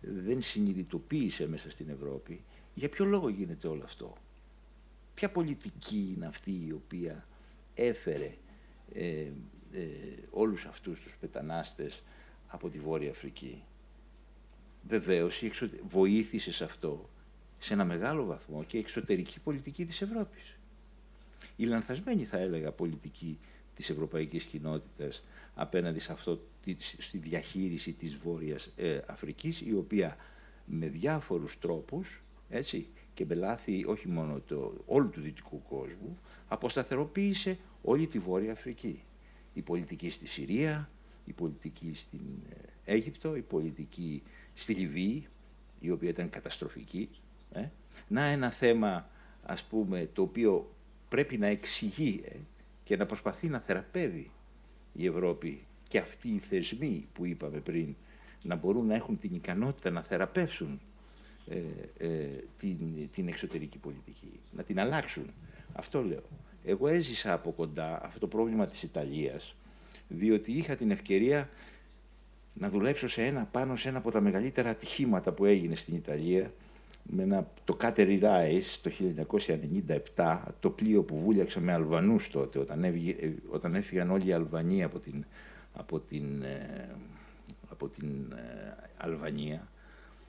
[0.00, 2.40] δεν συνειδητοποίησε μέσα στην Ευρώπη
[2.74, 4.12] για ποιο λόγο γίνεται όλο αυτό.
[5.14, 7.26] Ποια πολιτική είναι αυτή η οποία
[7.74, 8.34] έφερε
[8.94, 9.26] ε,
[9.72, 9.86] ε,
[10.30, 12.02] όλους αυτούς τους μετανάστες
[12.52, 13.62] από τη Βόρεια Αφρική.
[14.88, 15.42] Βεβαίως
[15.88, 17.08] βοήθησε σε αυτό
[17.58, 20.56] σε ένα μεγάλο βαθμό και η εξωτερική πολιτική της Ευρώπης.
[21.56, 23.38] Η λανθασμένη θα έλεγα πολιτική
[23.74, 25.24] της ευρωπαϊκής κοινότητας
[25.54, 26.40] απέναντι σε αυτό,
[26.98, 30.16] στη διαχείριση της Βόρειας ε, Αφρικής, η οποία
[30.64, 38.06] με διάφορους τρόπους, έτσι, και μπελάθη όχι μόνο το, όλου του δυτικού κόσμου, αποσταθεροποίησε όλη
[38.06, 39.02] τη Βόρεια Αφρική.
[39.54, 40.90] Η πολιτική στη Συρία,
[41.24, 42.20] η πολιτική στην
[42.50, 44.22] ε, Αίγυπτο, η πολιτική
[44.54, 45.26] στη Λιβύη,
[45.80, 47.08] η οποία ήταν καταστροφική.
[47.52, 47.64] Ε.
[48.08, 49.08] Να ένα θέμα,
[49.42, 50.74] ας πούμε, το οποίο
[51.08, 52.36] πρέπει να εξηγεί ε,
[52.84, 54.30] και να προσπαθεί να θεραπεύει
[54.92, 57.94] η Ευρώπη και αυτοί οι θεσμοί που είπαμε πριν,
[58.42, 60.80] να μπορούν να έχουν την ικανότητα να θεραπεύσουν
[61.48, 61.58] ε,
[61.98, 65.26] ε, την, την εξωτερική πολιτική, να την αλλάξουν.
[65.72, 66.22] Αυτό λέω.
[66.64, 69.54] Εγώ έζησα από κοντά αυτό το πρόβλημα της Ιταλίας,
[70.16, 71.48] διότι είχα την ευκαιρία
[72.54, 76.52] να δουλέψω σε ένα, πάνω σε ένα από τα μεγαλύτερα ατυχήματα που έγινε στην Ιταλία,
[77.02, 78.90] με ένα, το Κάτερι Rise το
[80.16, 84.82] 1997, το πλοίο που βούλιαξε με Αλβανούς τότε, όταν, έβγε, όταν έφυγαν όλοι οι Αλβανοί
[84.82, 85.24] από την,
[85.72, 86.88] από την, ε,
[87.70, 89.68] από την ε, Αλβανία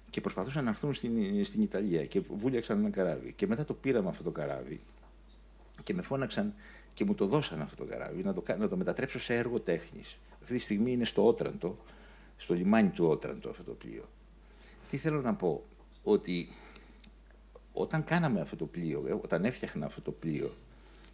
[0.09, 3.33] και προσπαθούσαν να έρθουν στην, στην Ιταλία και βούλιαξαν ένα καράβι.
[3.35, 4.79] Και μετά το πήραμε αυτό το καράβι
[5.83, 6.53] και με φώναξαν
[6.93, 10.17] και μου το δώσαν αυτό το καράβι να το, να το μετατρέψω σε έργο τέχνης.
[10.41, 11.77] Αυτή τη στιγμή είναι στο Ότραντο,
[12.37, 14.03] στο λιμάνι του Ότραντο αυτό το πλοίο.
[14.89, 15.63] Τι θέλω να πω,
[16.03, 16.49] ότι
[17.73, 20.51] όταν κάναμε αυτό το πλοίο, ε, όταν έφτιαχνα αυτό το πλοίο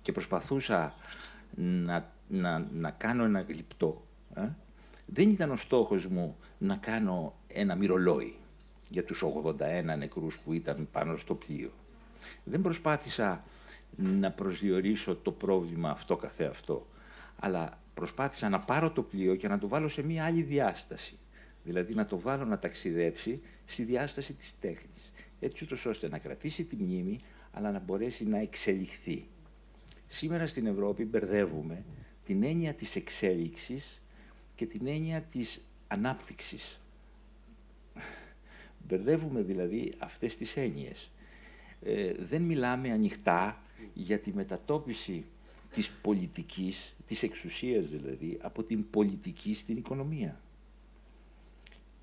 [0.02, 0.94] και προσπαθούσα
[1.56, 4.02] να, να, να κάνω ένα γλυπτό,
[4.34, 4.48] ε,
[5.06, 8.36] δεν ήταν ο στόχος μου να κάνω ένα μυρολόι
[8.90, 11.72] για τους 81 νεκρούς που ήταν πάνω στο πλοίο.
[12.44, 13.44] Δεν προσπάθησα
[14.02, 16.88] να προσδιορίσω το πρόβλημα αυτό καθεαυτό.
[17.40, 21.18] Αλλά προσπάθησα να πάρω το πλοίο και να το βάλω σε μία άλλη διάσταση.
[21.64, 25.12] Δηλαδή να το βάλω να ταξιδέψει στη διάσταση της τέχνης.
[25.40, 27.20] Έτσι ούτως ώστε να κρατήσει τη μνήμη,
[27.52, 29.28] αλλά να μπορέσει να εξελιχθεί.
[30.08, 31.84] Σήμερα στην Ευρώπη μπερδεύουμε
[32.26, 34.02] την έννοια της εξέλιξης
[34.56, 36.80] και την έννοια της ανάπτυξης.
[38.88, 41.12] Μπερδεύουμε δηλαδή αυτές τις έννοιες.
[41.82, 43.62] Ε, δεν μιλάμε ανοιχτά
[43.94, 45.26] για τη μετατόπιση
[45.74, 50.42] της πολιτικής, της εξουσίας δηλαδή, από την πολιτική στην οικονομία.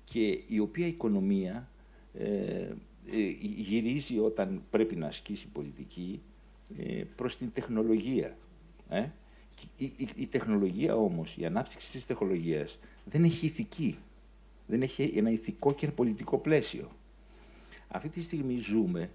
[0.05, 1.69] Και η οποία οικονομία
[2.13, 2.25] ε,
[3.11, 3.19] ε,
[3.57, 6.21] γυρίζει όταν πρέπει να ασκήσει πολιτική
[6.77, 8.37] ε, προς την τεχνολογία.
[8.89, 9.07] Ε.
[9.77, 13.97] Η, η, τεχνολογία όμως, η ανάπτυξη της τεχνολογίας δεν έχει ηθική.
[14.67, 16.91] Δεν έχει ένα ηθικό και ένα πολιτικό πλαίσιο.
[17.87, 19.09] Αυτή τη στιγμή ζούμε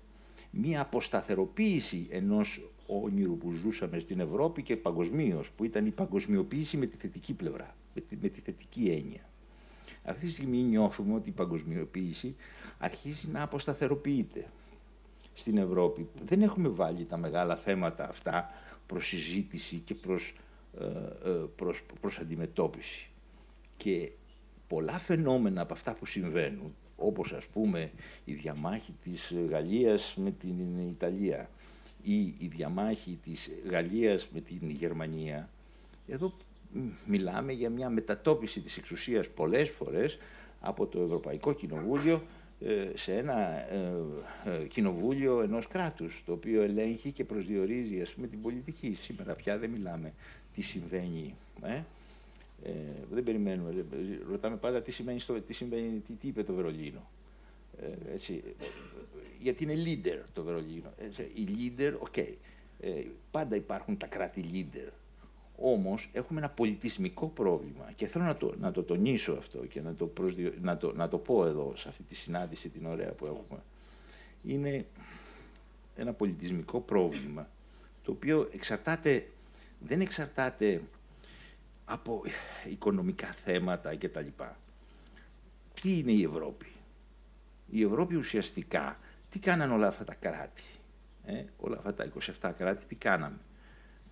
[0.52, 6.86] μία αποσταθεροποίηση ενός όνειρου που ζούσαμε στην Ευρώπη και παγκοσμίως, που ήταν η παγκοσμιοποίηση με
[6.86, 9.20] τη θετική πλευρά, με τη, με τη θετική έννοια.
[10.04, 12.36] Αυτή τη στιγμή νιώθουμε ότι η παγκοσμιοποίηση
[12.78, 14.46] αρχίζει να αποσταθεροποιείται.
[15.32, 18.50] στην Ευρώπη δεν έχουμε βάλει τα μεγάλα θέματα αυτά
[18.86, 20.34] προς συζήτηση και προς,
[20.80, 20.84] ε,
[21.30, 23.10] ε, προς, προς αντιμετώπιση.
[23.76, 24.12] Και
[24.68, 27.90] πολλά φαινόμενα από αυτά που συμβαίνουν, όπως ας πούμε
[28.24, 31.50] η διαμάχη της Γαλλίας με την Ιταλία
[32.02, 35.48] ή η διαμάχη της Γαλλίας με την Γερμανία,
[36.08, 36.32] εδώ
[37.06, 40.18] μιλάμε για μια μετατόπιση της εξουσίας πολλές φορές
[40.60, 42.22] από το Ευρωπαϊκό Κοινοβούλιο
[42.60, 43.38] ε, σε ένα
[43.72, 43.92] ε,
[44.44, 48.94] ε, κοινοβούλιο ενός κράτους, το οποίο ελέγχει και προσδιορίζει ας πούμε, την πολιτική.
[48.94, 50.12] Σήμερα πια δεν μιλάμε
[50.54, 51.34] τι συμβαίνει.
[51.62, 51.80] Ε;
[52.64, 52.70] Ε,
[53.10, 53.84] δεν περιμένουμε.
[54.30, 57.10] Ρωτάμε πάντα τι, σημαίνει στο, τι, συμβαίνει, τι, τι είπε το Βερολίνο.
[57.80, 58.42] Ε, έτσι,
[59.40, 60.92] γιατί είναι leader το Βερολίνο.
[60.98, 62.12] Έτσι, οι leader, OK.
[62.16, 62.34] Okay.
[62.80, 64.90] Ε, πάντα υπάρχουν τα κράτη leader.
[65.56, 69.94] Όμως έχουμε ένα πολιτισμικό πρόβλημα και θέλω να το, να το τονίσω αυτό και να
[69.94, 70.52] το, προσδιο...
[70.60, 73.60] να, το, να το πω εδώ σε αυτή τη συνάντηση την ωραία που έχουμε.
[74.44, 74.86] Είναι
[75.96, 77.48] ένα πολιτισμικό πρόβλημα
[78.04, 79.26] το οποίο εξαρτάται,
[79.80, 80.82] δεν εξαρτάται
[81.92, 82.22] από
[82.70, 84.26] οικονομικά θέματα κτλ.
[85.80, 86.66] Τι είναι η Ευρώπη;
[87.70, 88.98] Η Ευρώπη ουσιαστικά,
[89.30, 90.62] τι κάναν όλα αυτά τα κράτη.
[91.24, 93.38] Ε, όλα αυτά τα 27 κράτη, τι κάναμε;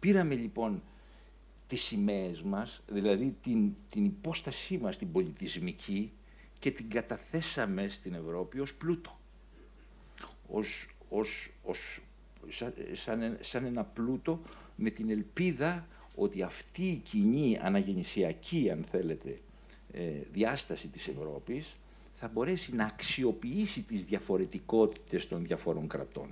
[0.01, 0.82] Πήραμε λοιπόν
[1.69, 6.12] τις σημαίες μας, δηλαδή την, την υπόστασή μας, την πολιτισμική
[6.59, 9.19] και την καταθέσαμε στην Ευρώπη ως πλούτο.
[10.48, 12.01] Ως, ως, ως,
[12.93, 14.40] σαν, σαν ένα πλούτο
[14.77, 19.40] με την ελπίδα ότι αυτή η κοινή αναγεννησιακή, αν θέλετε,
[19.92, 20.00] ε,
[20.32, 21.76] διάσταση της Ευρώπης
[22.14, 26.28] θα μπορέσει να αξιοποιήσει τις διαφορετικότητες των διαφόρων κρατών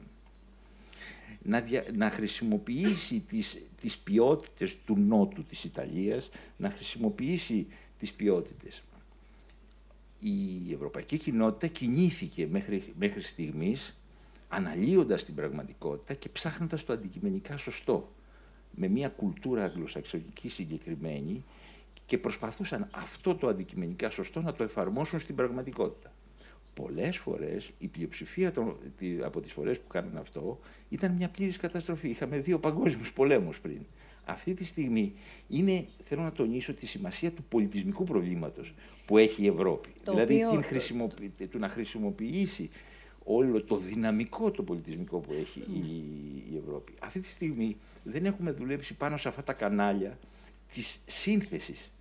[1.43, 1.65] να,
[1.95, 7.67] να χρησιμοποιήσει τις, τις ποιότητες του νότου της Ιταλίας, να χρησιμοποιήσει
[7.99, 8.83] τις ποιότητες.
[10.21, 13.97] Η ευρωπαϊκή κοινότητα κινήθηκε μέχρι, μέχρι στιγμής
[14.49, 18.13] αναλύοντας την πραγματικότητα και ψάχνοντας το αντικειμενικά σωστό
[18.71, 21.45] με μια κουλτούρα αγγλοσαξονική συγκεκριμένη
[22.07, 26.13] και προσπαθούσαν αυτό το αντικειμενικά σωστό να το εφαρμόσουν στην πραγματικότητα
[26.83, 28.77] πολλές φορές η πλειοψηφία των,
[29.25, 30.59] από τις φορές που κάνουν αυτό
[30.89, 32.09] ήταν μια πλήρης καταστροφή.
[32.09, 33.81] Είχαμε δύο παγκόσμιους πολέμους πριν.
[34.25, 35.13] Αυτή τη στιγμή
[35.49, 38.75] είναι, θέλω να τονίσω τη σημασία του πολιτισμικού προβλήματος
[39.07, 39.89] που έχει η Ευρώπη.
[40.05, 41.33] δηλαδή την χρησιμοποιη...
[41.51, 42.71] του να χρησιμοποιήσει
[43.31, 45.79] όλο το δυναμικό το πολιτισμικό που έχει η...
[46.53, 46.93] η Ευρώπη.
[46.99, 50.19] Αυτή τη στιγμή δεν έχουμε δουλέψει πάνω σε αυτά τα κανάλια
[50.73, 51.93] της σύνθεσης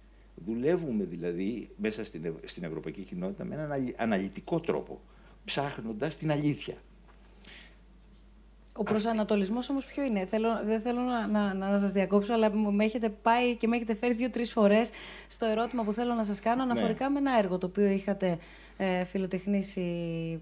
[0.45, 4.61] Δουλεύουμε δηλαδή μέσα στην, στην ευρωπαϊκή κοινότητα με έναν αναλυτικό
[5.45, 6.75] ψάχνοντας την αλήθεια.
[8.77, 12.83] Ο προσανατολισμός όμως ποιο είναι; Θέλω, δεν θέλω να, να, να σας διακόψω, αλλά με
[12.83, 14.89] έχετε πάει και με έχετε φέρει δύο-τρεις φορές
[15.27, 16.71] στο ερώτημα που θέλω να σας κάνω ναι.
[16.71, 18.37] αναφορικά με ένα έργο το οποίο είχατε
[18.77, 19.85] ε, φιλοτεχνήσει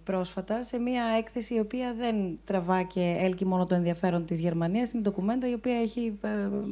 [0.03, 4.93] πρόσφατα σε μια έκθεση η οποία δεν τραβά και έλκει μόνο το ενδιαφέρον της Γερμανίας.
[4.93, 6.27] Είναι ντοκουμέντα η οποία έχει ε,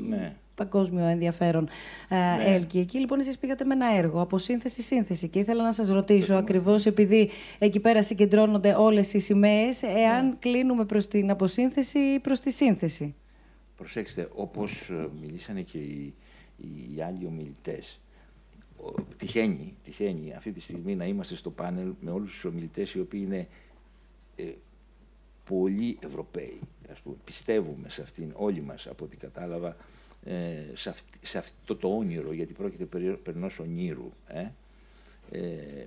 [0.09, 1.69] ναι παγκόσμιο ενδιαφέρον
[2.09, 2.43] ε, ναι.
[2.43, 2.79] έλκει.
[2.79, 6.85] Εκεί λοιπόν εσείς πήγατε με ένα έργο από σύνθεση-σύνθεση και ήθελα να σας ρωτήσω ακριβώς
[6.85, 10.35] επειδή εκεί πέρα συγκεντρώνονται όλες οι σημαίες εάν ναι.
[10.39, 13.15] κλείνουμε προς την αποσύνθεση ή προς τη σύνθεση;
[13.77, 16.13] Προσέξτε, όπως ε, μιλήσανε και οι,
[16.95, 17.99] οι άλλοι ομιλητές,
[19.17, 23.21] τυχαίνει, τυχαίνει αυτή τη στιγμή να είμαστε στο πάνελ με όλους τους ομιλητές οι οποίοι
[23.25, 23.47] είναι
[24.35, 24.43] ε,
[25.45, 26.59] πολύ Ευρωπαίοι.
[26.91, 27.15] Ας πούμε.
[27.23, 29.75] Πιστεύουμε σε αυτήν όλοι μας από ό,τι κατάλαβα
[30.25, 30.55] ε,
[31.21, 34.11] σε, αυτό το όνειρο, γιατί πρόκειται περί ενός ονείρου.
[34.27, 34.45] Ε.
[35.31, 35.85] Ε,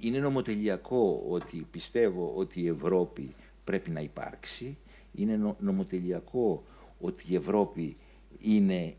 [0.00, 3.34] είναι νομοτελειακό ότι πιστεύω ότι η Ευρώπη
[3.64, 4.76] πρέπει να υπάρξει.
[5.14, 6.62] Είναι νομοτελειακό
[7.00, 7.96] ότι η Ευρώπη
[8.40, 8.94] είναι,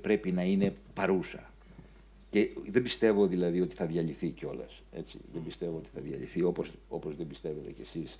[0.00, 1.52] πρέπει να είναι παρούσα.
[2.30, 4.82] Και δεν πιστεύω δηλαδή ότι θα διαλυθεί κιόλας.
[5.32, 8.16] Δεν πιστεύω ότι θα διαλυθεί όπως, όπως δεν πιστεύετε κι εσείς.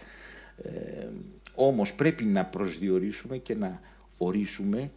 [0.62, 1.08] Ε,
[1.54, 3.80] όμως πρέπει να προσδιορίσουμε και να
[4.18, 4.90] ορίσουμε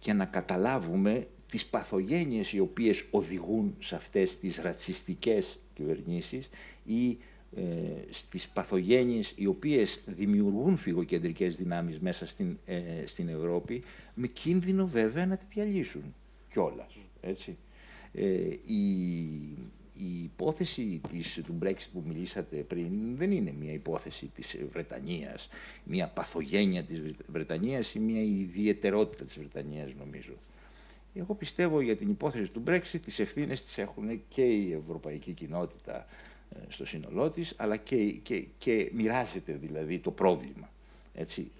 [0.00, 6.48] και να καταλάβουμε τις παθογένειες οι οποίες οδηγούν σε αυτές τις ρατσιστικές κυβερνήσεις
[6.84, 7.18] ή
[7.56, 7.62] ε,
[8.10, 13.82] στις παθογένειες οι οποίες δημιουργούν φυγοκεντρικές δυνάμεις μέσα στην, ε, στην Ευρώπη
[14.14, 16.14] με κίνδυνο βέβαια να τη διαλύσουν
[16.52, 16.96] κιόλας.
[17.20, 17.56] Έτσι.
[18.12, 18.24] Ε,
[18.66, 18.82] η,
[20.02, 25.48] η υπόθεση της, του Brexit που μιλήσατε πριν δεν είναι μια υπόθεση της Βρετανίας,
[25.84, 30.32] μια παθογένεια της Βρετανίας ή μια ιδιαιτερότητα της Βρετανίας νομίζω.
[31.14, 36.06] Εγώ πιστεύω για την υπόθεση του Brexit τις ευθύνες τις έχουν και η ευρωπαϊκή κοινότητα
[36.50, 40.70] ε, στο σύνολό της, αλλά και, και, και μοιράζεται δηλαδή το πρόβλημα.
[41.14, 41.50] Έτσι,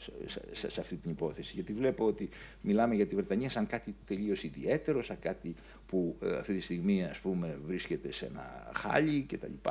[0.53, 1.53] σε, σε, αυτή την υπόθεση.
[1.55, 2.29] Γιατί βλέπω ότι
[2.61, 5.55] μιλάμε για τη Βρετανία σαν κάτι τελείως ιδιαίτερο, σαν κάτι
[5.87, 9.71] που ε, αυτή τη στιγμή ας πούμε, βρίσκεται σε ένα χάλι κτλ.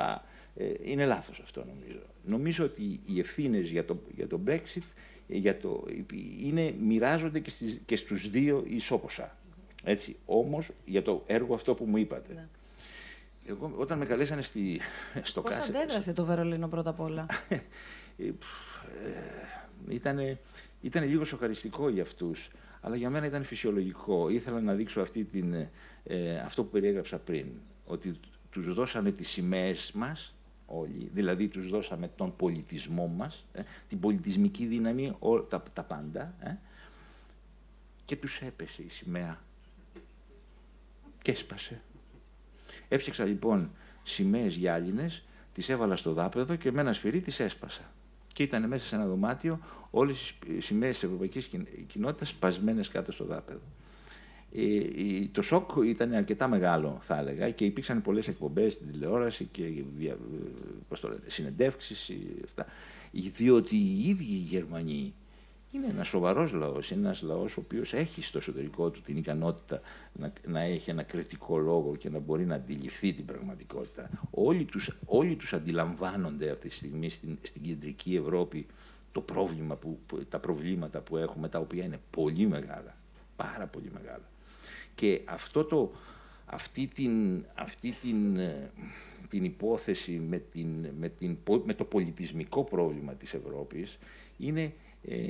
[0.56, 2.00] Ε, είναι λάθος αυτό νομίζω.
[2.24, 4.82] Νομίζω ότι οι ευθύνες για το, για το Brexit
[5.28, 5.84] ε, για το,
[6.40, 9.36] είναι, μοιράζονται και, στις, και στους δύο ισόποσα.
[9.84, 10.16] Έτσι.
[10.26, 12.34] Όμως για το έργο αυτό που μου είπατε.
[12.34, 12.46] Ναι.
[13.46, 14.80] Εγώ, όταν με καλέσανε στη,
[15.22, 17.26] στο Πώς Πώς αντέδρασε το Βερολίνο πρώτα απ' όλα;
[19.88, 20.38] ήταν,
[20.80, 22.48] ήταν λίγο σοκαριστικό για αυτούς,
[22.80, 24.28] αλλά για μένα ήταν φυσιολογικό.
[24.28, 25.54] Ήθελα να δείξω αυτή την,
[26.04, 27.46] ε, αυτό που περιέγραψα πριν,
[27.86, 28.14] ότι
[28.50, 30.34] τους δώσαμε τις σημαίες μας,
[30.66, 36.34] όλοι, δηλαδή τους δώσαμε τον πολιτισμό μας, ε, την πολιτισμική δύναμη, ό, τα, τα πάντα,
[36.40, 36.54] ε,
[38.04, 39.40] και τους έπεσε η σημαία.
[41.22, 41.80] Και έσπασε.
[42.88, 43.70] Έφτιαξα λοιπόν
[44.02, 45.24] σημαίες γυάλινες,
[45.54, 47.82] τις έβαλα στο δάπεδο και με ένα σφυρί τις έσπασα
[48.32, 51.50] και ήταν μέσα σε ένα δωμάτιο όλες οι σημαίες της Ευρωπαϊκής
[51.86, 53.60] Κοινότητας σπασμένες κάτω στο δάπεδο.
[54.54, 59.62] Ε, το σοκ ήταν αρκετά μεγάλο, θα έλεγα, και υπήρξαν πολλές εκπομπές στην τηλεόραση και
[61.26, 62.10] συνεντεύξεις.
[63.12, 65.14] Διότι οι ίδιοι οι Γερμανοί
[65.72, 66.90] είναι ένας σοβαρός λαός.
[66.90, 69.80] Είναι ένας λαός ο οποίος έχει στο εσωτερικό του την ικανότητα
[70.12, 74.10] να, να έχει ένα κριτικό λόγο και να μπορεί να αντιληφθεί την πραγματικότητα.
[74.30, 78.66] Όλοι τους όλοι τους αντιλαμβάνονται αυτή τη στιγμή στην, στην κεντρική Ευρώπη
[79.12, 79.98] το πρόβλημα που,
[80.28, 82.96] τα προβλήματα που έχουμε, τα οποία είναι πολύ μεγάλα.
[83.36, 84.28] Πάρα πολύ μεγάλα.
[84.94, 85.92] Και αυτό το,
[86.46, 88.70] αυτή, την, αυτή την, ε,
[89.28, 93.98] την υπόθεση με, την, με, την, με το πολιτισμικό πρόβλημα της Ευρώπης
[94.36, 94.72] είναι ε,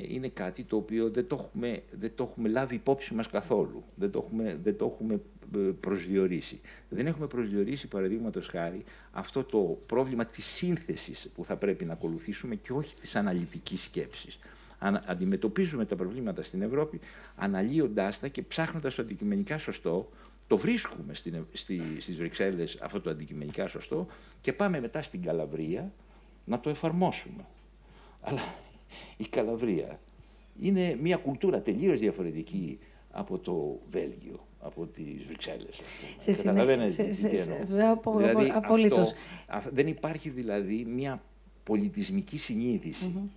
[0.07, 3.83] είναι κάτι το οποίο δεν το, έχουμε, δεν το έχουμε λάβει υπόψη μας καθόλου.
[3.95, 5.21] Δεν το έχουμε, δεν το έχουμε
[5.55, 6.61] ε, προσδιορίσει.
[6.89, 12.55] Δεν έχουμε προσδιορίσει, παραδείγματος χάρη, αυτό το πρόβλημα της σύνθεσης που θα πρέπει να ακολουθήσουμε
[12.55, 14.39] και όχι της αναλυτικής σκέψης.
[14.79, 16.99] Αν αντιμετωπίζουμε τα προβλήματα στην Ευρώπη
[17.35, 20.09] αναλύοντάς τα και ψάχνοντας το αντικειμενικά σωστό,
[20.47, 24.07] το βρίσκουμε στην, στη, στις Βρυξέλλες αυτό το αντικειμενικά σωστό
[24.41, 25.91] και πάμε μετά στην Καλαβρία
[26.45, 27.45] να το εφαρμόσουμε.
[28.21, 28.41] Αλλά
[29.17, 29.99] η Καλαβρία
[30.61, 32.79] είναι μια κουλτούρα τελείως διαφορετική
[33.11, 35.81] από το Βέλγιο, από τις Βρυξέλλες.
[36.17, 38.17] Σε Καταλαβαίνετε τι εννοώ.
[38.17, 39.13] Δηλαδή, απολύτως.
[39.73, 41.21] δεν υπάρχει δηλαδή μια
[41.63, 43.31] πολιτισμική συνείδηση.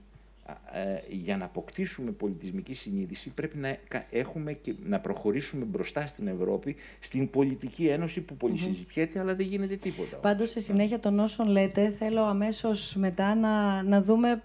[0.72, 3.76] Ε, για να αποκτήσουμε πολιτισμική συνείδηση πρέπει να
[4.10, 9.76] έχουμε και να προχωρήσουμε μπροστά στην Ευρώπη στην πολιτική ένωση που πολυσυζητιέται αλλά δεν γίνεται
[9.76, 10.16] τίποτα.
[10.16, 14.42] Πάντως σε συνέχεια των όσων λέτε θέλω αμέσως μετά να, να δούμε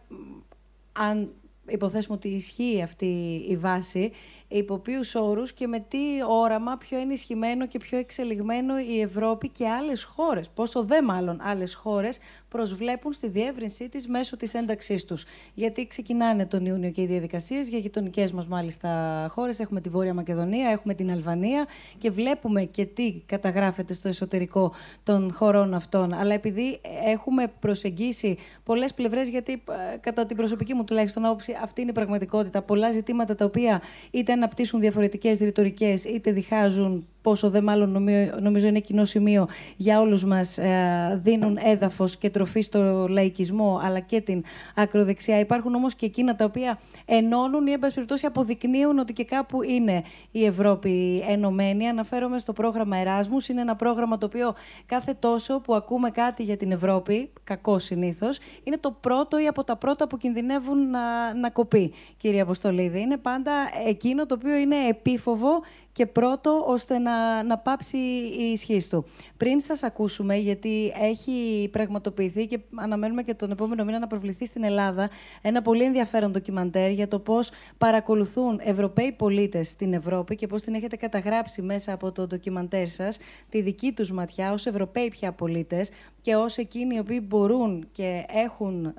[1.00, 1.34] αν
[1.68, 4.12] υποθέσουμε ότι ισχύει αυτή η βάση,
[4.48, 5.98] υπό ποιους όρους και με τι
[6.28, 10.50] όραμα πιο ενισχυμένο και πιο εξελιγμένο η Ευρώπη και άλλες χώρες.
[10.50, 12.20] Πόσο δε μάλλον άλλες χώρες
[12.50, 15.26] προσβλέπουν στη διεύρυνσή της μέσω της ένταξής τους.
[15.54, 19.60] Γιατί ξεκινάνε τον Ιούνιο και οι διαδικασίες για γειτονικές μας μάλιστα χώρες.
[19.60, 21.68] Έχουμε τη Βόρεια Μακεδονία, έχουμε την Αλβανία
[21.98, 24.74] και βλέπουμε και τι καταγράφεται στο εσωτερικό
[25.04, 26.14] των χωρών αυτών.
[26.14, 31.82] Αλλά επειδή έχουμε προσεγγίσει πολλές πλευρές, γιατί ε, κατά την προσωπική μου τουλάχιστον άποψη αυτή
[31.82, 32.62] είναι η πραγματικότητα.
[32.62, 33.82] Πολλά ζητήματα τα οποία
[34.12, 38.08] είτε αναπτύσσουν διαφορετικές ρητορικές, είτε διχάζουν πόσο δε μάλλον
[38.42, 39.48] νομίζω είναι κοινό σημείο
[39.78, 44.44] για όλους μας ε, δίνουν έδαφος και τροφή στο λαϊκισμό αλλά και την
[44.76, 45.40] ακροδεξιά.
[45.40, 50.04] Υπάρχουν όμως και εκείνα τα οποία ενώνουν ή εν περιπτώσει αποδεικνύουν ότι και κάπου είναι
[50.32, 51.88] η Ευρώπη ενωμένη.
[51.88, 53.48] Αναφέρομαι στο πρόγραμμα Εράσμους.
[53.50, 54.54] Είναι ένα πρόγραμμα το οποίο
[54.86, 59.64] κάθε τόσο που ακούμε κάτι για την Ευρώπη, κακό συνήθως, είναι το πρώτο ή από
[59.64, 63.00] τα πρώτα που κινδυνεύουν να, να κοπεί, κύριε Αποστολίδη.
[63.00, 63.52] Είναι πάντα
[63.88, 65.62] εκείνο το οποίο είναι επίφοβο
[66.00, 67.98] και πρώτο ώστε να, να πάψει
[68.40, 69.06] η ισχύς του.
[69.38, 74.64] Πριν σας ακούσουμε, γιατί έχει πραγματοποιηθεί και αναμένουμε και τον επόμενο μήνα να προβληθεί στην
[74.64, 75.10] Ελλάδα
[75.42, 80.74] ένα πολύ ενδιαφέρον ντοκιμαντέρ για το πώς παρακολουθούν Ευρωπαίοι πολίτες στην Ευρώπη και πώς την
[80.74, 83.18] έχετε καταγράψει μέσα από το ντοκιμαντέρ σας,
[83.50, 85.90] τη δική τους ματιά ως Ευρωπαίοι πια πολίτες
[86.30, 88.94] και ως εκείνοι οι οποίοι μπορούν και έχουν,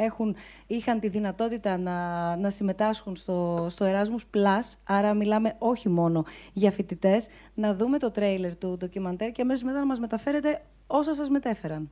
[0.00, 0.36] έχουν,
[0.66, 6.70] είχαν τη δυνατότητα να, να συμμετάσχουν στο, στο Erasmus Plus, άρα μιλάμε όχι μόνο για
[6.70, 11.28] φοιτητές, να δούμε το τρέιλερ του ντοκιμαντέρ και αμέσως μετά να μας μεταφέρετε όσα σας
[11.28, 11.90] μετέφεραν.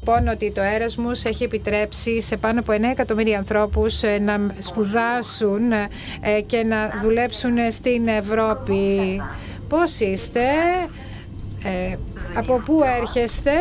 [0.00, 5.72] Λοιπόν ότι το Erasmus έχει επιτρέψει σε πάνω από 9 εκατομμύρια ανθρώπους ε, να σπουδάσουν
[5.72, 9.22] ε, και να δουλέψουν στην Ευρώπη.
[9.68, 10.40] Πώς είστε,
[11.64, 11.96] ε,
[12.34, 13.52] από πού έρχεστε;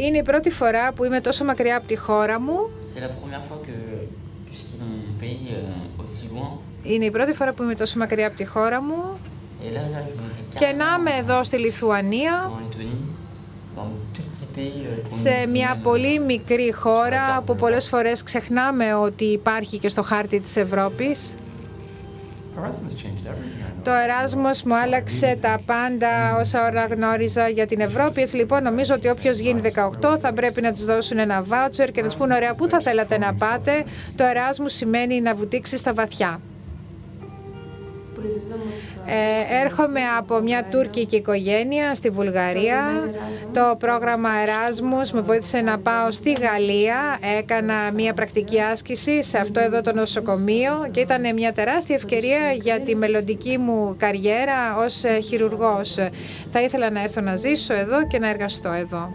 [0.00, 2.58] Είναι η πρώτη φορά που είμαι τόσο μακριά από τη χώρα μου.
[6.82, 9.18] Είναι η πρώτη φορά που είμαι τόσο μακριά από τη χώρα μου.
[10.58, 12.50] Και να είμαι εδώ στη Λιθουανία,
[15.22, 20.56] σε μια πολύ μικρή χώρα που πολλές φορές ξεχνάμε ότι υπάρχει και στο χάρτη της
[20.56, 21.34] Ευρώπης.
[23.82, 28.20] Το Εράσμος μου άλλαξε τα πάντα όσα ώρα γνώριζα για την Ευρώπη.
[28.20, 29.60] Έτσι λοιπόν νομίζω ότι όποιος γίνει
[30.00, 32.80] 18 θα πρέπει να τους δώσουν ένα βάουτσερ και να τους πούνε ωραία πού θα
[32.80, 33.84] θέλατε να πάτε;
[34.16, 36.40] Το Εράσμος σημαίνει να βουτήξεις στα βαθιά.
[39.06, 43.10] Ε, έρχομαι από μια τουρκική οικογένεια στη Βουλγαρία.
[43.52, 47.18] Το πρόγραμμα Εράσμους με βοήθησε να πάω στη Γαλλία.
[47.38, 52.80] Έκανα μια πρακτική άσκηση σε αυτό εδώ το νοσοκομείο και ήταν μια τεράστια ευκαιρία για
[52.80, 55.94] τη μελλοντική μου καριέρα ως χειρουργός.
[56.50, 59.14] Θα ήθελα να έρθω να ζήσω εδώ και να εργαστώ εδώ.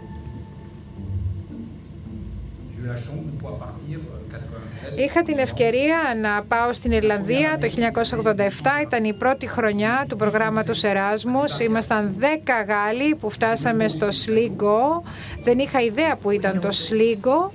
[4.98, 8.82] Είχα την ευκαιρία να πάω στην Ιρλανδία το 1987.
[8.82, 11.58] Ήταν η πρώτη χρονιά του προγράμματος Εράσμους.
[11.58, 12.24] Ήμασταν 10
[12.68, 15.02] Γάλλοι που φτάσαμε στο Σλίγκο.
[15.44, 17.52] Δεν είχα ιδέα που ήταν το Σλίγκο.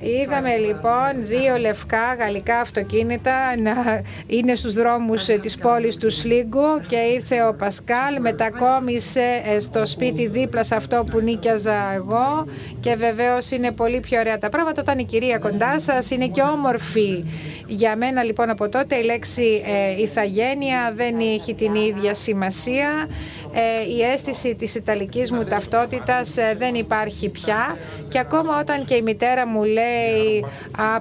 [0.00, 6.96] Είδαμε λοιπόν δύο λευκά γαλλικά αυτοκίνητα να είναι στους δρόμους της πόλης του Σλίγκο και
[6.96, 12.46] ήρθε ο Πασκάλ, μετακόμισε ε, στο σπίτι δίπλα σε αυτό που νίκιαζα εγώ
[12.80, 14.80] και βεβαίως είναι πολύ πιο ωραία τα πράγματα.
[14.80, 17.24] Όταν η κυρία κοντά σας είναι και όμορφη.
[17.66, 19.62] Για μένα λοιπόν από τότε η λέξη
[19.96, 23.08] ε, ηθαγένεια δεν έχει την ίδια σημασία.
[23.52, 27.76] Ε, η αίσθηση της ιταλικής μου ταυτότητας ε, δεν υπάρχει πια.
[28.08, 30.44] Και ακόμα όταν και η μητέρα μου λέει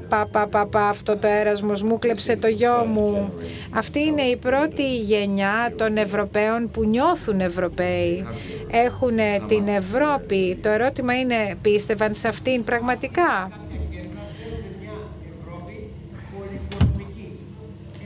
[0.09, 3.34] «Απα, αυτό το έρασμος μου κλέψε το γιο μου».
[3.73, 8.27] Αυτή είναι η πρώτη γενιά των Ευρωπαίων που νιώθουν Ευρωπαίοι.
[8.72, 9.17] Έχουν
[9.47, 10.59] την Ευρώπη.
[10.61, 13.51] Το ερώτημα είναι πίστευαν σε αυτήν πραγματικά;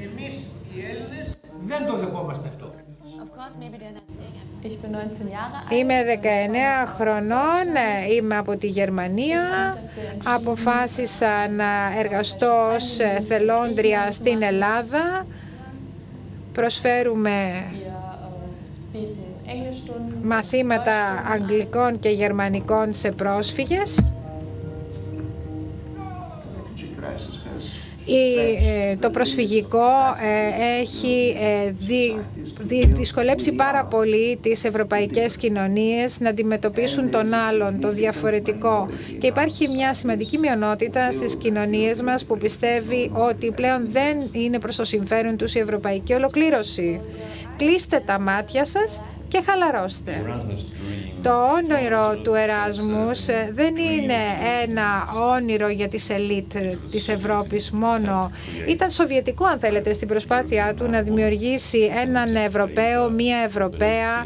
[0.01, 0.35] Εμείς
[0.75, 0.81] οι
[4.63, 5.75] Έλληνες δεν το δεχόμαστε αυτό.
[5.75, 5.95] Είμαι
[6.85, 7.65] 19 χρονών,
[8.17, 9.41] είμαι από τη Γερμανία.
[10.23, 15.25] Αποφάσισα να εργαστώ ως θελόντρια στην Ελλάδα.
[16.53, 17.63] Προσφέρουμε
[20.23, 24.11] μαθήματα αγγλικών και γερμανικών σε πρόσφυγες.
[28.11, 29.87] Ε, το προσφυγικό
[30.21, 31.71] ε, έχει ε,
[32.67, 38.89] δυσκολέψει πάρα πολύ τις ευρωπαϊκές κοινωνίες να αντιμετωπίσουν τον άλλον, το διαφορετικό.
[39.19, 44.75] Και υπάρχει μια σημαντική μειονότητα στις κοινωνίες μας που πιστεύει ότι πλέον δεν είναι προς
[44.75, 47.01] το συμφέρον τους η ευρωπαϊκή ολοκλήρωση.
[47.57, 50.23] Κλείστε τα μάτια σας και χαλαρώστε.
[51.21, 54.13] Το όνειρο του Εράσμους ε, δεν είναι
[54.63, 56.53] ένα όνειρο για τις ελίτ
[56.91, 58.31] της Ευρώπης μόνο.
[58.67, 64.25] Ήταν σοβιετικό, αν θέλετε, στην προσπάθειά του να δημιουργήσει έναν Ευρωπαίο, μία Ευρωπαία.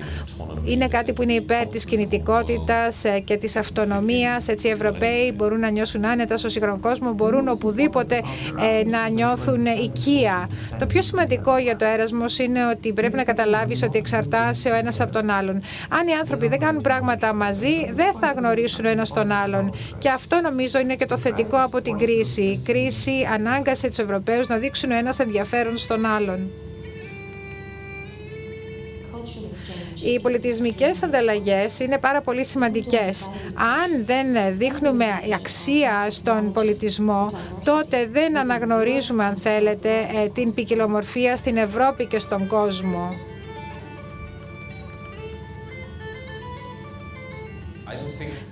[0.66, 4.48] Είναι κάτι που είναι υπέρ της κινητικότητας ε, και της αυτονομίας.
[4.48, 8.16] Έτσι οι Ευρωπαίοι μπορούν να νιώσουν άνετα στο σύγχρονο κόσμο, μπορούν οπουδήποτε
[8.80, 10.50] ε, να νιώθουν οικία.
[10.80, 14.93] Το πιο σημαντικό για το Έρασμος είναι ότι πρέπει να καταλάβεις ότι εξαρτάσαι ο ένας
[14.99, 15.61] από τον άλλον.
[15.90, 19.74] Αν οι άνθρωποι δεν κάνουν πράγματα μαζί, δεν θα γνωρίσουν ένας τον άλλον.
[19.98, 22.41] Και αυτό νομίζω είναι και το θετικό από την κρίση.
[22.41, 26.52] Η κρίση ανάγκασε τους Ευρωπαίους να δείξουν ένας ενδιαφέρον στον άλλον.
[30.06, 33.30] Οι πολιτισμικές ανταλλαγές είναι πάρα πολύ σημαντικές.
[33.56, 37.26] Αν δεν δείχνουμε αξία στον πολιτισμό,
[37.64, 43.15] τότε δεν αναγνωρίζουμε, αν θέλετε, ε, την ποικιλομορφία στην Ευρώπη και στον κόσμο.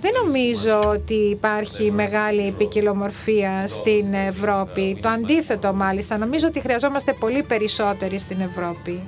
[0.01, 4.97] Δεν νομίζω ότι υπάρχει μεγάλη ποικιλομορφία στην Ευρώπη.
[5.01, 6.18] Το αντίθετο μάλιστα.
[6.18, 8.99] Νομίζω ότι χρειαζόμαστε πολύ περισσότεροι στην Ευρώπη.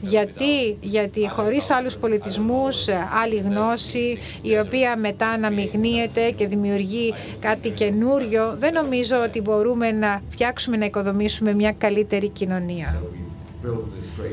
[0.00, 2.86] Γιατί, γιατί χωρίς άλλους πολιτισμούς,
[3.22, 10.22] άλλη γνώση, η οποία μετά αναμειγνύεται και δημιουργεί κάτι καινούριο, δεν νομίζω ότι μπορούμε να
[10.30, 13.02] φτιάξουμε, να οικοδομήσουμε μια καλύτερη κοινωνία.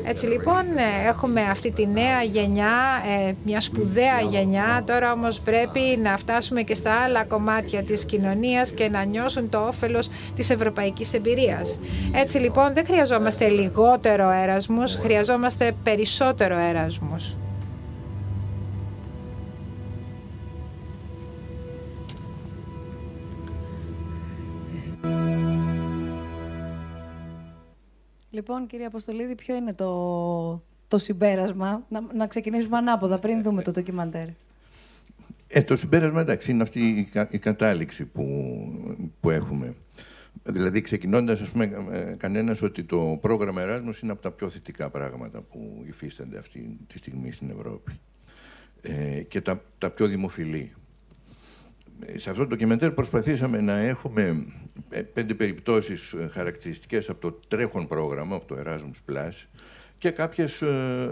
[0.04, 5.80] Έτσι λοιπόν ε, έχουμε αυτή τη νέα γενιά, ε, μια σπουδαία γενιά, τώρα όμως πρέπει
[6.02, 11.12] να φτάσουμε και στα άλλα κομμάτια της κοινωνίας και να νιώσουν το όφελος της ευρωπαϊκής
[11.12, 11.78] εμπειρίας.
[12.14, 17.36] Έτσι λοιπόν δεν χρειαζόμαστε λιγότερο έρασμους, χρειαζόμαστε περισσότερο έρασμους.
[28.36, 33.70] Λοιπόν, κύριε Αποστολίδη, ποιο είναι το, το συμπέρασμα; Να, να ξεκινήσουμε ανάποδα πριν δούμε το
[33.70, 34.28] ντοκιμαντέρ.
[35.48, 38.24] Ε, το συμπέρασμα, εντάξει, είναι αυτή η, κατάληξη που,
[39.20, 39.74] που έχουμε.
[40.42, 44.90] Δηλαδή, ξεκινώντας, ας πούμε, ε, κανένας ότι το πρόγραμμα Εράσμο είναι από τα πιο θετικά
[44.90, 48.00] πράγματα που υφίστανται αυτή τη στιγμή στην Ευρώπη.
[48.82, 50.72] Ε, και τα, τα πιο δημοφιλή.
[52.06, 54.46] Ε, σε αυτό το ντοκιμεντέρ προσπαθήσαμε να έχουμε
[55.12, 59.32] πέντε περιπτώσεις χαρακτηριστικές από το τρέχον πρόγραμμα, από το Erasmus Plus,
[59.98, 61.10] και κάποιες ε,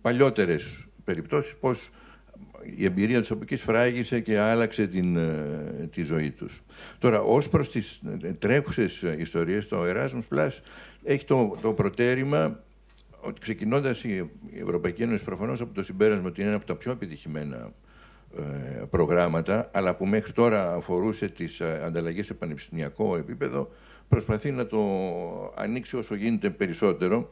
[0.00, 1.90] παλιότερες περιπτώσεις, πώς
[2.76, 6.62] η εμπειρία της τοπικής φράγησε και άλλαξε την, ε, τη ζωή τους.
[6.98, 10.50] Τώρα, ως προς τις ε, τρέχουσες ιστορίες, το Erasmus Plus
[11.04, 12.64] έχει το, το προτέρημα
[13.20, 14.30] ότι ξεκινώντας η
[14.62, 17.72] Ευρωπαϊκή Ένωση προφανώς από το συμπέρασμα ότι είναι ένα από τα πιο επιτυχημένα ε,
[18.90, 23.70] προγράμματα, αλλά που μέχρι τώρα αφορούσε τις ανταλλαγές σε πανεπιστημιακό επίπεδο,
[24.08, 24.80] προσπαθεί να το
[25.56, 27.30] ανοίξει όσο γίνεται περισσότερο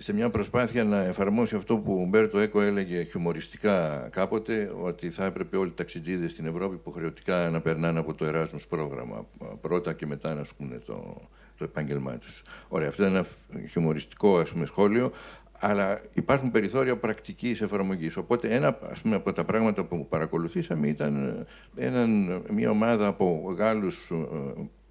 [0.00, 5.24] σε μια προσπάθεια να εφαρμόσει αυτό που ο Μπέρτο Έκο έλεγε χιουμοριστικά κάποτε, ότι θα
[5.24, 9.26] έπρεπε όλοι οι ταξιδίδες στην Ευρώπη υποχρεωτικά να περνάνε από το Erasmus πρόγραμμα
[9.60, 11.20] πρώτα και μετά να ασκούν το,
[11.58, 12.42] το επάγγελμά τους.
[12.68, 13.26] Ωραία, αυτό είναι ένα
[13.70, 15.12] χιουμοριστικό ας πούμε, σχόλιο,
[15.58, 18.16] αλλά υπάρχουν περιθώρια πρακτικής εφαρμογής.
[18.16, 24.10] Οπότε, ένα ας πούμε, από τα πράγματα που παρακολουθήσαμε ήταν έναν, μια ομάδα από Γάλλους
[24.10, 24.14] ε,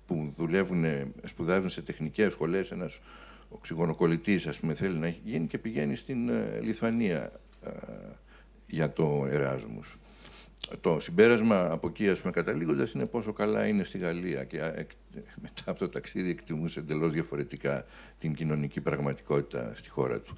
[0.08, 0.86] που δουλεύουν,
[1.24, 3.00] σπουδάζουν σε τεχνικές σχολές, ένας
[3.50, 7.32] οξυγονοκολλητής ας πούμε θέλει να γίνει και πηγαίνει στην ε, Λιθουανία
[7.66, 7.70] ε,
[8.68, 9.98] για το Εράσμους.
[10.82, 14.58] Το συμπέρασμα από εκεί, ας πούμε, καταλήγοντας, είναι πόσο καλά είναι στη Γαλλία και
[15.42, 17.86] μετά από το ταξίδι εκτιμούσε εντελώς διαφορετικά
[18.20, 20.38] την κοινωνική πραγματικότητα στη χώρα του.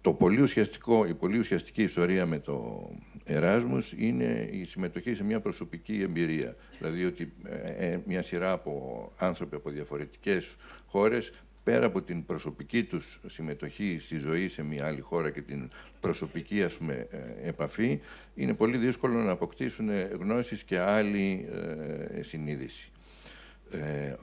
[0.00, 2.88] Το πολύ ουσιαστικό, η πολύ ουσιαστική ιστορία με το
[3.24, 6.56] Εράσμους είναι η συμμετοχή σε μια προσωπική εμπειρία.
[6.78, 7.32] Δηλαδή ότι
[7.78, 10.56] ε, μια σειρά από άνθρωποι από διαφορετικές
[10.86, 11.32] χώρες
[11.64, 16.62] πέρα από την προσωπική τους συμμετοχή στη ζωή σε μια άλλη χώρα και την προσωπική
[16.62, 18.00] ας πούμε, ε, επαφή,
[18.34, 19.88] είναι πολύ δύσκολο να αποκτήσουν
[20.20, 21.48] γνώσεις και άλλη
[22.16, 22.90] ε, συνείδηση.
[23.70, 24.14] Ε,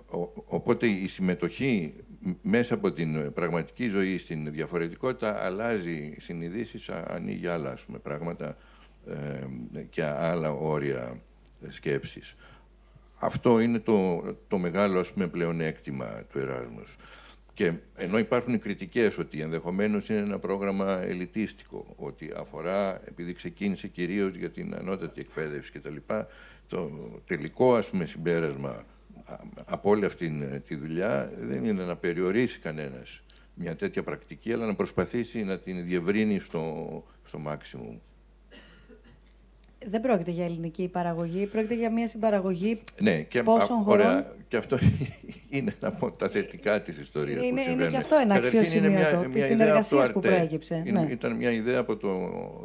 [0.45, 1.93] οπότε η συμμετοχή
[2.41, 8.57] μέσα από την πραγματική ζωή στην διαφορετικότητα αλλάζει συνειδήσεις, ανοίγει άλλα ας πούμε, πράγματα
[9.89, 11.21] και άλλα όρια
[11.69, 12.35] σκέψης.
[13.19, 16.95] Αυτό είναι το, το μεγάλο ας πούμε, πλεονέκτημα του Εράσμους.
[17.55, 24.35] Και ενώ υπάρχουν κριτικές ότι ενδεχομένως είναι ένα πρόγραμμα ελιτίστικο, ότι αφορά, επειδή ξεκίνησε κυρίως
[24.35, 25.95] για την ανώτατη εκπαίδευση κτλ.,
[26.67, 26.89] το
[27.27, 28.85] τελικό ας πούμε συμπέρασμα
[29.65, 33.21] από όλη αυτή τη δουλειά δεν είναι να περιορίσει κανένας
[33.53, 37.97] μια τέτοια πρακτική, αλλά να προσπαθήσει να την διευρύνει στο, στο maximum
[39.89, 44.25] δεν πρόκειται για ελληνική παραγωγή, πρόκειται για μια συμπαραγωγή ναι, και πόσων χωρών.
[44.47, 44.77] Και αυτό
[45.49, 47.43] είναι από τα θετικά της ιστορίας.
[47.43, 50.83] Είναι, που είναι και αυτό ένα αξιοσημείωτο της συνεργασίας που προέκυψε.
[50.85, 51.11] Είναι, ναι.
[51.11, 52.09] Ήταν μια ιδέα από το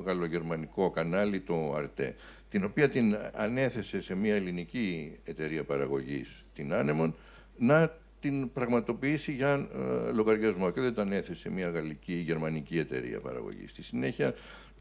[0.04, 2.14] γαλλογερμανικό κανάλι, το ΑΡΤΕ,
[2.50, 7.14] την οποία την ανέθεσε σε μια ελληνική εταιρεία παραγωγής, την Άνεμον,
[7.56, 9.68] να την πραγματοποιήσει για
[10.08, 13.70] ε, λογαριασμό και δεν την ανέθεσε σε μια γαλλική ή γερμανική εταιρεία παραγωγής.
[13.70, 14.34] Στη συνέχεια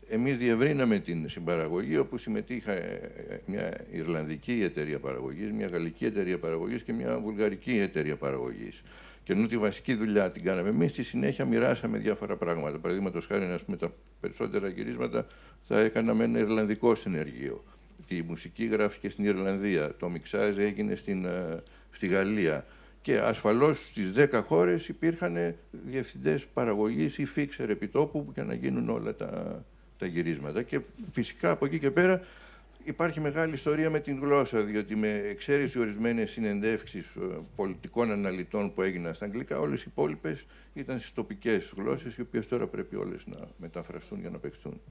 [0.10, 6.40] εμείς διευρύναμε την συμπαραγωγή όπου συμμετείχα ε, ε, μια Ιρλανδική εταιρεία παραγωγής, μια Γαλλική εταιρεία
[6.40, 8.84] παραγωγής και μια Βουλγαρική εταιρεία παραγωγής.
[9.23, 12.80] Και ενώ τη βασική δουλειά την κάναμε εμείς, στη συνέχεια μοιράσαμε διάφορα πράγματα.
[12.80, 15.27] Παραδείγματος χάρη, α πούμε, τα περισσότερα γυρίσματα
[15.68, 17.64] θα έκανα με ένα Ιρλανδικό συνεργείο.
[18.07, 19.95] Τη μουσική γράφηκε στην Ιρλανδία.
[19.99, 22.65] Το μιξάζ έγινε στην, ε, στη Γαλλία.
[23.02, 29.15] Και ασφαλώς στις 10 χώρες υπήρχαν διευθυντές παραγωγής ή φίξερ επιτόπου για να γίνουν όλα
[29.15, 29.64] τα,
[29.99, 30.63] τα γυρίσματα.
[30.63, 30.80] Και
[31.11, 32.21] φυσικά από εκεί και πέρα
[32.84, 37.19] υπάρχει μεγάλη ιστορία με την γλώσσα, διότι με εξαίρεση ορισμένες συνεντεύξεις ε,
[37.55, 42.47] πολιτικών αναλυτών που έγιναν στα αγγλικά, όλες οι υπόλοιπες ήταν στις τοπικές γλώσσες, οι οποίες
[42.47, 44.81] τώρα πρέπει όλες να μεταφραστούν για να παιχτούν.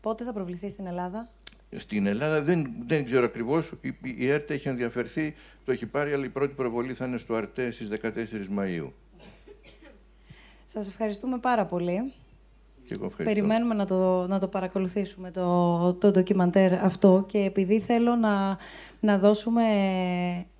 [0.00, 1.28] Πότε θα προβληθεί στην Ελλάδα;
[1.76, 3.72] Στην Ελλάδα δεν, δεν ξέρω ακριβώς.
[3.80, 5.34] Η, η ΕΡΤ έχει ενδιαφερθεί,
[5.64, 8.92] το έχει πάρει, αλλά η πρώτη προβολή θα είναι στο ΑΡΤΕ στις 14 Μαου.
[10.64, 12.12] Σας ευχαριστούμε πάρα πολύ.
[13.16, 18.58] Περιμένουμε να το, να το παρακολουθήσουμε το, το ντοκιμαντέρ αυτό και επειδή θέλω να,
[19.00, 19.62] να δώσουμε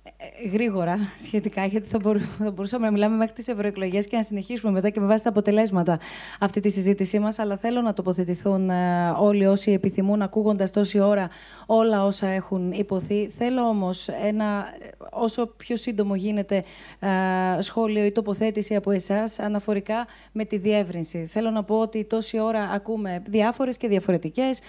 [0.51, 1.99] γρήγορα σχετικά, γιατί θα,
[2.37, 5.29] θα μπορούσαμε να μιλάμε μέχρι τις ευρωεκλογές και να συνεχίσουμε μετά και με βάση τα
[5.29, 5.99] αποτελέσματα
[6.39, 7.39] αυτή τη συζήτησή μας.
[7.39, 11.29] Αλλά θέλω να τοποθετηθούν ε, όλοι όσοι επιθυμούν, ακούγοντας τόση ώρα
[11.65, 13.31] όλα όσα έχουν υποθεί.
[13.37, 14.65] Θέλω όμως ένα
[15.11, 16.63] όσο πιο σύντομο γίνεται
[16.99, 21.25] ε, σχόλιο ή τοποθέτηση από εσάς αναφορικά με τη διεύρυνση.
[21.25, 24.59] Θέλω να πω ότι τόση ώρα ακούμε διάφορες και διαφορετικές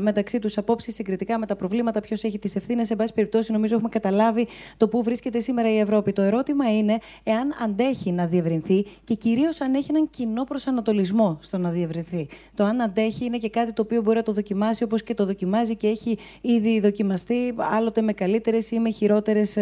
[0.00, 2.86] μεταξύ τους απόψεις συγκριτικά με τα προβλήματα, ποιος έχει τις ευθύνες.
[2.86, 4.48] Σε πάση περιπτώσει, νομίζω έχουμε καταλάβει
[4.82, 6.12] το πού βρίσκεται σήμερα η Ευρώπη.
[6.12, 11.58] Το ερώτημα είναι εάν αντέχει να διευρυνθεί και κυρίως αν έχει έναν κοινό προσανατολισμό στο
[11.58, 12.28] να διευρυνθεί.
[12.54, 15.26] Το αν αντέχει είναι και κάτι το οποίο μπορεί να το δοκιμάσει όπως και το
[15.26, 19.56] δοκιμάζει και έχει ήδη δοκιμαστεί άλλοτε με καλύτερες ή με χειρότερες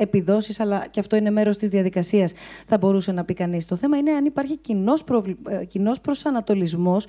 [0.00, 2.32] επιδόσεις, αλλά και αυτό είναι μέρος της διαδικασίας,
[2.66, 3.66] θα μπορούσε να πει κανείς.
[3.66, 5.38] Το θέμα είναι αν υπάρχει κοινός προβλη...
[5.48, 7.06] Ε, προσανατολισμός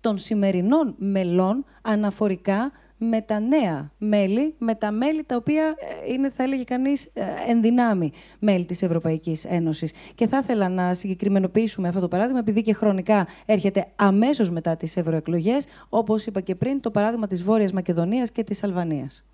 [0.00, 2.72] των σημερινών μελών αναφορικά
[3.08, 5.74] με τα νέα μέλη, με τα μέλη τα οποία
[6.06, 9.92] ε, είναι, θα έλεγε κανείς, ε, ενδυνάμει μέλη της Ευρωπαϊκής Ένωσης.
[10.14, 14.96] Και θα ήθελα να συγκεκριμενοποιήσουμε αυτό το παράδειγμα, επειδή και χρονικά έρχεται αμέσως μετά τις
[14.96, 19.24] ευρωεκλογές, όπως είπα και πριν, το παράδειγμα της Βόρειας Μακεδονίας και της Αλβανίας.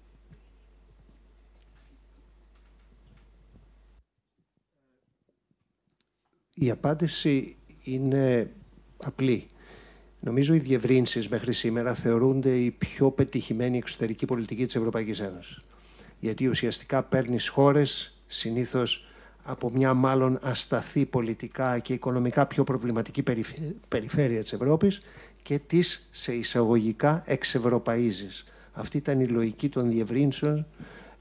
[6.54, 8.50] Η απάντηση είναι
[9.02, 9.46] απλή.
[10.28, 15.58] Νομίζω οι διευρύνσεις μέχρι σήμερα θεωρούνται η πιο πετυχημένη εξωτερική πολιτική της Ευρωπαϊκής Ένωσης.
[16.20, 19.06] Γιατί ουσιαστικά παίρνεις χώρες συνήθως
[19.42, 23.22] από μια μάλλον ασταθή πολιτικά και οικονομικά πιο προβληματική
[23.88, 25.00] περιφέρεια της Ευρώπης
[25.42, 28.44] και τις σε εισαγωγικά εξευρωπαίζεις.
[28.72, 30.66] Αυτή ήταν η λογική των διευρύνσεων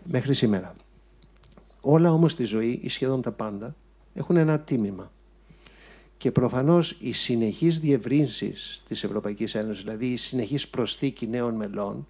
[0.03, 0.75] μέχρι σήμερα.
[1.81, 3.75] Όλα όμως στη ζωή, ή σχεδόν τα πάντα,
[4.13, 5.11] έχουν ένα τίμημα.
[6.17, 12.07] Και προφανώς οι συνεχείς διευρύνσεις της Ευρωπαϊκής Ένωσης, δηλαδή η συνεχής προσθήκη νέων μελών,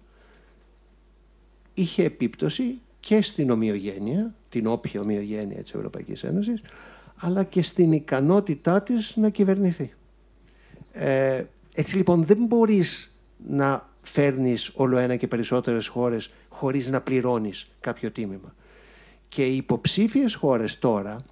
[1.74, 6.62] είχε επίπτωση και στην ομοιογένεια, την όποια ομοιογένεια της Ευρωπαϊκής Ένωσης,
[7.16, 9.92] αλλά και στην ικανότητά της να κυβερνηθεί.
[10.92, 11.44] Ε,
[11.74, 13.18] έτσι λοιπόν δεν μπορείς
[13.48, 18.54] να φέρνεις όλο ένα και περισσότερες χώρες χωρίς να πληρώνεις κάποιο τίμημα.
[19.28, 21.24] Και οι υποψήφιες χώρες τώρα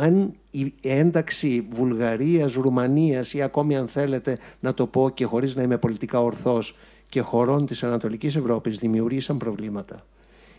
[0.00, 5.62] αν η ένταξη Βουλγαρίας, Ρουμανίας ή ακόμη αν θέλετε να το πω και χωρίς να
[5.62, 6.76] είμαι πολιτικά ορθός
[7.08, 10.06] και χωρών της Ανατολικής Ευρώπης δημιουργήσαν προβλήματα.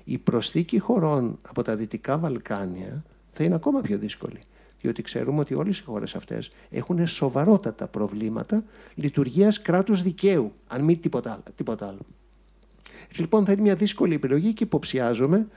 [0.03, 4.39] Η προσθήκη χωρών από τα Δυτικά Βαλκάνια θα είναι ακόμα πιο δύσκολη.
[4.81, 8.63] Διότι ξέρουμε ότι όλες οι χώρες αυτές έχουν σοβαρότατα προβλήματα
[8.95, 11.43] λειτουργίας κράτους δικαίου, αν μη τίποτα άλλο.
[11.55, 12.05] Τίποτα άλλο.
[13.07, 15.47] Έτσι λοιπόν θα είναι μια δύσκολη επιλογή και υποψιάζομαι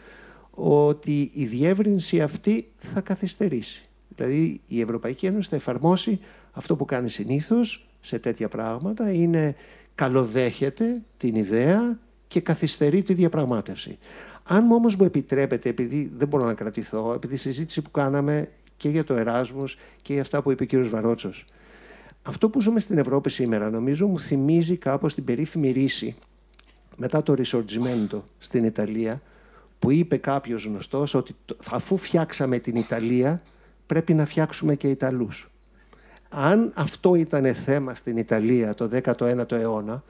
[0.59, 3.89] ότι η διεύρυνση αυτή θα καθυστερήσει.
[4.17, 6.21] Δηλαδή η Ευρωπαϊκή Ένωση θα εφαρμόσει
[6.53, 9.55] αυτό που κάνει συνήθως σε τέτοια πράγματα, είναι
[9.95, 13.99] καλοδέχεται την ιδέα και καθυστερεί τη διαπραγμάτευση.
[14.45, 18.89] Αν όμως μου επιτρέπετε, επειδή δεν μπορώ να κρατηθώ, επειδή η συζήτηση που κάναμε και
[18.89, 20.89] για το Εράσμος και για αυτά που είπε ο κ.
[20.89, 21.45] Βαρότσος,
[22.23, 26.17] αυτό που ζούμε στην Ευρώπη σήμερα νομίζω μου θυμίζει κάπως την περίφημη ρίση
[26.97, 29.23] μετά το Risorgimento στην Ιταλία,
[29.87, 31.35] που είπε κάποιος γνωστός ότι
[31.71, 33.43] αφού φτιάξαμε την Ιταλία
[33.87, 35.51] πρέπει να φτιάξουμε και Ιταλούς.
[36.29, 40.03] Αν αυτό ήταν θέμα στην Ιταλία το 19ο αιώνα,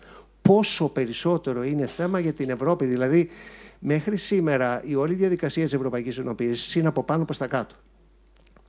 [0.43, 2.85] πόσο περισσότερο είναι θέμα για την Ευρώπη.
[2.85, 3.31] Δηλαδή,
[3.79, 7.75] μέχρι σήμερα η όλη διαδικασία της Ευρωπαϊκής Ενωπήσης είναι από πάνω προς τα κάτω.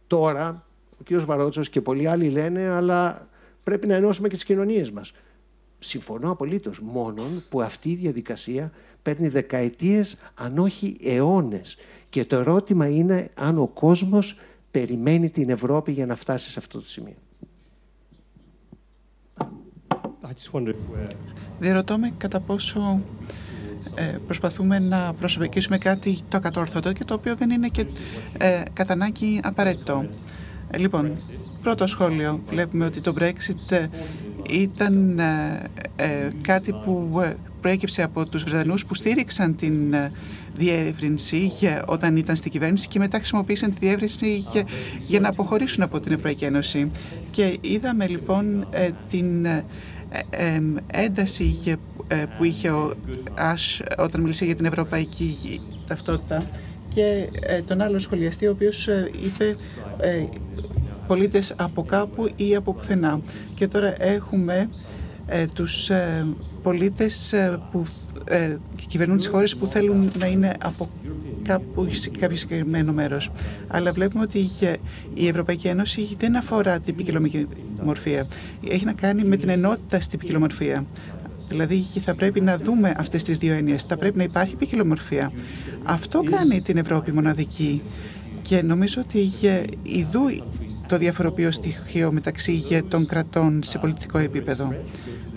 [0.07, 0.65] Τώρα,
[0.99, 1.21] ο κ.
[1.25, 3.27] Βαρότσος και πολλοί άλλοι λένε, αλλά
[3.63, 5.13] πρέπει να ενώσουμε και τις κοινωνίες μας.
[5.79, 8.71] Συμφωνώ απολύτως, μόνον που αυτή η διαδικασία
[9.01, 11.77] παίρνει δεκαετίες, αν όχι αιώνες.
[12.09, 14.39] Και το ερώτημα είναι αν ο κόσμος
[14.71, 17.15] περιμένει την Ευρώπη για να φτάσει σε αυτό το σημείο.
[21.59, 23.01] Διερωτώ με κατά πόσο
[23.95, 27.85] ε, προσπαθούμε να προσωπικήσουμε κάτι το κατόρθωτο και το οποίο δεν είναι και
[28.37, 30.05] ε, κατά ανάγκη απαραίτητο.
[30.71, 31.17] Ε, λοιπόν,
[31.61, 32.39] πρώτο σχόλιο.
[32.45, 33.87] Βλέπουμε ότι το Brexit ε,
[34.49, 37.09] ήταν ε, κάτι που
[37.61, 40.11] προέκυψε από τους Βρετανούς που στήριξαν την ε,
[40.55, 41.51] διεύρυνση
[41.85, 44.45] όταν ήταν στην κυβέρνηση και μετά χρησιμοποίησαν τη διεύρυνση
[44.99, 46.91] για, να αποχωρήσουν από την Ευρωπαϊκή Ένωση.
[47.31, 49.63] Και είδαμε λοιπόν ε, την ε,
[50.91, 51.77] ένταση
[52.37, 52.93] που είχε ο
[53.35, 56.41] Άσ όταν μίλησε για την ευρωπαϊκή ταυτότητα
[56.89, 57.29] και
[57.67, 58.87] τον άλλο σχολιαστή ο οποίος
[59.25, 59.55] είπε
[61.07, 63.19] πολίτες από κάπου ή από πουθενά.
[63.55, 64.69] Και τώρα έχουμε
[65.29, 66.25] ε, τους ε,
[66.63, 67.83] πολίτες ε, που
[68.87, 70.89] κυβερνούν τις χώρες που θέλουν να είναι από
[71.43, 73.31] κάπου σε κάποιο συγκεκριμένο μέρος.
[73.67, 74.49] Αλλά βλέπουμε ότι
[75.13, 78.27] η Ευρωπαϊκή Ένωση δεν αφορά την ποικιλομορφία.
[78.69, 80.85] Έχει να κάνει με την ενότητα στην ποικιλομορφία.
[81.47, 83.83] Δηλαδή θα πρέπει να δούμε αυτές τις δύο έννοιες.
[83.83, 85.31] Θα πρέπει να υπάρχει ποικιλομορφία.
[85.83, 87.81] Αυτό κάνει την Ευρώπη μοναδική.
[88.41, 89.29] Και νομίζω ότι
[89.83, 90.21] ιδού
[90.87, 94.75] το διαφοροποιώ στοιχείο μεταξύ των κρατών σε πολιτικό επίπεδο.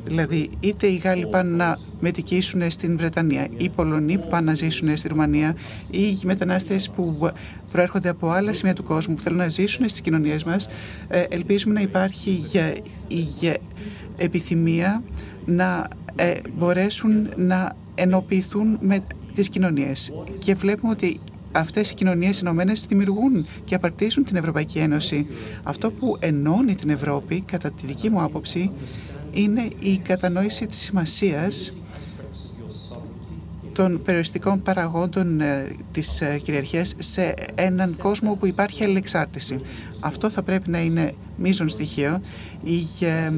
[0.05, 4.55] Δηλαδή, είτε οι Γάλλοι πάνε να μετικήσουν στην Βρετανία, ή οι Πολωνοί που πάνε να
[4.55, 5.57] ζήσουν στη Ρουμανία,
[5.91, 7.31] ή οι μετανάστες που
[7.73, 10.69] προέρχονται από άλλα σημεία του κόσμου που θέλουν να ζήσουν στις κοινωνίες μας,
[11.09, 12.43] ε, ελπίζουμε να υπάρχει
[13.09, 13.53] η
[14.17, 15.03] επιθυμία
[15.45, 19.03] να ε, μπορέσουν να ενοποιηθούν με
[19.35, 20.13] τις κοινωνίες.
[20.45, 21.21] Και βλέπουμε ότι
[21.53, 25.27] αυτές οι κοινωνίες ενωμένε δημιουργούν και απαρτίζουν την Ευρωπαϊκή Ένωση.
[25.63, 28.71] Αυτό που ενώνει την Ευρώπη, κατά τη δική μου άποψη,
[29.33, 31.73] είναι η κατανόηση της σημασίας
[33.73, 39.59] των περιοριστικών παραγόντων ε, της ε, κυριαρχίας σε έναν κόσμο που υπάρχει αλληλεξάρτηση.
[40.01, 42.21] Αυτό θα πρέπει να είναι μείζον στοιχείο.
[42.65, 43.33] Η ε,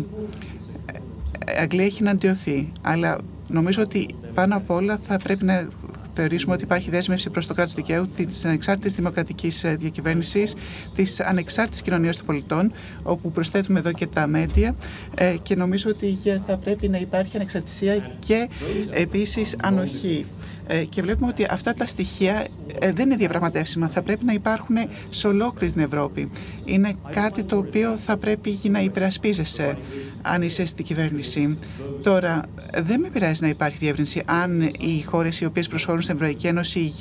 [1.60, 3.18] Αγγλία έχει να αντιωθεί, αλλά
[3.48, 5.68] νομίζω ότι πάνω απ' όλα θα πρέπει να
[6.14, 10.54] θεωρήσουμε ότι υπάρχει δέσμευση προς το κράτος δικαίου, της ανεξάρτητης δημοκρατικής ε, διακυβέρνησης,
[10.94, 12.72] της ανεξάρτητης κοινωνίας των πολιτών,
[13.02, 14.74] όπου προσθέτουμε εδώ και τα μέτια
[15.14, 18.48] ε, και νομίζω ότι θα πρέπει να υπάρχει ανεξαρτησία και
[18.92, 20.26] επίσης ανοχή.
[20.74, 22.46] Ε, και βλέπουμε ότι αυτά τα στοιχεία
[22.80, 23.88] δεν είναι διαπραγματεύσιμα.
[23.88, 24.76] Θα πρέπει να υπάρχουν
[25.10, 26.30] σε ολόκληρη την Ευρώπη.
[26.64, 29.76] Είναι κάτι το οποίο θα πρέπει να υπερασπίζεσαι
[30.22, 31.58] αν είσαι στην κυβέρνηση.
[32.02, 32.42] Τώρα,
[32.82, 36.92] δεν με πειράζει να υπάρχει διεύρυνση αν οι χώρες οι οποίες προσχωρούν στην Ευρωπαϊκή Ένωση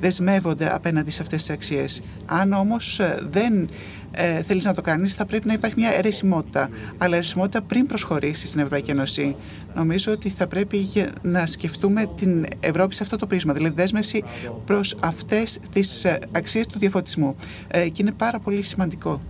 [0.00, 2.02] δεσμεύονται απέναντι σε αυτές τις αξίες.
[2.26, 3.68] Αν όμως ε, δεν
[4.14, 6.68] ε, θέλεις να το κάνεις, θα πρέπει να υπάρχει μια αιρεσιμότητα.
[6.98, 9.36] Αλλά αιρεσιμότητα πριν προσχωρήσεις στην Ευρωπαϊκή Ένωση.
[9.74, 10.88] Νομίζω ότι θα πρέπει
[11.22, 14.24] να σκεφτούμε την Ευρώπη σε αυτό το πρίσμα, δηλαδή δέσμευση
[14.66, 17.36] προς αυτές τις ε, αξίες του διαφωτισμού.
[17.68, 19.20] Ε, και είναι πάρα πολύ σημαντικό.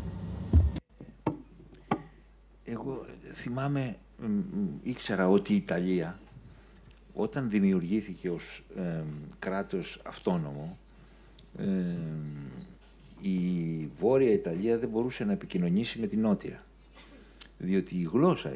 [2.65, 3.05] Εγώ
[3.35, 3.97] θυμάμαι,
[4.83, 6.19] ήξερα ότι η Ιταλία
[7.15, 9.03] όταν δημιουργήθηκε ως ε,
[9.39, 10.79] κράτος αυτόνομο
[11.59, 11.65] ε,
[13.23, 16.63] η Βόρεια Ιταλία δεν μπορούσε να επικοινωνήσει με την Νότια
[17.63, 18.53] διότι οι γλώσσα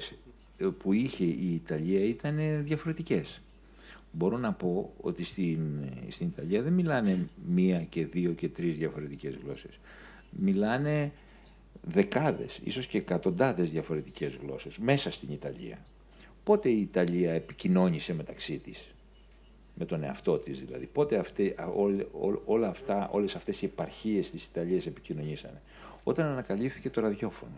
[0.79, 3.41] που είχε η Ιταλία ήταν διαφορετικές.
[4.13, 5.61] Μπορώ να πω ότι στην,
[6.09, 9.79] στην Ιταλία δεν μιλάνε μία και δύο και τρεις διαφορετικές γλώσσες.
[10.31, 11.13] Μιλάνε
[11.83, 15.79] δεκάδες, ίσως και εκατοντάδες διαφορετικές γλώσσες μέσα στην Ιταλία.
[16.45, 18.89] Πότε η Ιταλία επικοινώνησε μεταξύ της,
[19.79, 21.55] με τον εαυτό της δηλαδή, πότε αυτέ,
[22.45, 25.61] όλα αυτά, όλες αυτές οι επαρχίες της Ιταλίας επικοινωνήσανε.
[26.05, 27.57] Όταν ανακαλύφθηκε το ραδιόφωνο.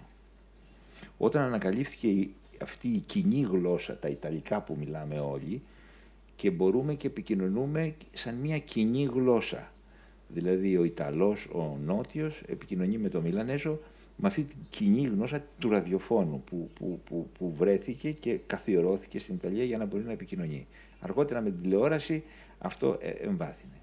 [1.19, 2.29] Όταν ανακαλύφθηκε
[2.63, 5.63] αυτή η κοινή γλώσσα, τα Ιταλικά που μιλάμε όλοι,
[6.37, 9.73] και μπορούμε και επικοινωνούμε σαν μια κοινή γλώσσα.
[10.29, 13.79] Δηλαδή ο Ιταλός, ο Νότιος επικοινωνεί με τον Μιλανέζο
[14.17, 19.35] με αυτή την κοινή γνώσα του ραδιοφώνου που, που, που, που βρέθηκε και καθιερώθηκε στην
[19.35, 20.67] Ιταλία για να μπορεί να επικοινωνεί.
[21.01, 22.23] Αργότερα με την τηλεόραση
[22.59, 23.81] αυτό ε, εμβάθυνε.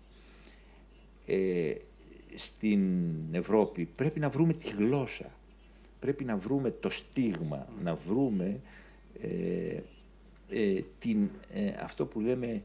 [1.25, 1.75] Ε,
[2.35, 2.81] στην
[3.31, 5.31] Ευρώπη πρέπει να βρούμε τη γλώσσα,
[5.99, 8.59] πρέπει να βρούμε το στίγμα, να βρούμε
[9.21, 9.79] ε,
[10.49, 12.63] ε την, ε, αυτό που λέμε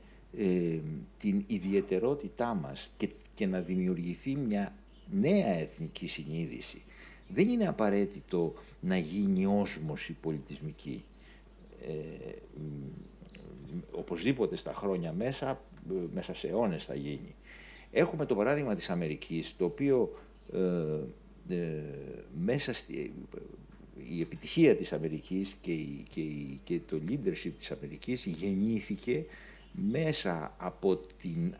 [1.18, 4.74] την ιδιαιτερότητά μας και, και να δημιουργηθεί μια
[5.10, 6.82] νέα εθνική συνείδηση
[7.34, 11.04] δεν είναι απαραίτητο να γίνει όσμωση πολιτισμική.
[11.86, 11.92] Ε,
[13.90, 15.60] οπωσδήποτε στα χρόνια μέσα,
[16.14, 17.34] μέσα σε αιώνες θα γίνει.
[17.90, 20.18] Έχουμε το παράδειγμα της Αμερικής, το οποίο
[20.52, 21.82] ε, ε
[22.44, 23.12] μέσα στη,
[24.08, 25.72] η επιτυχία της Αμερικής και,
[26.10, 26.22] και,
[26.64, 29.24] και το leadership της Αμερικής γεννήθηκε
[29.72, 31.54] μέσα από την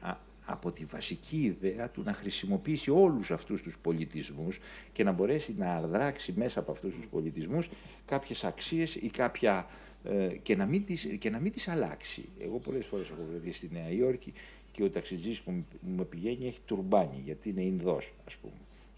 [0.51, 4.59] από τη βασική ιδέα του να χρησιμοποιήσει όλους αυτούς τους πολιτισμούς
[4.93, 7.69] και να μπορέσει να αδράξει μέσα από αυτούς τους πολιτισμούς
[8.07, 9.67] κάποιες αξίες ή κάποια,
[10.05, 12.29] ε, και, να μην τις, και να μην τις αλλάξει.
[12.41, 14.33] Εγώ πολλές φορές έχω βρεθεί στη Νέα Υόρκη
[14.73, 18.55] και ο ταξιτζής που μου πηγαίνει έχει τουρμπάνι γιατί είναι Ινδός ας πούμε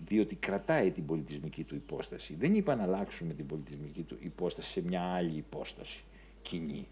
[0.09, 2.35] διότι κρατάει την πολιτισμική του υπόσταση.
[2.39, 6.03] Δεν είπα να αλλάξουμε την πολιτισμική του υπόσταση σε μια άλλη υπόσταση
[6.43, 6.87] κοινή.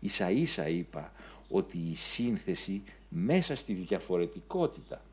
[0.00, 1.12] Ίσα ίσα είπα
[1.54, 5.04] ότι η σύνθεση μέσα στη διαφορετικότητα,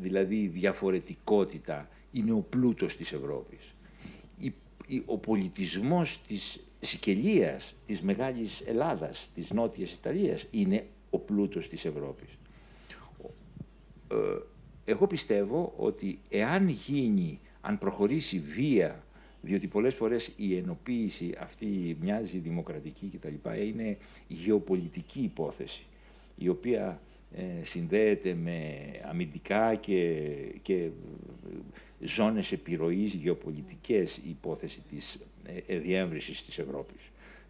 [0.00, 3.74] δηλαδή η διαφορετικότητα είναι ο πλούτος της Ευρώπης.
[5.04, 12.28] Ο πολιτισμός της Σικελίας, της Μεγάλης Ελλάδας, της Νότιας Ιταλίας είναι ο πλούτος της Ευρώπης.
[14.10, 14.16] Ε,
[14.84, 19.04] εγώ πιστεύω ότι εάν γίνει, αν προχωρήσει βία,
[19.44, 23.62] διότι πολλές φορές η ενοποίηση αυτή μοιάζει δημοκρατική κτλ.
[23.66, 23.96] είναι
[24.28, 25.82] γεωπολιτική υπόθεση
[26.36, 27.00] η οποία
[27.36, 28.70] ε, συνδέεται με
[29.04, 30.20] αμυντικά και,
[30.62, 30.88] και
[32.00, 35.18] ζώνες επιρροής γεωπολιτικές υπόθεση της
[35.66, 37.00] ε, διεύρυνσης της Ευρώπης.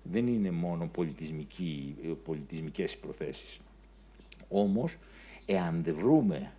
[0.03, 3.61] Δεν είναι μόνο πολιτισμική, ε, πολιτισμικές υποθέσεις.
[4.49, 4.97] Όμως,
[5.47, 6.53] εάν δεν βρούμε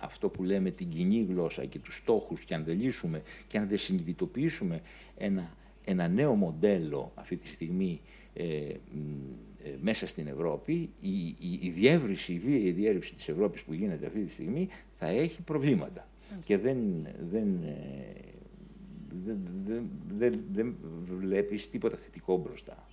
[0.00, 3.68] αυτό που λέμε την κοινή γλώσσα και τους στόχους και αν δεν λύσουμε και αν
[3.68, 4.80] δεν συνειδητοποιήσουμε
[5.16, 8.00] ένα, ένα νέο μοντέλο αυτή τη στιγμή
[9.66, 13.72] ε, μέσα στην Ευρώπη, η, η, η διεύρυνση, η βία η διεύρυνση της Ευρώπης που
[13.72, 14.68] γίνεται αυτή τη στιγμή
[14.98, 16.08] θα έχει προβλήματα.
[16.44, 18.20] Και δεν, δεν, ε,
[19.24, 20.74] δεν, δεν, δεν, δεν
[21.06, 22.88] βλέπεις τίποτα θετικό μπροστά.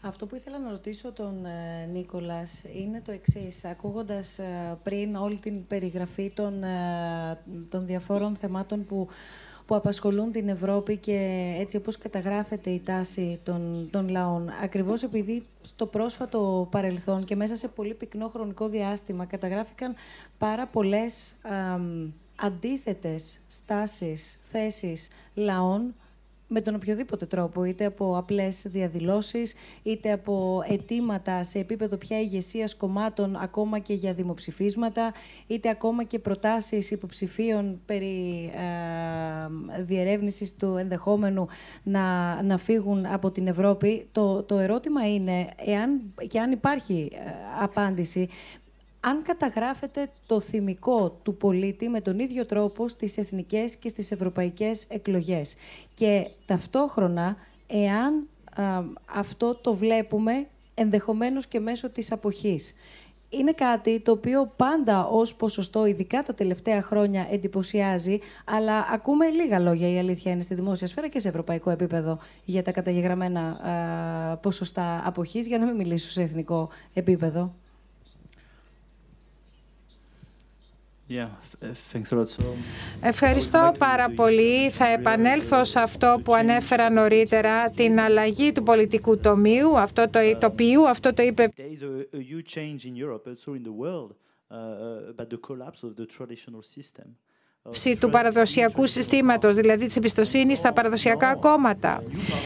[0.00, 3.64] Αυτό που ήθελα να ρωτήσω τον ε, Νίκολας είναι το εξής.
[3.64, 7.38] Ακούγοντας ε, πριν όλη την περιγραφή των, ε,
[7.70, 9.08] των διαφόρων θεμάτων που,
[9.66, 15.46] που απασχολούν την Ευρώπη και έτσι όπως καταγράφεται η τάση των, των λαών, ακριβώς επειδή
[15.62, 19.94] στο πρόσφατο παρελθόν και μέσα σε πολύ πυκνό χρονικό διάστημα καταγράφηκαν
[20.38, 21.34] πάρα πολλές
[22.36, 25.94] αντίθετες στάσεις, θέσεις λαών
[26.48, 32.76] με τον οποιοδήποτε τρόπο, είτε από απλές διαδηλώσεις, είτε από αιτήματα σε επίπεδο πια ηγεσίας
[32.76, 35.12] κομμάτων, ακόμα και για δημοψηφίσματα,
[35.46, 41.46] είτε ακόμα και προτάσεις υποψηφίων περί ε, διερεύνησης του ενδεχόμενου
[41.82, 44.08] να, να φύγουν από την Ευρώπη.
[44.12, 47.18] Το, το ερώτημα είναι, εάν, και αν υπάρχει ε,
[47.62, 48.28] απάντηση,
[49.00, 54.84] αν καταγράφεται το θυμικό του πολίτη με τον ίδιο τρόπο στις εθνικές και στις ευρωπαϊκές
[54.88, 55.56] εκλογές.
[55.94, 58.28] Και ταυτόχρονα, εάν
[59.14, 62.74] αυτό το βλέπουμε ενδεχομένως και μέσω της αποχής.
[63.30, 69.58] Είναι κάτι το οποίο πάντα ως ποσοστό, ειδικά τα τελευταία χρόνια, εντυπωσιάζει, αλλά ακούμε λίγα
[69.58, 73.58] λόγια, η αλήθεια είναι, στη δημόσια σφαίρα και σε ευρωπαϊκό επίπεδο για τα καταγεγραμμένα
[74.42, 77.54] ποσοστά αποχής, για να μην μιλήσω σε εθνικό επίπεδο.
[83.00, 84.70] Ευχαριστώ πάρα πολύ.
[84.70, 90.88] Θα επανέλθω σε αυτό που ανέφερα νωρίτερα, την αλλαγή του πολιτικού τομείου, αυτό το τοπίου,
[90.88, 91.52] αυτό το είπε
[97.98, 102.02] του παραδοσιακού συστήματος, δηλαδή της εμπιστοσύνης στα παραδοσιακά κόμματα.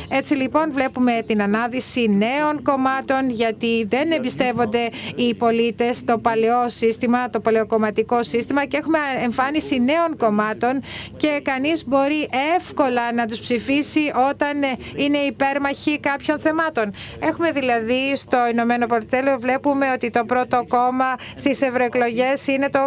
[0.09, 7.31] Έτσι λοιπόν βλέπουμε την ανάδυση νέων κομμάτων γιατί δεν εμπιστεύονται οι πολίτες το παλαιό σύστημα,
[7.31, 10.83] το παλαιοκομματικό σύστημα και έχουμε εμφάνιση νέων κομμάτων
[11.17, 14.57] και κανείς μπορεί εύκολα να τους ψηφίσει όταν
[14.97, 16.93] είναι υπέρμαχοι κάποιων θεμάτων.
[17.21, 22.79] Έχουμε δηλαδή στο Ηνωμένο Πορτέλο βλέπουμε ότι το πρώτο κόμμα στις ευρωεκλογές είναι το,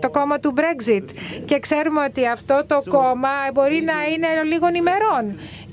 [0.00, 1.04] το κόμμα του Brexit
[1.44, 5.24] και ξέρουμε ότι αυτό το κόμμα μπορεί να είναι λίγων ημερών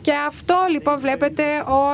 [0.05, 1.43] και αυτό λοιπόν βλέπετε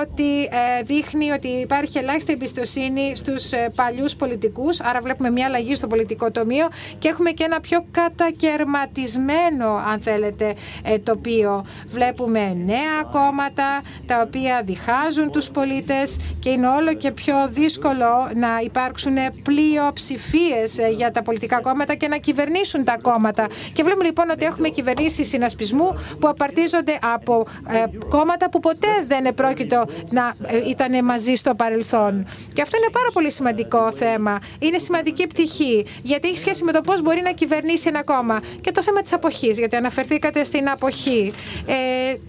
[0.01, 5.75] ότι ε, δείχνει ότι υπάρχει ελάχιστη εμπιστοσύνη στους ε, παλιούς πολιτικούς, άρα βλέπουμε μια αλλαγή
[5.75, 6.67] στο πολιτικό τομείο
[6.99, 11.65] και έχουμε και ένα πιο κατακαιρματισμένο, αν θέλετε, ε, τοπίο.
[11.87, 18.59] Βλέπουμε νέα κόμματα τα οποία διχάζουν τους πολίτες και είναι όλο και πιο δύσκολο να
[18.63, 23.47] υπάρξουν πλειοψηφίες για τα πολιτικά κόμματα και να κυβερνήσουν τα κόμματα.
[23.73, 27.45] Και βλέπουμε λοιπόν ότι έχουμε κυβερνήσεις συνασπισμού που απαρτίζονται από
[28.09, 32.27] κόμματα που ποτέ δεν επρόκειτο να ε, ήταν μαζί στο παρελθόν.
[32.53, 34.39] Και αυτό είναι πάρα πολύ σημαντικό θέμα.
[34.59, 38.39] Είναι σημαντική πτυχή, γιατί έχει σχέση με το πώς μπορεί να κυβερνήσει ένα κόμμα.
[38.61, 41.33] Και το θέμα της αποχής, γιατί αναφερθήκατε στην αποχή.
[41.65, 41.75] Ε,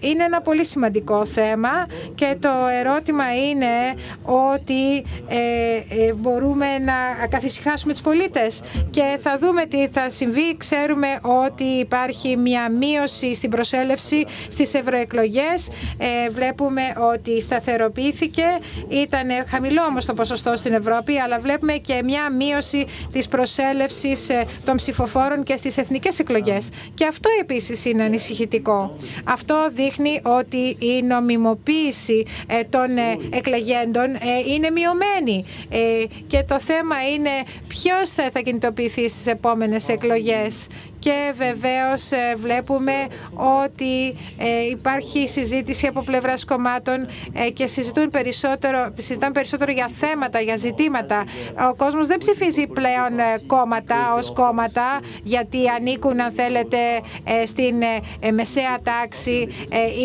[0.01, 2.49] είναι ένα πολύ σημαντικό θέμα και το
[2.81, 4.97] ερώτημα είναι ότι
[5.29, 10.57] ε, ε μπορούμε να καθησυχάσουμε τους πολίτες και θα δούμε τι θα συμβεί.
[10.57, 15.62] Ξέρουμε ότι υπάρχει μια μείωση στην προσέλευση στις ευρωεκλογές
[15.99, 16.83] ε, βλέπουμε
[17.13, 18.45] ότι σταθεροποιήθηκε.
[18.89, 24.45] Ήταν χαμηλό όμως το ποσοστό στην Ευρώπη, αλλά βλέπουμε και μια μείωση της προσέλευσης ε,
[24.65, 26.69] των ψηφοφόρων και στις εθνικές εκλογές.
[26.95, 28.97] Και αυτό επίσης είναι ανησυχητικό.
[29.25, 32.89] Αυτό δείχνει ότι η νομιμοποίηση ε, των
[33.31, 34.07] εκλεγέντων
[34.49, 35.45] είναι μειωμένη.
[36.27, 37.31] Και το θέμα είναι
[37.69, 40.67] ποιος θα κινητοποιηθεί στις επόμενες εκλογές
[41.03, 42.93] και βεβαίως ε, βλέπουμε
[43.63, 44.09] ότι
[44.39, 50.57] ε, υπάρχει συζήτηση από πλευράς κομμάτων ε, και συζητούν περισσότερο, συζητάνε περισσότερο για θέματα, για
[50.57, 51.25] ζητήματα.
[51.71, 53.13] Ο κόσμος δεν ψηφίζει πλέον
[53.47, 56.79] κόμματα ως κόμματα γιατί ανήκουν αν θέλετε
[57.47, 57.77] στην
[58.35, 59.49] μεσαία τάξη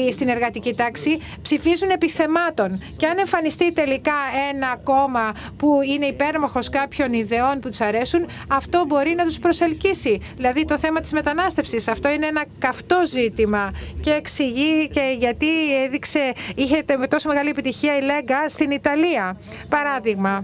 [0.07, 1.19] ή στην εργατική τάξη.
[1.41, 4.15] Ψηφίζουν επιθεμάτων και αν εμφανιστεί τελικά
[4.53, 10.21] ένα κόμμα που είναι υπέρμαχος κάποιων ιδεών που τους αρέσουν αυτό μπορεί να τους προσελκύσει.
[10.35, 11.87] Δηλαδή το θέμα της μετανάστευσης.
[11.87, 17.97] Αυτό είναι ένα καυτό ζήτημα και εξηγεί και γιατί έδειξε, είχε με τόσο μεγάλη επιτυχία
[17.97, 19.37] η Λέγκα στην Ιταλία.
[19.69, 20.43] Παράδειγμα.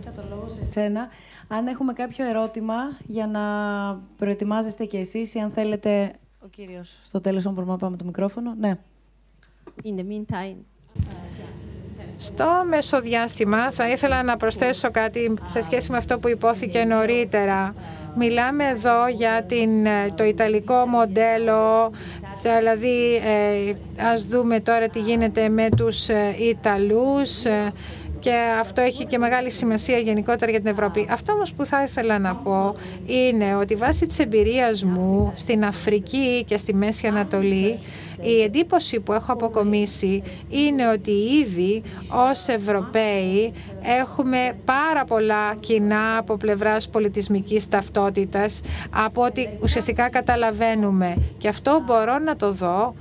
[1.47, 2.75] Αν έχουμε κάποιο ερώτημα
[3.05, 3.41] για να
[4.17, 6.13] προετοιμάζεστε και εσείς ή αν θέλετε...
[6.43, 8.53] Ο κύριος, στο τέλος μπορούμε να πάμε το μικρόφωνο.
[8.59, 8.77] Ναι.
[9.83, 10.55] In the meantime,
[12.17, 17.75] στο μεσοδιάστημα θα ήθελα να προσθέσω κάτι σε σχέση με αυτό που υπόθηκε νωρίτερα.
[18.17, 19.69] Μιλάμε εδώ για την,
[20.15, 21.91] το ιταλικό μοντέλο,
[22.43, 23.73] δηλαδή ε,
[24.11, 27.71] ας δούμε τώρα τι γίνεται με τους ε, Ιταλούς ε,
[28.19, 31.07] και αυτό έχει και μεγάλη σημασία γενικότερα για την Ευρώπη.
[31.11, 32.75] Αυτό όμως που θα ήθελα να πω
[33.05, 37.79] είναι ότι βάσει της εμπειρίας μου στην Αφρική και στη Μέση Ανατολή
[38.23, 41.81] Η εντύπωση που έχω αποκομίσει είναι ότι ήδη
[42.31, 43.53] ως Ευρωπαίοι
[44.01, 51.15] έχουμε πάρα πολλά κοινά από πλευράς πολιτισμικής ταυτότητας από ό,τι ουσιαστικά καταλαβαίνουμε.
[51.37, 52.95] Και αυτό μπορώ να το δω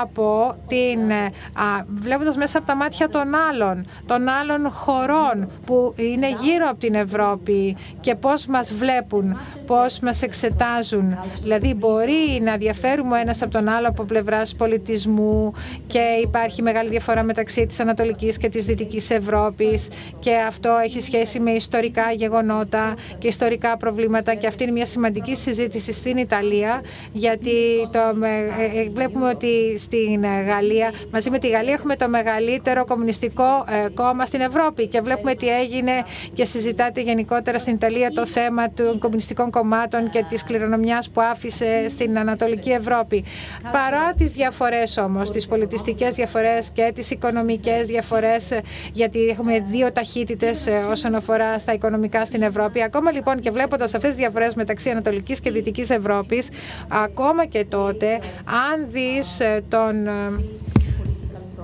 [0.00, 6.28] από την, α, βλέποντας μέσα από τα μάτια των άλλων, των άλλων χωρών που είναι
[6.40, 11.18] γύρω από την Ευρώπη και πώς μας βλέπουν, πώς μας εξετάζουν.
[11.42, 15.52] Δηλαδή μπορεί να διαφέρουμε ένας από τον άλλο από πλευράς πολιτισμού
[15.86, 19.88] και υπάρχει μεγάλη διαφορά μεταξύ της Ανατολικής και της Δυτικής Ευρώπης
[20.18, 25.36] και αυτό έχει σχέση με ιστορικά γεγονότα και ιστορικά προβλήματα και αυτή είναι μια σημαντική
[25.36, 26.80] συζήτηση στην Ιταλία
[27.12, 27.50] γιατί
[27.92, 29.46] το, ε, ε, βλέπουμε ότι
[29.78, 35.00] στην Γαλλία, μαζί με τη Γαλλία έχουμε το μεγαλύτερο κομμουνιστικό ε, κόμμα στην Ευρώπη και
[35.00, 35.92] βλέπουμε τι έγινε
[36.32, 41.88] και συζητάτε γενικότερα στην Ιταλία το θέμα των κομμουνιστικών κομμάτων και της κληρονομιάς που άφησε
[41.88, 43.24] στην Ανατολική Ευρώπη.
[43.72, 48.48] Παρά τις διαφορές όμως, τις πολιτιστικές διαφορές και τις οικονομικές διαφορές,
[48.92, 54.10] γιατί έχουμε δύο ταχύτητες όσον αφορά στα οικονομικά στην Ευρώπη, ακόμα λοιπόν και βλέποντας αυτές
[54.10, 56.48] τις διαφορές μεταξύ Ανατολικής και Δυτικής Ευρώπης,
[56.88, 60.69] ακόμα και τότε, αν δεις lapsed on ähm,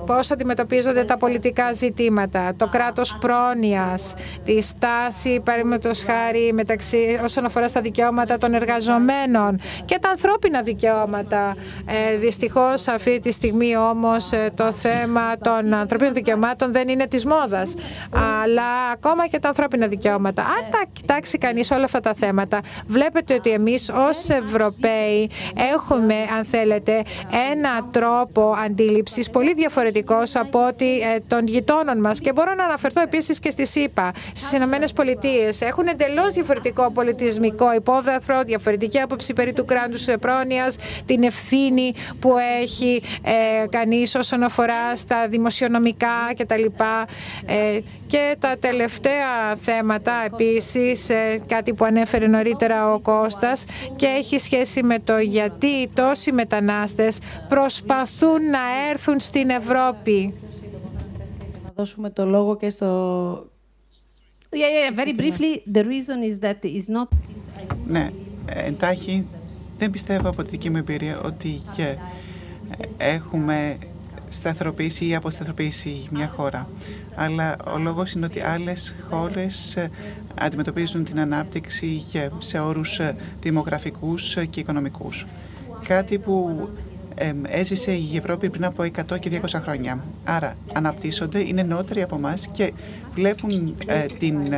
[0.05, 4.13] πώς αντιμετωπίζονται τα πολιτικά ζητήματα, το κράτος πρόνοιας,
[4.45, 11.55] τη στάση, παραδείγματος χάρη, μεταξύ, όσον αφορά στα δικαιώματα των εργαζομένων και τα ανθρώπινα δικαιώματα.
[11.85, 17.25] Ε, δυστυχώς αυτή τη στιγμή όμως ε, το θέμα των ανθρωπίνων δικαιωμάτων δεν είναι της
[17.25, 17.73] μόδας,
[18.43, 20.41] αλλά ακόμα και τα ανθρώπινα δικαιώματα.
[20.41, 25.29] Αν τα κοιτάξει κανείς όλα αυτά τα θέματα, βλέπετε ότι εμείς ως Ευρωπαίοι
[25.73, 27.03] έχουμε, αν θέλετε,
[27.51, 29.86] ένα τρόπο αντίληψης πολύ διαφορετικό
[30.33, 32.19] από ότι ε, των γειτόνων μας.
[32.19, 35.61] Και μπορώ να αναφερθώ επίσης και στη ΣΥΠΑ, στις Ηνωμένες Πολιτείες.
[35.61, 43.01] Έχουν εντελώς διαφορετικό πολιτισμικό υπόβαθρο, διαφορετική άποψη περί του κράτους πρόνοιας, την ευθύνη που έχει
[43.23, 46.63] ε, κανείς όσον αφορά στα δημοσιονομικά κτλ.
[47.45, 53.65] Ε, και τα τελευταία θέματα επίσης, ε, κάτι που ανέφερε νωρίτερα ο Κώστας
[53.95, 57.17] και έχει σχέση με το γιατί τόσοι μετανάστες
[57.49, 58.59] προσπαθούν να
[58.91, 59.75] έρθουν στην Ευρώπη.
[61.63, 63.49] Να δώσουμε το λόγο και στο...
[64.49, 67.07] Yeah, yeah, very briefly, the reason is that is not...
[67.87, 68.11] Ναι,
[68.45, 69.25] εντάχει
[69.77, 71.61] δεν πιστεύω από τη δική μου εμπειρία ότι
[72.97, 73.77] έχουμε
[74.29, 76.69] σταθεροποιήσει ή αποσταθεροποιήσει μια χώρα.
[77.15, 79.89] Αλλά ο λόγος είναι ότι άλλες χώρες ε,
[80.39, 82.03] αντιμετωπίζουν την ανάπτυξη
[82.37, 85.25] σε όρους ε, δημογραφικούς και οικονομικούς.
[85.87, 86.69] Κάτι που
[87.47, 90.03] έζησε η Ευρώπη πριν από 100 και 200 χρόνια.
[90.23, 92.73] Άρα αναπτύσσονται, είναι νεότεροι από εμάς και
[93.13, 94.53] βλέπουν ε, την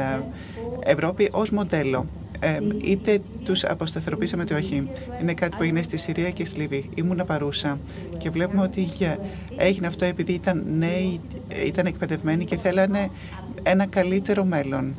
[0.79, 2.05] Ευρώπη ως μοντέλο
[2.83, 4.89] είτε τους αποσταθεροποίησαμε είτε όχι.
[5.21, 6.89] Είναι κάτι που έγινε στη Συρία και στη Λιβύη.
[6.95, 7.79] Ήμουν παρούσα
[8.17, 8.87] και βλέπουμε ότι
[9.57, 11.21] έγινε αυτό επειδή ήταν νέοι,
[11.65, 13.09] ήταν εκπαιδευμένοι και θέλανε
[13.63, 14.95] ένα καλύτερο μέλλον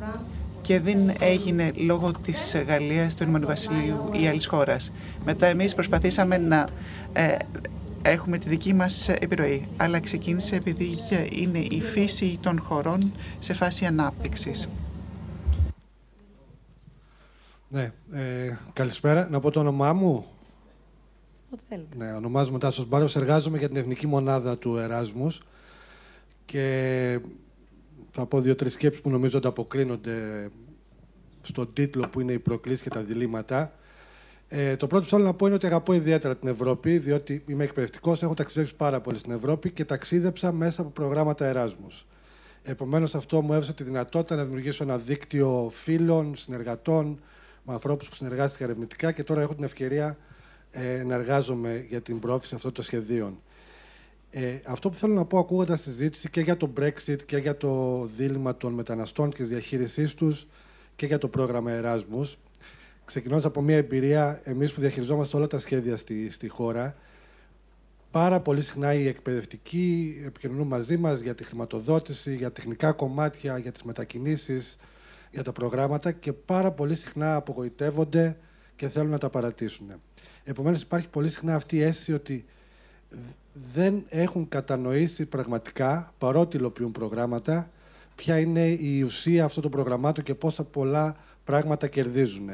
[0.61, 4.91] και δεν έγινε λόγω της Γαλλίας, του Ηνωμένου Βασιλείου ή άλλης χώρας.
[5.25, 6.67] Μετά εμείς προσπαθήσαμε να
[7.13, 7.35] ε,
[8.01, 10.95] έχουμε τη δική μας επιρροή, αλλά ξεκίνησε επειδή
[11.31, 14.69] είναι η φύση των χωρών σε φάση ανάπτυξης.
[17.67, 19.27] Ναι, ε, καλησπέρα.
[19.29, 20.25] Να πω το όνομά μου.
[21.53, 21.97] Ό,τι θέλετε.
[21.97, 23.15] Ναι, ονομάζομαι Τάσος Μπάρος.
[23.15, 25.41] Εργάζομαι για την Εθνική Μονάδα του Εράσμους
[26.45, 27.19] και
[28.11, 30.49] θα πω δύο-τρεις σκέψεις που νομίζω ότι αποκρίνονται
[31.41, 33.73] στον τίτλο που είναι «Οι προκλήσεις και τα διλήμματα».
[34.53, 37.63] Ε, το πρώτο που θέλω να πω είναι ότι αγαπώ ιδιαίτερα την Ευρώπη, διότι είμαι
[37.63, 42.05] εκπαιδευτικός, έχω ταξιδέψει πάρα πολύ στην Ευρώπη και ταξίδεψα μέσα από προγράμματα Εράσμους.
[42.63, 47.19] Επομένως, αυτό μου έδωσε τη δυνατότητα να δημιουργήσω ένα δίκτυο φίλων, συνεργατών,
[47.63, 50.17] με ανθρώπους που συνεργάστηκα ερευνητικά και τώρα έχω την ευκαιρία
[50.71, 53.41] ε, να εργάζομαι για την πρόθεση αυτών των σχεδίων.
[54.33, 57.57] Ε, αυτό που θέλω να πω ακούγοντας τη συζήτηση και για το Brexit και για
[57.57, 60.47] το δίλημα των μεταναστών και της διαχείρισής τους
[60.95, 62.35] και για το πρόγραμμα Erasmus,
[63.05, 66.95] ξεκινώντας από μια εμπειρία, εμείς που διαχειριζόμαστε όλα τα σχέδια στη, στη χώρα,
[68.11, 73.71] πάρα πολύ συχνά οι εκπαιδευτικοί επικοινωνούν μαζί μας για τη χρηματοδότηση, για τεχνικά κομμάτια, για
[73.71, 74.77] τις μετακινήσεις,
[75.31, 78.37] για τα προγράμματα και πάρα πολύ συχνά απογοητεύονται
[78.75, 79.91] και θέλουν να τα παρατήσουν.
[80.43, 82.45] Επομένως, υπάρχει πολύ συχνά αυτή η αίσθηση ότι
[83.73, 87.69] δεν έχουν κατανοήσει πραγματικά, παρότι υλοποιούν προγράμματα,
[88.15, 92.49] ποια είναι η ουσία αυτών των προγραμμάτων και πόσα πολλά πράγματα κερδίζουν.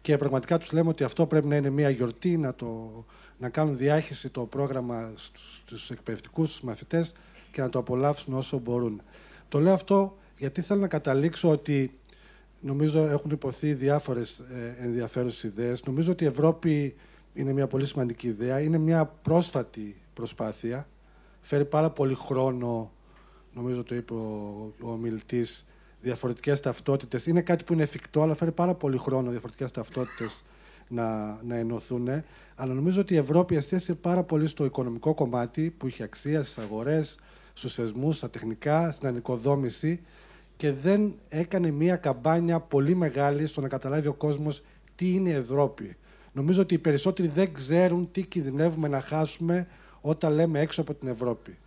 [0.00, 2.90] Και πραγματικά τους λέμε ότι αυτό πρέπει να είναι μια γιορτή, να, το,
[3.38, 7.12] να κάνουν διάχυση το πρόγραμμα στους εκπαιδευτικούς, στους μαθητές
[7.52, 9.02] και να το απολαύσουν όσο μπορούν.
[9.48, 11.98] Το λέω αυτό γιατί θέλω να καταλήξω ότι
[12.60, 15.84] Νομίζω έχουν υποθεί διάφορες ε, ενδιαφέρουσες ιδέες.
[15.84, 16.94] Νομίζω ότι η Ευρώπη
[17.34, 18.60] είναι μια πολύ σημαντική ιδέα.
[18.60, 20.88] Είναι μια πρόσφατη προσπάθεια.
[21.40, 22.92] Φέρει πάρα πολύ χρόνο,
[23.54, 25.66] νομίζω το είπε ο, ο μιλητής,
[26.00, 27.26] διαφορετικές ταυτότητες.
[27.26, 30.42] Είναι κάτι που είναι εφικτό, αλλά φέρει πάρα πολύ χρόνο διαφορετικές ταυτότητες
[30.88, 32.08] να, να ενωθούν.
[32.54, 36.58] Αλλά νομίζω ότι η Ευρώπη εστίασε πάρα πολύ στο οικονομικό κομμάτι που είχε αξία στις
[36.58, 37.18] αγορές,
[37.52, 40.00] στους θεσμούς, στα τεχνικά, στην ανοικοδόμηση
[40.56, 44.62] και δεν έκανε μία καμπάνια πολύ μεγάλη στο να καταλάβει ο κόσμος
[44.94, 45.96] τι είναι η Ευρώπη.
[46.32, 49.66] Νομίζω ότι οι περισσότεροι δεν ξέρουν τι κινδυνεύουμε να χάσουμε
[50.08, 51.58] όταν λέμε έξω από την Ευρώπη.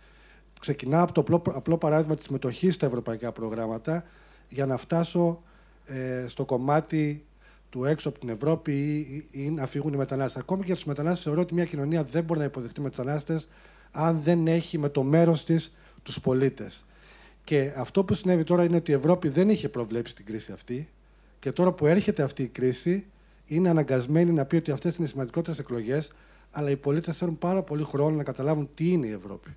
[0.60, 4.04] Ξεκινάω από το απλό, απλό παράδειγμα της συμμετοχή στα ευρωπαϊκά προγράμματα
[4.48, 5.42] για να φτάσω
[5.86, 7.24] ε, στο κομμάτι
[7.70, 10.42] του έξω από την Ευρώπη ή, ή, να φύγουν οι μετανάστες.
[10.42, 13.48] Ακόμη και για τους μετανάστες, θεωρώ ότι μια κοινωνία δεν μπορεί να υποδεχτεί μετανάστες
[13.90, 15.72] αν δεν έχει με το μέρος της
[16.02, 16.84] τους πολίτες.
[17.44, 20.88] Και αυτό που συνέβη τώρα είναι ότι η Ευρώπη δεν είχε προβλέψει την κρίση αυτή.
[21.40, 23.04] Και τώρα που έρχεται αυτή η κρίση,
[23.46, 26.12] είναι αναγκασμένη να πει ότι αυτές είναι οι σημαντικότερες εκλογές,
[26.50, 29.56] αλλά οι πολίτες θέλουν πάρα πολύ χρόνο να καταλάβουν τι είναι η Ευρώπη.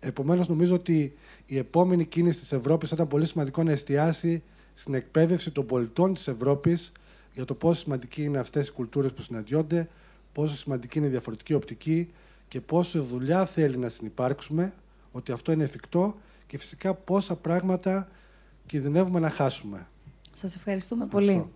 [0.00, 1.16] Επομένως, νομίζω ότι
[1.46, 4.42] η επόμενη κίνηση της Ευρώπης θα ήταν πολύ σημαντικό να εστιάσει
[4.74, 6.92] στην εκπαίδευση των πολιτών της Ευρώπης
[7.34, 9.88] για το πόσο σημαντική είναι αυτές οι κουλτούρες που συναντιόνται,
[10.32, 12.10] πόσο σημαντική είναι η διαφορετική οπτική
[12.48, 14.72] και πόσο δουλειά θέλει να συνεπάρξουμε,
[15.12, 16.16] ότι αυτό είναι εφικτό
[16.46, 18.08] και φυσικά πόσα πράγματα
[18.66, 19.86] κινδυνεύουμε να χάσουμε.
[20.32, 21.46] Σας ευχαριστούμε πολύ.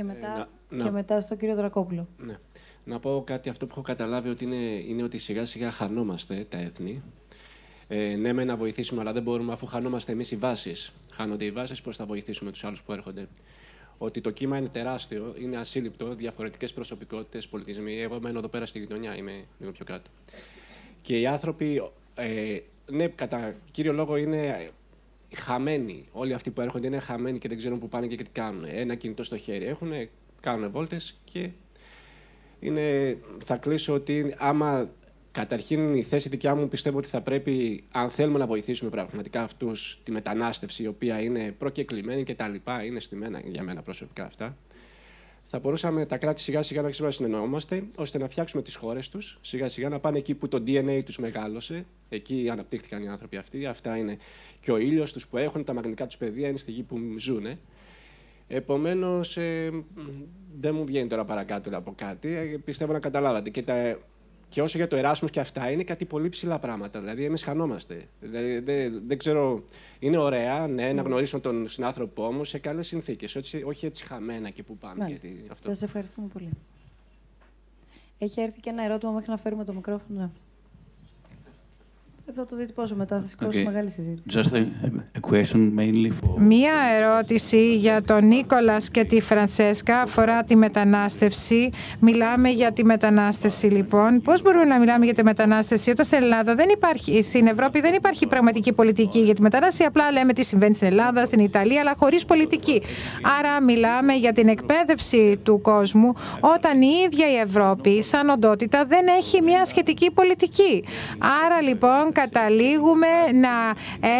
[0.00, 2.08] Και μετά, ε, να, και μετά στον κύριο Δρακόπουλο.
[2.18, 2.38] Ναι.
[2.84, 6.58] Να πω κάτι, αυτό που έχω καταλάβει ότι είναι, είναι ότι σιγά σιγά χανόμαστε τα
[6.58, 7.02] έθνη
[7.88, 10.92] ε, ναι, με να βοηθήσουμε, αλλά δεν μπορούμε αφού χανόμαστε εμείς οι βάσεις.
[11.10, 13.28] Χάνονται οι βάσεις, πώς θα βοηθήσουμε τους άλλους που έρχονται;
[13.98, 18.00] Ότι το κύμα είναι τεράστιο, είναι ασύλληπτο, διαφορετικές προσωπικότητες, πολιτισμοί.
[18.00, 20.10] Εγώ μένω εδώ πέρα στη γειτονιά, είμαι λίγο πιο κάτω.
[21.02, 21.82] Και οι άνθρωποι,
[22.14, 22.58] ε,
[22.90, 24.70] ναι, κατά κύριο λόγο είναι
[25.36, 26.08] χαμένοι.
[26.12, 28.64] Όλοι αυτοί που έρχονται είναι χαμένοι και δεν ξέρουν που πάνε και τι κάνουν.
[28.68, 29.92] Ένα κινητό στο χέρι έχουν,
[30.40, 31.50] κάνουν βόλτες και
[32.60, 34.90] είναι, θα κλείσω ότι άμα
[35.32, 40.00] Καταρχήν, η θέση δικιά μου πιστεύω ότι θα πρέπει, αν θέλουμε να βοηθήσουμε πραγματικά αυτούς,
[40.02, 44.56] τη μετανάστευση, η οποία είναι προκεκλημένη και τα λοιπά, είναι στημένα για μένα προσωπικά αυτά,
[45.52, 49.08] θα μπορούσαμε τα κράτη σιγά σιγά να αρχίσουμε να συνεννοούμαστε, ώστε να φτιάξουμε τις χώρες
[49.08, 53.36] τους, σιγά σιγά να πάνε εκεί που το DNA τους μεγάλωσε, εκεί αναπτύχθηκαν οι άνθρωποι
[53.36, 53.66] αυτοί.
[53.66, 54.18] Αυτά είναι
[54.60, 57.46] και ο ήλιος τους που έχουν, τα μαγνητικά τους πεδία είναι στη γη που ζουν.
[58.48, 59.70] Επομένως, ε,
[60.60, 62.34] δεν μου βγαίνει τώρα παρακάτω από κάτι.
[62.34, 63.50] Ε, πιστεύω να καταλάβατε.
[63.50, 63.98] Και τα,
[64.50, 67.00] και όσο για το Εράσμο και αυτά, είναι κάτι πολύ ψηλά πράγματα.
[67.00, 68.08] Δηλαδή, εμείς χανόμαστε.
[68.20, 69.64] Δηλαδή, δεν, δεν ξέρω.
[69.98, 73.36] Είναι ωραία, ναι, να γνωρίσουμε τον συνάνθρωπό μου σε καλές συνθήκες.
[73.64, 75.18] Όχι έτσι χαμένα και που πάμε.
[75.50, 75.68] αυτό.
[75.68, 76.48] Σας ευχαριστούμε πολύ.
[78.18, 80.32] Έχει έρθει και ένα ερώτημα μέχρι να φέρουμε το μικρόφωνο.
[82.30, 82.36] Ναι.
[82.36, 83.66] Θα το δείτε πόσο μετά, θα σηκώσει okay.
[83.66, 84.40] μεγάλη συζήτηση.
[84.40, 84.58] Just a,
[85.18, 86.34] a question mainly for...
[86.38, 91.70] Μία ερώτηση για τον Νίκολας και τη Φραντσέσκα αφορά τη μετανάστευση.
[91.98, 94.20] Μιλάμε για τη μετανάστευση λοιπόν.
[94.22, 97.94] Πώς μπορούμε να μιλάμε για τη μετανάστευση όταν στην Ελλάδα δεν υπάρχει, στην Ευρώπη δεν
[97.94, 99.84] υπάρχει πραγματική πολιτική για τη μετανάστευση.
[99.84, 102.82] Απλά λέμε τι συμβαίνει στην Ελλάδα, στην Ιταλία, αλλά χωρίς πολιτική.
[103.38, 109.06] Άρα μιλάμε για την εκπαίδευση του κόσμου όταν η ίδια η Ευρώπη σαν οντότητα δεν
[109.18, 110.84] έχει μια σχετική πολιτική.
[111.46, 113.06] Άρα λοιπόν καταλήγουμε
[113.40, 113.54] να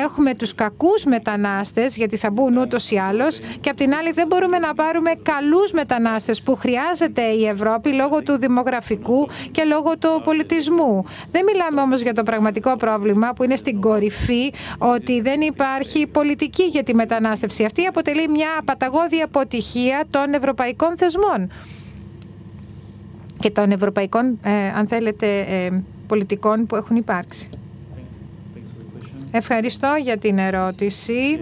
[0.04, 4.26] έχουμε τους κακούς μετανάστες, γιατί θα μπουν ούτως ή άλλως, και απ' την άλλη δεν
[4.26, 10.20] μπορούμε να πάρουμε καλούς μετανάστες που χρειάζεται η Ευρώπη λόγω του δημογραφικού και λόγω του
[10.24, 11.04] πολιτισμού.
[11.30, 16.62] Δεν μιλάμε όμως για το πραγματικό πρόβλημα που είναι στην κορυφή ότι δεν υπάρχει πολιτική
[16.62, 17.64] για τη μετανάστευση.
[17.64, 21.50] Αυτή αποτελεί μια παταγώδη αποτυχία των ευρωπαϊκών θεσμών
[23.38, 27.50] και των ευρωπαϊκών, ε, αν θέλετε, ε, πολιτικών που έχουν υπάρξει.
[29.32, 31.40] Ευχαριστώ για την ερώτηση.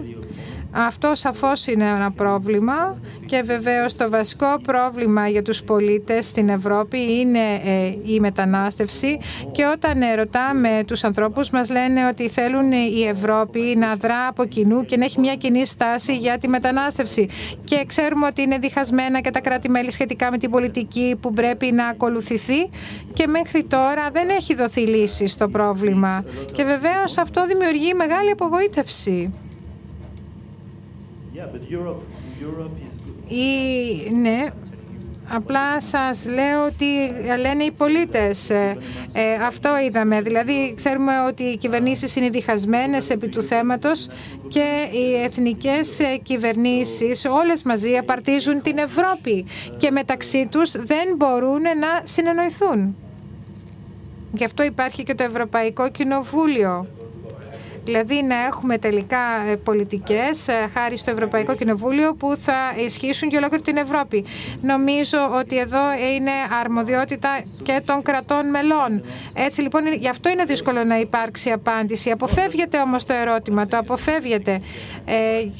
[0.71, 7.19] Αυτό σαφώς είναι ένα πρόβλημα και βεβαίως το βασικό πρόβλημα για τους πολίτες στην Ευρώπη
[7.19, 9.19] είναι ε, η μετανάστευση
[9.51, 14.85] και όταν ρωτάμε τους ανθρώπους μας λένε ότι θέλουν η Ευρώπη να δρά από κοινού
[14.85, 17.27] και να έχει μια κοινή στάση για τη μετανάστευση
[17.63, 21.87] και ξέρουμε ότι είναι διχασμένα και τα κράτη-μέλη σχετικά με την πολιτική που πρέπει να
[21.87, 22.69] ακολουθηθεί
[23.13, 29.33] και μέχρι τώρα δεν έχει δοθεί λύση στο πρόβλημα και βεβαίως αυτό δημιουργεί μεγάλη απογοήτευση.
[33.27, 34.45] Ή, ναι,
[35.31, 36.85] Απλά σας λέω ότι
[37.39, 38.49] λένε οι πολίτες.
[38.49, 38.77] Ε,
[39.13, 40.21] ε, αυτό είδαμε.
[40.21, 44.07] Δηλαδή, ξέρουμε ότι οι κυβερνήσεις είναι διχασμένες επί του θέματος
[44.47, 49.45] και οι εθνικές κυβερνήσεις όλες μαζί απαρτίζουν την Ευρώπη
[49.77, 52.95] και μεταξύ τους δεν μπορούν να συνεννοηθούν.
[54.33, 56.87] Γι' αυτό υπάρχει και το Ευρωπαϊκό Κοινοβούλιο
[57.89, 63.37] Δηλαδή να έχουμε τελικά ε, πολιτικές ε, χάρη στο Ευρωπαϊκό Κοινοβούλιο που θα ισχύσουν για
[63.37, 64.25] ολόκληρη την Ευρώπη.
[64.61, 65.79] Νομίζω ότι εδώ
[66.15, 67.29] είναι αρμοδιότητα
[67.63, 69.03] και των κρατών μελών.
[69.33, 72.11] Έτσι λοιπόν γι' αυτό είναι δύσκολο να υπάρξει απάντηση.
[72.11, 74.61] Αποφεύγεται όμως το ερώτημα, το αποφεύγεται.
[75.05, 75.15] Ε,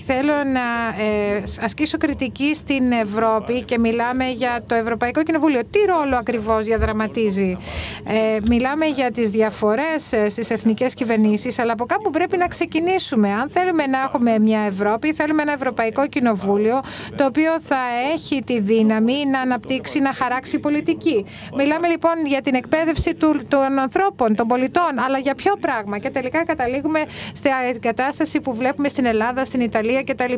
[0.06, 5.62] θέλω να ε, ασκήσω κριτική στην Ευρώπη και μιλάμε για το Ευρωπαϊκό Κοινοβούλιο.
[5.72, 7.58] Τι ρόλο ακριβώς διαδραματίζει;
[8.06, 13.30] Ε, μιλάμε για τις διαφορές ε, στις εθνικές κυβερνήσεις, αλλά από κάπου πρέπει να ξεκινήσουμε.
[13.34, 16.80] Αν θέλουμε να έχουμε μια Ευρώπη, θέλουμε ένα Ευρωπαϊκό Κοινοβούλιο,
[17.16, 17.78] το οποίο θα
[18.14, 21.26] έχει τη δύναμη να αναπτύξει, να χαράξει πολιτική.
[21.56, 23.16] Μιλάμε λοιπόν για την εκπαίδευση
[23.48, 27.00] των ανθρώπων, των πολιτών, αλλά για ποιο πράγμα; Και τελικά καταλήγουμε
[27.34, 30.34] στην κατάσταση που βλέπουμε στην Ελλάδα, στην Ιταλία κτλ.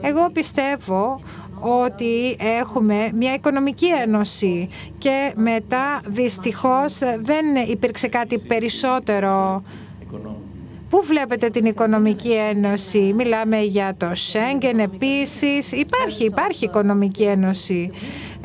[0.00, 1.20] Εγώ πιστεύω
[1.60, 4.68] ότι έχουμε μια οικονομική ένωση
[4.98, 9.62] και μετά δυστυχώς δεν υπήρξε κάτι περισσότερο
[10.96, 17.90] Πού βλέπετε την Οικονομική Ένωση, μιλάμε για το Σέγγεν επίσης, υπάρχει, υπάρχει Οικονομική Ένωση.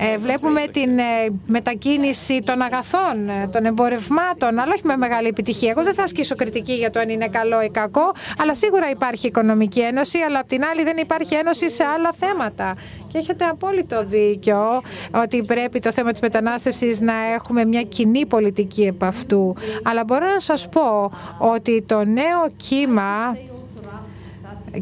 [0.04, 1.04] Ε, βλέπουμε την ε,
[1.46, 5.70] μετακίνηση των αγαθών, ε, των εμπορευμάτων, αλλά όχι με μεγάλη επιτυχία.
[5.70, 9.28] Εγώ δεν θα ασκήσω κριτική για το αν είναι καλό ή κακό, αλλά σίγουρα υπάρχει
[9.28, 12.76] οικονομική ένωση, αλλά απ' την άλλη δεν υπάρχει ένωση σε άλλα θέματα.
[13.08, 18.82] Και έχετε απόλυτο δίκιο ότι πρέπει το θέμα της μετανάστευσης να έχουμε μια κοινή πολιτική
[18.84, 19.56] επ' αυτού.
[19.84, 23.38] Αλλά μπορώ να σας πω ότι το νέο κύμα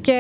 [0.02, 0.18] και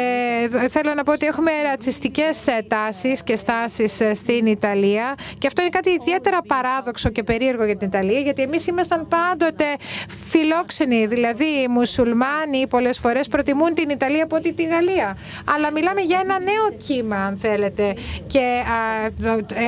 [0.69, 5.69] θέλω να πω ότι έχουμε ρατσιστικές τάσεις και στάσεις ε, στην Ιταλία και αυτό είναι
[5.69, 9.63] κάτι ιδιαίτερα παράδοξο και περίεργο για την Ιταλία γιατί εμείς ήμασταν πάντοτε
[10.29, 15.17] φιλόξενοι, δηλαδή οι μουσουλμάνοι πολλές φορές προτιμούν την Ιταλία από τη Γαλλία.
[15.55, 17.93] Αλλά μιλάμε για ένα νέο κύμα αν θέλετε
[18.27, 18.63] και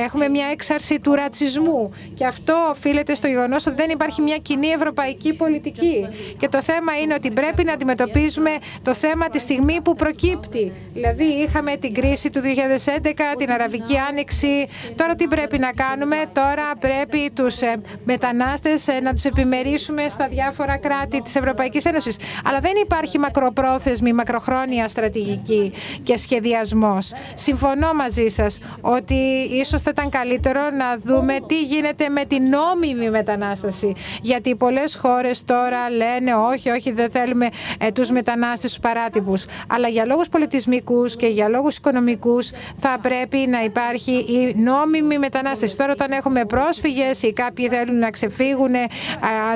[0.04, 4.66] έχουμε μια έξαρση του ρατσισμού και αυτό οφείλεται στο γεγονός ότι δεν υπάρχει μια κοινή
[4.68, 6.08] ευρωπαϊκή πολιτική.
[6.38, 8.50] Και το θέμα είναι ότι πρέπει να αντιμετωπίζουμε
[8.82, 10.72] το θέμα τη στιγμή που προκύπτει.
[10.92, 14.66] Δηλαδή είχαμε την κρίση του 2011, την Αραβική Άνοιξη.
[14.96, 17.74] Τώρα τι πρέπει να κάνουμε; Τώρα πρέπει τους ε,
[18.04, 22.16] μετανάστες ε, να τους επιμερίσουμε στα διάφορα κράτη της Ευρωπαϊκής Ένωσης.
[22.44, 27.12] Αλλά δεν υπάρχει μακροπρόθεσμη, μακροχρόνια στρατηγική και σχεδιασμός.
[27.34, 29.14] Συμφωνώ μαζί σας ότι
[29.50, 33.92] ίσως θα ήταν καλύτερο να δούμε τι γίνεται με την νόμιμη μετανάσταση.
[34.22, 37.48] Γιατί πολλές χώρες τώρα λένε όχι, όχι δεν θέλουμε
[37.78, 39.44] ε, τους μετανάστες τους παράτυπους.
[39.82, 45.76] Αλλά για λόγους πολιτισμικούς και για λόγους οικονομικούς θα πρέπει να υπάρχει η νόμιμη μετανάστευση.
[45.76, 48.74] Τώρα όταν έχουμε πρόσφυγες ή κάποιοι θέλουν να ξεφύγουν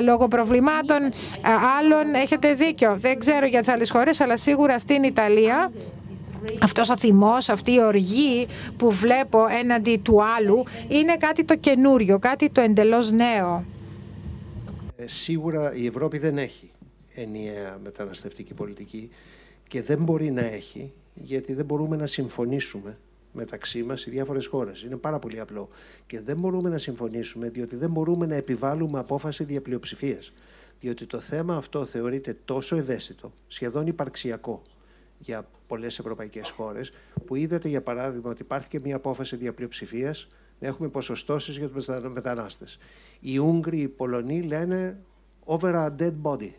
[0.03, 0.97] λόγω προβλημάτων
[1.79, 2.95] άλλων, έχετε δίκιο.
[2.97, 5.71] Δεν ξέρω για τις άλλες χώρες, αλλά σίγουρα στην Ιταλία
[6.61, 8.47] αυτός ο θυμός, αυτή η οργή
[8.77, 13.63] που βλέπω έναντι του άλλου είναι κάτι το καινούριο, κάτι το εντελώς νέο.
[14.95, 16.71] Ε, σίγουρα η Ευρώπη δεν έχει
[17.15, 19.09] ενιαία μεταναστευτική πολιτική
[19.67, 22.97] και δεν μπορεί να έχει γιατί δεν μπορούμε να συμφωνήσουμε
[23.33, 24.81] μεταξύ μας οι διάφορες χώρες.
[24.81, 25.69] Είναι πάρα πολύ απλό.
[26.05, 30.33] Και δεν μπορούμε να συμφωνήσουμε διότι δεν μπορούμε να επιβάλλουμε απόφαση διαπλειοψηφίας.
[30.79, 34.61] Διότι το θέμα αυτό θεωρείται τόσο ευαίσθητο, σχεδόν υπαρξιακό
[35.19, 36.91] για πολλές ευρωπαϊκές χώρες,
[37.25, 40.27] που είδατε για παράδειγμα ότι υπάρχει και μια απόφαση διαπλειοψηφίας
[40.59, 42.77] να έχουμε ποσοστώσεις για τους μετανάστες.
[43.19, 44.97] Οι Ούγγροι, οι Πολωνοί λένε
[45.45, 46.51] over a dead body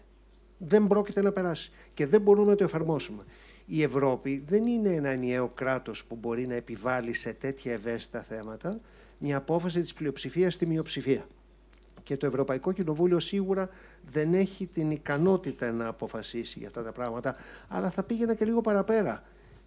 [0.58, 3.22] δεν πρόκειται να περάσει και δεν μπορούμε να το εφαρμόσουμε.
[3.66, 8.80] Η Ευρώπη δεν είναι ένα ενιαίο κράτος που μπορεί να επιβάλλει σε τέτοια ευαίσθητα θέματα
[9.18, 11.26] μια απόφαση της πλειοψηφίας στη μειοψηφία.
[12.02, 13.68] Και το Ευρωπαϊκό Κοινοβούλιο σίγουρα
[14.10, 17.36] δεν έχει την ικανότητα να αποφασίσει για αυτά τα πράγματα,
[17.68, 19.22] αλλά θα πήγαινα και λίγο παραπέρα.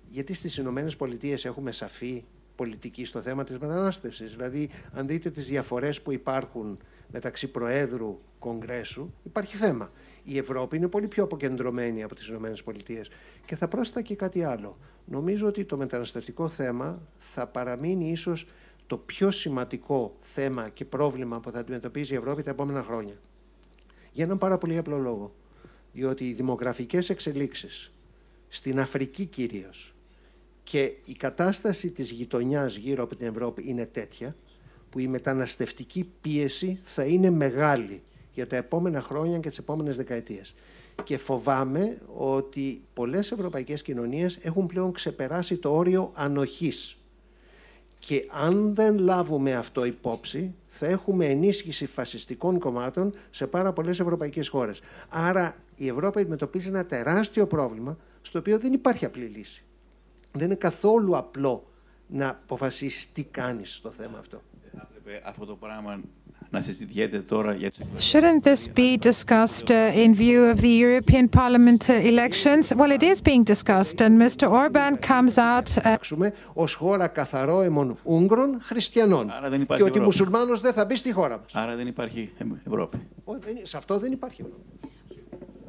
[0.09, 2.23] Γιατί στις Ηνωμένες Πολιτείες έχουμε σαφή
[2.55, 4.31] πολιτική στο θέμα της μετανάστευσης.
[4.31, 6.79] Δηλαδή, αν δείτε τις διαφορές που υπάρχουν
[7.11, 9.91] μεταξύ Προέδρου Κογκρέσου, υπάρχει θέμα
[10.23, 12.53] η Ευρώπη είναι πολύ πιο αποκεντρωμένη από τις ΗΠΑ.
[13.45, 14.77] Και θα πρόσθετα και κάτι άλλο.
[15.05, 18.45] Νομίζω ότι το μεταναστευτικό θέμα θα παραμείνει ίσως
[18.87, 23.15] το πιο σημαντικό θέμα και πρόβλημα που θα αντιμετωπίζει η Ευρώπη τα επόμενα χρόνια.
[24.13, 25.33] Για έναν πάρα πολύ απλό λόγο.
[25.93, 27.91] Διότι οι δημογραφικές εξελίξεις
[28.47, 29.93] στην Αφρική κυρίως
[30.63, 34.35] και η κατάσταση της γειτονιάς γύρω από την Ευρώπη είναι τέτοια
[34.89, 38.01] που η μεταναστευτική πίεση θα είναι μεγάλη
[38.33, 40.53] για τα επόμενα χρόνια και τις επόμενες δεκαετίες.
[41.03, 46.95] Και φοβάμαι ότι πολλές ευρωπαϊκές κοινωνίες έχουν πλέον ξεπεράσει το όριο ανοχής.
[47.99, 54.47] Και αν δεν λάβουμε αυτό υπόψη, θα έχουμε ενίσχυση φασιστικών κομμάτων σε πάρα πολλές ευρωπαϊκές
[54.47, 54.81] χώρες.
[55.09, 59.63] Άρα η Ευρώπη αντιμετωπίζει ένα τεράστιο πρόβλημα, στο οποίο δεν υπάρχει απλή λύση.
[60.31, 61.71] Δεν είναι καθόλου απλό
[62.07, 64.41] να αποφασίσεις τι κάνεις στο θέμα αυτό.
[65.23, 66.01] αυτό το πράγμα
[66.53, 71.27] να συζητιέται τώρα για τις Shouldn't this be discussed uh, in view of the European
[71.39, 72.63] Parliament uh, elections?
[72.79, 74.45] Well, it is being discussed, and Mr.
[74.61, 75.67] Orban comes out.
[75.83, 79.29] Uh, ως χώρα καθαρόαιμων Ούγγρων χριστιανών.
[79.31, 80.01] Άρα δεν υπάρχει και ότι Ευρώπη.
[80.05, 81.55] μουσουλμάνος δεν θα μπει στη χώρα μας.
[81.55, 82.31] Άρα δεν υπάρχει
[82.67, 82.97] Ευρώπη.
[83.23, 84.63] Ω, δεν- Σε αυτό δεν υπάρχει Ευρώπη.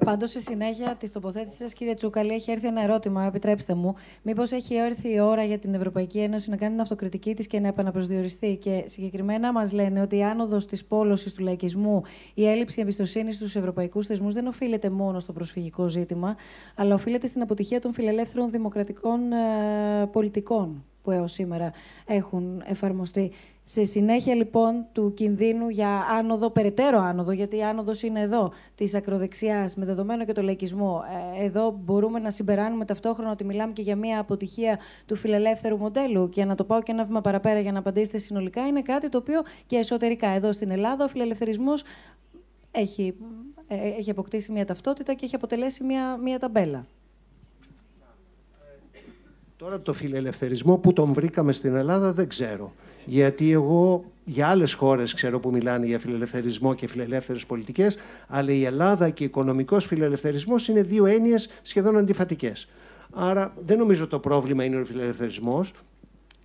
[0.04, 3.24] Πάντως, στη συνέχεια της τοποθέτησης σας, κύριε Τσούκαλη, έχει έρθει ένα ερώτημα.
[3.24, 3.94] Επιτρέψτε μου.
[4.22, 7.60] Μήπως έχει έρθει η ώρα για την Ευρωπαϊκή Ένωση να κάνει την αυτοκριτική της και
[7.60, 12.02] να επαναπροσδιοριστεί; Και συγκεκριμένα μας λένε ότι η άνοδος της πόλωσης του λαϊκισμού,
[12.34, 16.36] η έλλειψη εμπιστοσύνης στους ευρωπαϊκούς θεσμούς δεν οφείλεται μόνο στο προσφυγικό ζήτημα,
[16.76, 21.72] αλλά οφείλεται στην αποτυχία των φιλελεύθερων δημοκρατικών ε, πολιτικών που έως σήμερα
[22.06, 23.32] έχουν εφαρμοστεί.
[23.64, 25.88] Σε συνέχεια λοιπόν του κινδύνου για
[26.18, 31.02] άνοδο, περαιτέρω άνοδο, γιατί η άνοδος είναι εδώ, της ακροδεξιάς, με δεδομένο και το λαϊκισμό.
[31.38, 36.28] Ε, εδώ μπορούμε να συμπεράνουμε ταυτόχρονα ότι μιλάμε και για μια αποτυχία του φιλελεύθερου μοντέλου.
[36.28, 39.18] Και να το πάω και ένα βήμα παραπέρα για να απαντήσετε συνολικά, είναι κάτι το
[39.18, 41.84] οποίο και εσωτερικά εδώ στην Ελλάδα ο φιλελευθερισμός
[42.70, 43.14] έχει,
[43.68, 46.86] ε, έχει αποκτήσει μια ταυτότητα και έχει αποτελέσει μια, μια ταμπέλα.
[49.62, 52.72] Τώρα το φιλελευθερισμό που τον βρήκαμε στην Ελλάδα δεν ξέρω.
[53.04, 57.96] Γιατί εγώ για άλλες χώρες ξέρω που μιλάνε για φιλελευθερισμό και φιλελεύθερες πολιτικές,
[58.28, 62.68] αλλά η Ελλάδα και οικονομικός φιλελευθερισμός είναι δύο έννοιες σχεδόν αντιφατικές.
[63.12, 65.72] Άρα δεν νομίζω το πρόβλημα είναι ο φιλελευθερισμός,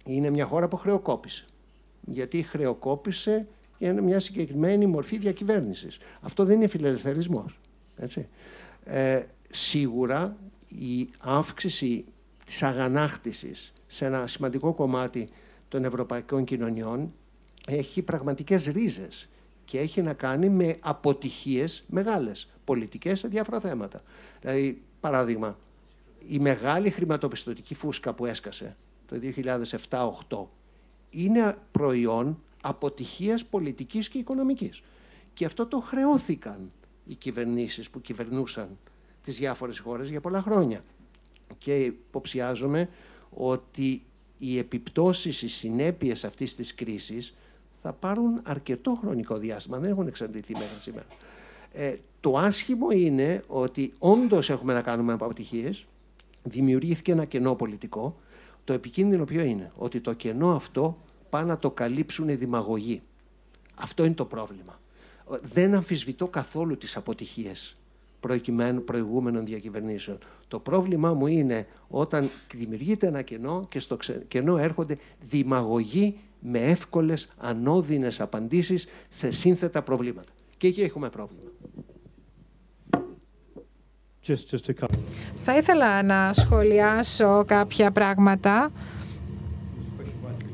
[0.06, 1.45] είναι μια χώρα που χρεοκόπησε.
[2.02, 5.98] Γιατί χρεοκόπησε για μια συγκεκριμένη μορφή διακυβέρνησης.
[6.22, 7.60] Αυτό δεν είναι φιλελευθερισμός.
[7.98, 8.27] Έτσι.
[8.84, 10.35] Ε, σίγουρα
[10.68, 12.06] η αύξηση
[12.48, 15.30] της αγανάκτησης σε ένα σημαντικό κομμάτι
[15.68, 17.14] των ευρωπαϊκών κοινωνιών
[17.68, 19.30] έχει πραγματικές ρίζες
[19.65, 24.02] και έχει να κάνει με αποτυχίες μεγάλες, πολιτικές σε διάφορα θέματα.
[24.41, 25.57] Δηλαδή, παράδειγμα,
[26.28, 28.76] η μεγάλη χρηματοπιστωτική φούσκα που έσκασε
[29.06, 29.19] το
[29.90, 30.45] 2007-2008
[31.10, 34.82] είναι προϊόν αποτυχίας πολιτικής και οικονομικής.
[35.34, 36.72] Και αυτό το χρεώθηκαν
[37.06, 38.78] οι κυβερνήσεις που κυβερνούσαν
[39.24, 40.84] τις διάφορες χώρες για πολλά χρόνια.
[41.57, 42.90] Και υποψιάζομαι
[43.30, 44.02] ότι
[44.38, 47.34] οι επιπτώσεις, οι συνέπειες αυτής της κρίσης
[47.82, 51.06] θα πάρουν αρκετό χρονικό διάστημα, δεν έχουν εξαντληθεί μέχρι σήμερα.
[51.74, 55.86] Ε, το άσχημο είναι ότι όντως έχουμε να κάνουμε αποτυχίες,
[56.44, 58.19] δημιουργήθηκε ένα κενό πολιτικό.
[58.64, 60.98] Το επικίνδυνο ποιο είναι, ότι το κενό αυτό
[61.30, 63.02] πάνε να το καλύψουν οι δημαγωγοί.
[63.76, 64.80] Αυτό είναι το πρόβλημα.
[65.41, 67.78] Δεν αμφισβητώ καθόλου τις αποτυχίες
[68.28, 70.18] προηγουμένων, προηγούμενων διακυβερνήσεων.
[70.48, 76.60] Το πρόβλημά μου είναι όταν δημιουργείται ένα κενό και στο ξε- κενό έρχονται δημαγωγοί με
[76.60, 80.32] εύκολες, ανώδυνες απαντήσεις σε σύνθετα προβλήματα.
[80.58, 81.41] Και εκεί έχουμε πρόβλημα.
[84.28, 84.99] Just, just a couple.
[85.36, 88.72] Θα ήθελα να σχολιάσω κάποια πράγματα.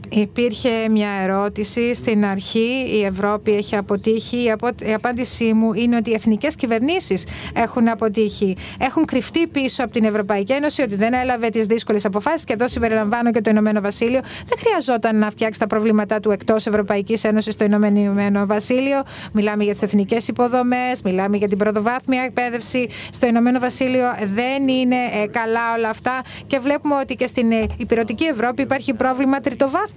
[0.09, 4.43] Υπήρχε μια ερώτηση στην αρχή, η Ευρώπη έχει αποτύχει.
[4.43, 4.67] Η, απο...
[4.85, 7.23] η απάντησή μου είναι ότι οι εθνικές κυβερνήσεις
[7.53, 8.55] έχουν αποτύχει.
[8.79, 12.67] Έχουν κρυφτεί πίσω από την Ευρωπαϊκή Ένωση ότι δεν έλαβε τις δύσκολες αποφάσεις και εδώ
[12.67, 14.19] συμπεριλαμβάνω και το Ηνωμένο Βασίλειο.
[14.45, 19.03] Δεν χρειαζόταν να φτιάξει τα προβλήματά του εκτός Ευρωπαϊκής Ένωσης στο Ηνωμένο Βασίλειο.
[19.31, 22.89] Μιλάμε για τις εθνικές υποδομές, μιλάμε για την πρωτοβάθμια εκπαίδευση.
[23.11, 27.65] Στο Ηνωμένο Βασίλειο δεν είναι ε, καλά όλα αυτά και βλέπουμε ότι και στην ε,
[27.77, 29.39] υπηρετική Ευρώπη υπάρχει πρόβλημα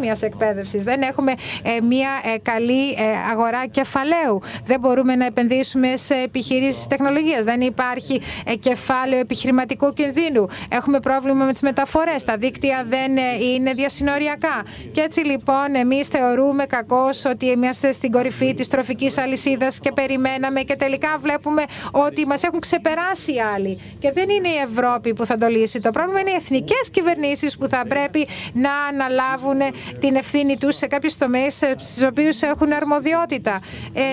[0.07, 0.85] τριτοβάθμιας εκπαίδευσης.
[0.85, 4.41] Δεν έχουμε ε, μια ε, καλή ε, αγορά κεφαλαίου.
[4.65, 7.45] Δεν μπορούμε να επενδύσουμε σε επιχειρήσεις τεχνολογίας.
[7.45, 10.49] Δεν υπάρχει ε, κεφάλαιο επιχειρηματικού κινδύνου.
[10.69, 12.25] Έχουμε πρόβλημα με τις μεταφορές.
[12.25, 14.65] Τα δίκτυα δεν ε, είναι διασυνοριακά.
[14.93, 20.61] Και έτσι λοιπόν εμείς θεωρούμε κακώς ότι είμαστε στην κορυφή της τροφικής αλυσίδας και περιμέναμε
[20.61, 23.81] και τελικά βλέπουμε ότι μας έχουν ξεπεράσει οι άλλοι.
[23.99, 25.81] Και δεν είναι η Ευρώπη που θα το λύσει.
[25.81, 29.61] Το πρόβλημα είναι οι εθνικές κυβερνήσεις που θα πρέπει να αναλάβουν
[30.01, 33.61] την ευθύνη τους σε κάποιους τομείς στους οποίους έχουν αρμοδιότητα.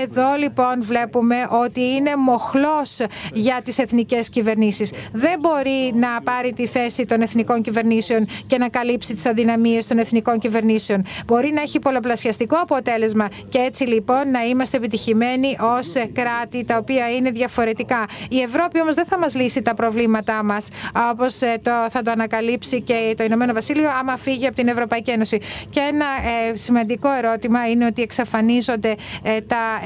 [0.03, 2.99] Εδώ λοιπόν βλέπουμε ότι είναι μοχλός
[3.33, 4.91] για τις εθνικές κυβερνήσεις.
[5.11, 9.97] Δεν μπορεί να πάρει τη θέση των εθνικών κυβερνήσεων και να καλύψει τις αδυναμίες των
[9.97, 11.05] εθνικών κυβερνήσεων.
[11.25, 17.11] Μπορεί να έχει πολλαπλασιαστικό αποτέλεσμα και έτσι λοιπόν να είμαστε επιτυχημένοι ως κράτη τα οποία
[17.11, 18.05] είναι διαφορετικά.
[18.29, 20.67] Η Ευρώπη όμως δεν θα μας λύσει τα προβλήματά μας
[21.11, 25.11] όπως ε, το, θα το ανακαλύψει και το Ηνωμένο Βασίλειο άμα φύγει από την Ευρωπαϊκή
[25.11, 25.39] Ένωση.
[25.69, 29.80] Και ένα ε, σημαντικό ερώτημα είναι ότι εξαφανίζονται ε, τα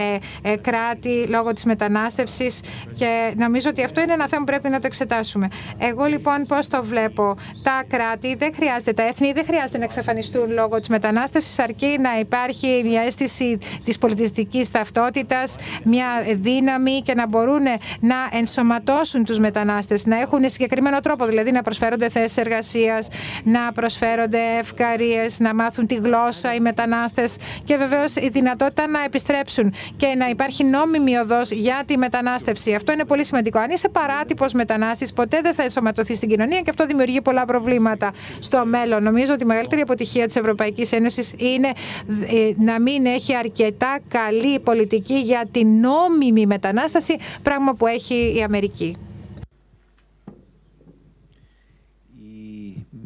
[0.44, 2.62] ε, ε, κράτη λόγω της μετανάστευσης
[2.96, 5.48] και νομίζω ότι αυτό είναι ένα θέμα που πρέπει να το εξετάσουμε.
[5.78, 10.52] Εγώ λοιπόν πώς το βλέπω; Τα κράτη δεν χρειάζεται, τα έθνη δεν χρειάζεται να εξαφανιστούν
[10.52, 17.28] λόγω της μετανάστευσης αρκεί να υπάρχει μια αίσθηση της πολιτιστικής ταυτότητας, μια δύναμη και να
[17.28, 17.64] μπορούν
[18.00, 23.08] να ενσωματώσουν τους μετανάστες, να έχουν συγκεκριμένο τρόπο, δηλαδή να προσφέρονται θέσεις εργασίας,
[23.44, 29.04] να προσφέρονται ευκαρίες, να μάθουν μάθουν τη γλώσσα οι μετανάστες και βεβαίως η δυνατότητα να
[29.04, 32.74] επιστρέψουν και να υπάρχει νόμιμη οδός για τη μετανάστευση.
[32.74, 33.60] Αυτό είναι πολύ σημαντικό.
[33.60, 38.14] Αν είσαι παράτυπος μετανάστης, ποτέ δεν θα ενσωματωθείς στην κοινωνία και αυτό δημιουργεί πολλά προβλήματα
[38.40, 39.04] στο μέλλον.
[39.04, 44.60] Νομίζω ότι η μεγαλύτερη αποτυχία της Ευρωπαϊκής Ένωσης είναι ε, να μην έχει αρκετά καλή
[44.60, 48.96] πολιτική για την νόμιμη μετανάσταση, πράγμα που έχει η Αμερική.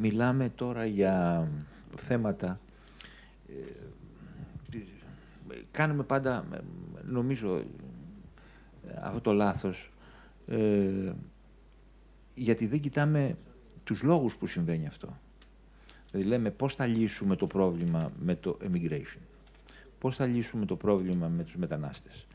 [0.04, 1.48] Μιλάμε τώρα για
[2.12, 2.60] θέματα...
[3.48, 3.54] Ε,
[5.72, 6.46] κάνουμε πάντα,
[7.06, 7.64] νομίζω,
[9.02, 9.92] αυτό το λάθος,
[10.48, 11.12] ε,
[12.36, 13.38] γιατί δεν κοιτάμε
[13.84, 15.18] τους λόγους που συμβαίνει αυτό.
[16.12, 19.22] Δηλαδή λέμε πώς θα λύσουμε το πρόβλημα με το immigration.
[20.00, 22.28] Πώς θα λύσουμε το πρόβλημα με τους μετανάστες;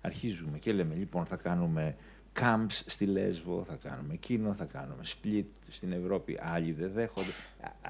[0.00, 1.96] Αρχίζουμε και λέμε λοιπόν θα κάνουμε
[2.40, 7.30] camps στη Λέσβο, θα κάνουμε εκείνο, θα κάνουμε split στην Ευρώπη, άλλοι δεν δέχονται.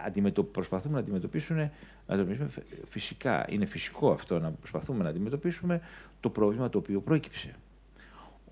[0.06, 0.42] Αντιμετω...
[0.42, 1.72] Προσπαθούμε να αντιμετωπίσουμε,
[2.06, 2.26] να
[2.84, 5.80] φυσικά, είναι φυσικό αυτό να προσπαθούμε να αντιμετωπίσουμε
[6.20, 7.54] το πρόβλημα το οποίο πρόκυψε.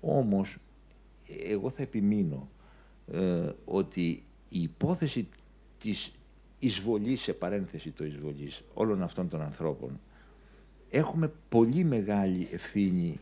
[0.01, 0.57] Όμως,
[1.49, 2.49] εγώ θα επιμείνω
[3.11, 5.27] ε, ότι η υπόθεση
[5.79, 6.11] της
[6.59, 9.99] εισβολής, σε παρένθεση το εισβολής, όλων αυτών των ανθρώπων,
[10.89, 13.19] έχουμε πολύ μεγάλη ευθύνη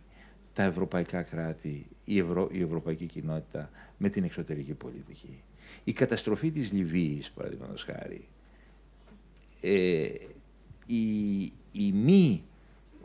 [0.54, 2.50] τα ευρωπαϊκά κράτη, η, Ευρω...
[2.52, 5.42] η ευρωπαϊκή κοινότητα με την εξωτερική πολιτική.
[5.84, 8.28] Η καταστροφή της Λιβύης, παραδείγματος χάρη,
[9.62, 10.10] ε,
[10.86, 12.44] η, η μη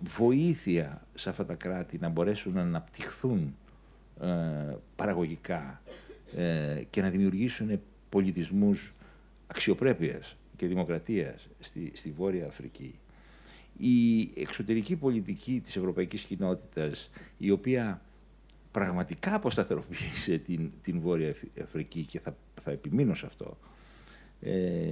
[0.01, 3.57] βοήθεια σε αυτά τα κράτη να μπορέσουν να αναπτυχθούν
[4.21, 4.27] ε,
[4.97, 5.83] παραγωγικά
[6.37, 8.95] ε, και να δημιουργήσουν πολιτισμούς
[9.47, 12.95] αξιοπρέπειας και δημοκρατίας στη, στη Βόρεια Αφρική.
[13.79, 18.01] Η εξωτερική πολιτική της ευρωπαϊκής κοινότητας, η οποία
[18.77, 23.59] πραγματικά αποσταθεροποίησε την, την Βόρεια Αφρική και θα, θα επιμείνω σε αυτό,
[24.41, 24.91] ε,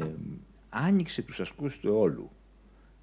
[0.68, 2.30] άνοιξε τους ασκούς του αιώλου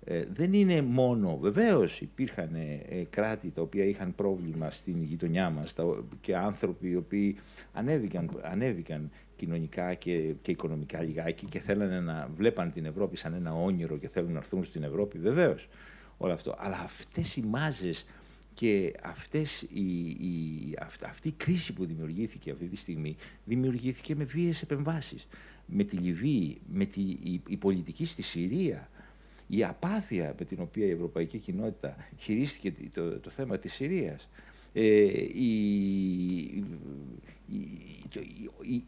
[0.03, 5.75] ε, δεν είναι μόνο, βεβαίως υπήρχαν ε, κράτη τα οποία είχαν πρόβλημα στην γειτονιά μας
[6.21, 7.37] και άνθρωποι οι οποίοι
[7.73, 13.53] ανέβηκαν, ανέβηκαν κοινωνικά και, και οικονομικά λιγάκι και θέλανε να βλέπαν την Ευρώπη σαν ένα
[13.53, 15.67] όνειρο και θέλουν να έρθουν στην Ευρώπη, βεβαίως
[16.17, 16.55] όλο αυτό.
[16.59, 18.05] Αλλά αυτές οι μάζες
[18.61, 20.77] και αυτές η, η,
[21.09, 23.15] αυτή η κρίση που δημιουργήθηκε αυτή τη στιγμή
[23.45, 25.27] δημιουργήθηκε με βίαιες επεμβάσεις.
[25.65, 28.89] Με τη Λιβύη, με τη, η, η πολιτική στη Συρία,
[29.47, 34.29] η απάθεια με την οποία η ευρωπαϊκή κοινότητα χειρίστηκε το, το θέμα της Συρίας,
[34.73, 34.83] ε,
[35.33, 35.53] η,
[38.61, 38.83] η,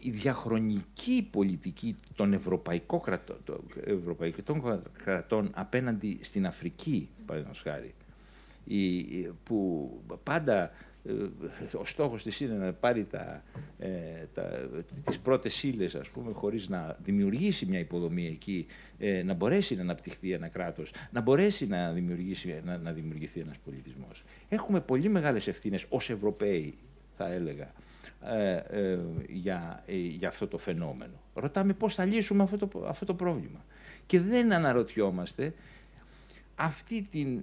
[0.00, 3.38] η, διαχρονική πολιτική των ευρωπαϊκών κρατών,
[3.84, 7.94] ευρωπαϊκών κρατών απέναντι στην Αφρική, παραδείγματος χάρη,
[9.44, 9.90] που
[10.22, 10.70] πάντα
[11.08, 13.42] ε, ο στόχος της είναι να πάρει τα,
[13.78, 13.90] ε,
[14.34, 14.68] τα,
[15.04, 18.66] τις πρώτες ύλες, ας πούμε, χωρίς να δημιουργήσει μια υποδομή εκεί,
[18.98, 23.56] ε, να μπορέσει να αναπτυχθεί ένα κράτος, να μπορέσει να, δημιουργήσει, να, να δημιουργηθεί ένας
[23.64, 24.24] πολιτισμός.
[24.48, 26.74] Έχουμε πολύ μεγάλες ευθύνες ως Ευρωπαίοι,
[27.16, 27.72] θα έλεγα,
[28.22, 29.84] ε, ε, για,
[30.18, 31.20] για αυτό το φαινόμενο.
[31.34, 33.64] Ρωτάμε πώς θα λύσουμε αυτό το, αυτό το πρόβλημα.
[34.06, 35.54] Και δεν αναρωτιόμαστε
[36.54, 37.42] αυτή την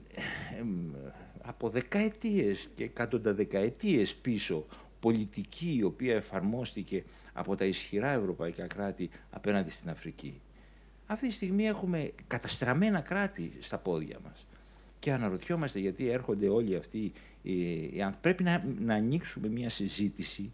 [1.42, 4.66] από δεκαετίες και εκατόντα δεκαετίες πίσω
[5.00, 10.42] πολιτική η οποία εφαρμόστηκε από τα ισχυρά ευρωπαϊκά κράτη απέναντι στην Αφρική.
[11.08, 14.46] Αυτή τη στιγμή έχουμε καταστραμμένα κράτη στα πόδια μας
[15.00, 17.12] και αναρωτιόμαστε γιατί έρχονται όλοι αυτοί.
[17.44, 20.52] Ε, πρέπει να, να ανοίξουμε μια συζήτηση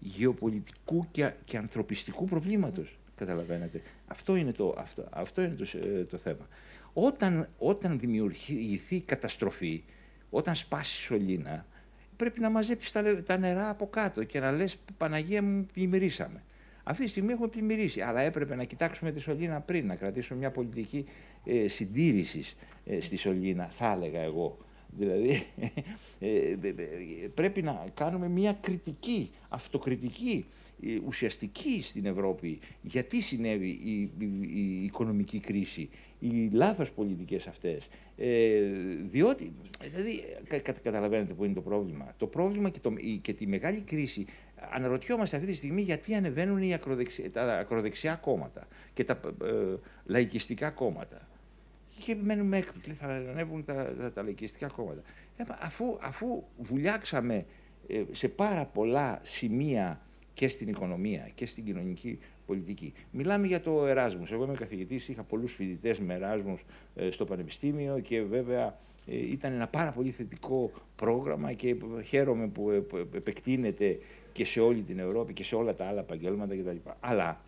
[0.00, 2.98] γεωπολιτικού και, και ανθρωπιστικού προβλήματος.
[3.16, 3.82] Καταλαβαίνετε.
[4.06, 6.48] Αυτό είναι το, αυτό, αυτό είναι το, ε, το θέμα.
[6.92, 9.82] Όταν, όταν δημιουργηθεί καταστροφή,
[10.30, 11.66] όταν σπάσει η σωλήνα,
[12.16, 16.42] πρέπει να μαζέψεις τα, τα νερά από κάτω και να λες Παναγία μου πλημμυρίσαμε.
[16.82, 20.50] Αυτή τη στιγμή έχουμε πλημμυρίσει, αλλά έπρεπε να κοιτάξουμε τη σωλήνα πριν, να κρατήσουμε μια
[20.50, 21.04] πολιτική
[21.44, 24.58] ε, συντήρησης ε, στη σωλήνα, θα έλεγα εγώ.
[24.96, 25.46] Δηλαδή,
[26.20, 26.56] ε,
[27.34, 30.69] πρέπει να κάνουμε μια κριτική, αυτοκριτική, ε,
[31.06, 32.58] ουσιαστική στην Ευρώπη.
[32.82, 34.10] Γιατί συνέβη η,
[34.54, 35.88] η οικονομική κρίση,
[36.18, 37.88] οι λάθος πολιτικές αυτές.
[38.16, 38.60] Ε,
[39.10, 39.52] διότι,
[39.92, 42.14] δηλαδή, κα, καταλαβαίνετε που είναι το πρόβλημα.
[42.16, 44.26] Το πρόβλημα και, το, και τη μεγάλη κρίση
[44.70, 50.70] αναρωτιόμαστε αυτή τη στιγμή γιατί ανεβαίνουν οι ακροδεξιά, τα ακροδεξιά κόμματα και τα ε, λαϊκιστικά
[50.70, 51.28] κόμματα.
[52.04, 55.02] Και μένουμε έκπληκτοι, θα ανέβουν τα, τα, τα λαϊκιστικά κόμματα.
[55.36, 57.46] Ε, αφού, αφού βουλιάξαμε
[57.88, 60.00] ε, σε πάρα πολλά σημεία
[60.34, 62.92] και στην οικονομία και στην κοινωνική πολιτική.
[63.10, 64.30] Μιλάμε για το Εράσμους.
[64.30, 66.64] Εγώ είμαι καθηγητής, είχα πολλούς φοιτητές με Εράσμους
[67.10, 72.70] στο Πανεπιστήμιο και βέβαια ε, ήταν ένα πάρα πολύ θετικό πρόγραμμα και χαίρομαι που
[73.14, 73.98] επεκτείνεται
[74.32, 76.90] και σε όλη την Ευρώπη και σε όλα τα άλλα επαγγέλματα κτλ.
[77.00, 77.40] Αλλά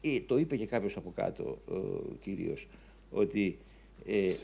[0.00, 2.68] ε, το είπε και κάποιος από κάτω ο κύριος,
[3.10, 3.58] ότι
[4.06, 4.34] ε,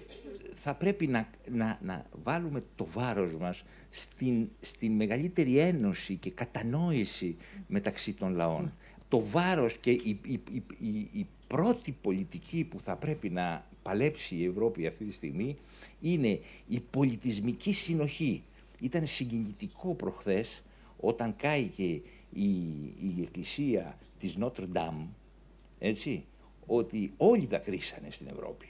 [0.54, 7.36] θα πρέπει να, να, να βάλουμε το βάρος μας στην, στη μεγαλύτερη ένωση και κατανόηση
[7.66, 8.72] μεταξύ των λαών.
[9.08, 10.40] Το βάρος και η, η,
[10.78, 15.56] η, η πρώτη πολιτική που θα πρέπει να παλέψει η Ευρώπη αυτή τη στιγμή
[16.00, 18.42] είναι η πολιτισμική συνοχή.
[18.80, 20.62] Ήταν συγκινητικό προχθές
[20.96, 22.00] όταν κάηκε
[22.32, 22.50] η,
[23.00, 25.06] η εκκλησία της Νότρ Ντάμ,
[25.78, 26.24] έτσι,
[26.66, 28.66] ότι όλοι τα κρίσανε στην Ευρώπη.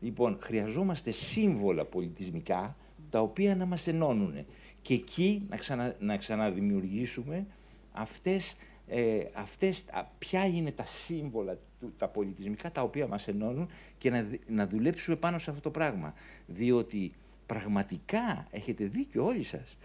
[0.00, 2.76] Λοιπόν, χρειαζόμαστε σύμβολα πολιτισμικά
[3.10, 4.46] τα οποία να μας ενώνουν
[4.82, 7.46] και εκεί να, ξανα, να ξαναδημιουργήσουμε
[7.92, 8.56] αυτές,
[8.86, 9.84] ε, αυτές,
[10.18, 11.58] ποια είναι τα σύμβολα,
[11.98, 13.68] τα πολιτισμικά τα οποία μας ενώνουν
[13.98, 16.14] και να, να δουλέψουμε πάνω σε αυτό το πράγμα.
[16.46, 17.12] Διότι
[17.46, 19.76] πραγματικά έχετε δίκιο όλοι σας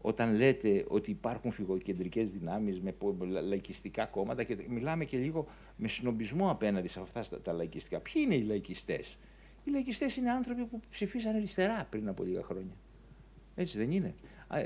[0.00, 2.94] όταν λέτε ότι υπάρχουν φυγοκεντρικές δυνάμεις με
[3.26, 5.46] λαϊκιστικά κόμματα και μιλάμε και λίγο
[5.76, 8.00] με συνομπισμό απέναντι σε αυτά τα λαϊκιστικά.
[8.00, 9.18] Ποιοι είναι οι λαϊκιστές;
[9.68, 12.76] Οι λαϊκιστές είναι άνθρωποι που ψηφίσαν αριστερά πριν από λίγα χρόνια.
[13.54, 14.14] Έτσι δεν είναι.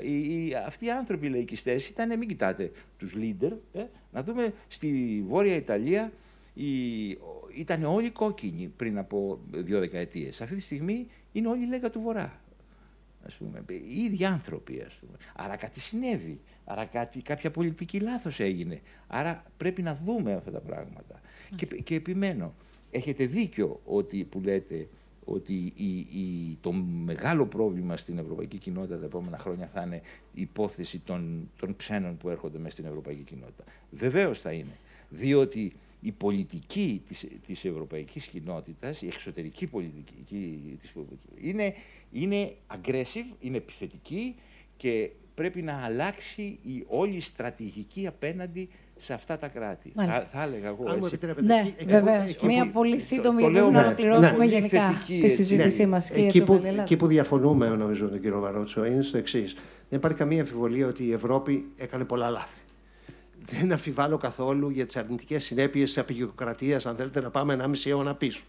[0.03, 4.53] Οι, οι, αυτοί οι άνθρωποι οι λαϊκιστές ήταν, μην κοιτάτε τους leader, ε, να δούμε
[4.67, 6.11] στη Βόρεια Ιταλία
[6.53, 7.09] οι,
[7.55, 10.41] ήταν όλοι κόκκινοι πριν από δύο δεκαετίες.
[10.41, 12.41] Αυτή τη στιγμή είναι όλοι λέγα του Βορρά.
[13.25, 13.63] Ας πούμε.
[13.67, 14.83] Οι ίδιοι άνθρωποι.
[14.87, 15.17] Ας πούμε.
[15.35, 16.39] Άρα κάτι συνέβη.
[16.65, 18.81] Άρα κάτι, κάποια πολιτική λάθος έγινε.
[19.07, 21.21] Άρα πρέπει να δούμε αυτά τα πράγματα.
[21.55, 22.53] Και, και επιμένω,
[22.93, 24.87] έχετε δίκιο ότι, που λέτε
[25.25, 26.71] ότι η, η, το
[27.05, 30.01] μεγάλο πρόβλημα στην ευρωπαϊκή κοινότητα τα επόμενα χρόνια θα είναι
[30.33, 33.63] η υπόθεση των, των ξένων που έρχονται μέσα στην ευρωπαϊκή κοινότητα.
[33.91, 34.77] Βεβαίως θα είναι.
[35.09, 40.93] Διότι η πολιτική της, της ευρωπαϊκής κοινότητας, η εξωτερική πολιτική της,
[41.41, 41.73] είναι,
[42.11, 44.35] είναι aggressive, είναι επιθετική
[44.77, 49.91] και πρέπει να αλλάξει η όλη στρατηγική απέναντι σε αυτά τα κράτη.
[49.95, 51.19] Θα, θα έλεγα εγώ Αν έτσι.
[51.41, 52.37] Ναι, βεβαίως.
[52.41, 54.45] Μία πολύ σύντομη για να ολοκληρώσουμε ναι.
[54.45, 55.87] γενικά τη συζήτησή Ναι.
[55.87, 56.01] μα.
[56.13, 59.53] Εκεί που, εκεί που διαφωνούμε, νομίζω, με τον κύριο Βαρότσο, είναι στο εξής.
[59.89, 62.61] Δεν υπάρχει καμία αμφιβολία ότι η Ευρώπη έκανε πολλά λάθη.
[63.45, 68.15] Δεν αμφιβάλλω καθόλου για τις αρνητικές συνέπειες της απεικιοκρατίας, αν θέλετε να πάμε 1,5 αιώνα
[68.15, 68.43] πίσω.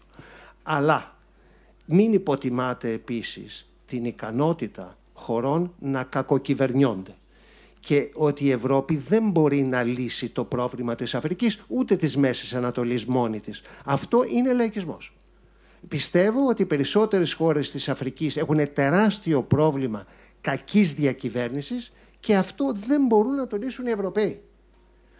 [0.63, 1.15] Αλλά
[1.85, 7.15] μην υποτιμάτε επίσης την ικανότητα χωρών να κακοκυβερνιόνται
[7.85, 12.53] και ότι η Ευρώπη δεν μπορεί να λύσει το πρόβλημα της Αφρικής ούτε της Μέσης
[12.53, 13.61] Ανατολής μόνη της.
[13.85, 15.15] Αυτό είναι λαϊκισμός.
[15.87, 20.05] Πιστεύω ότι οι περισσότερες χώρες της Αφρικής έχουν τεράστιο πρόβλημα
[20.41, 24.41] κακής διακυβέρνησης και αυτό δεν μπορούν να το λύσουν οι Ευρωπαίοι.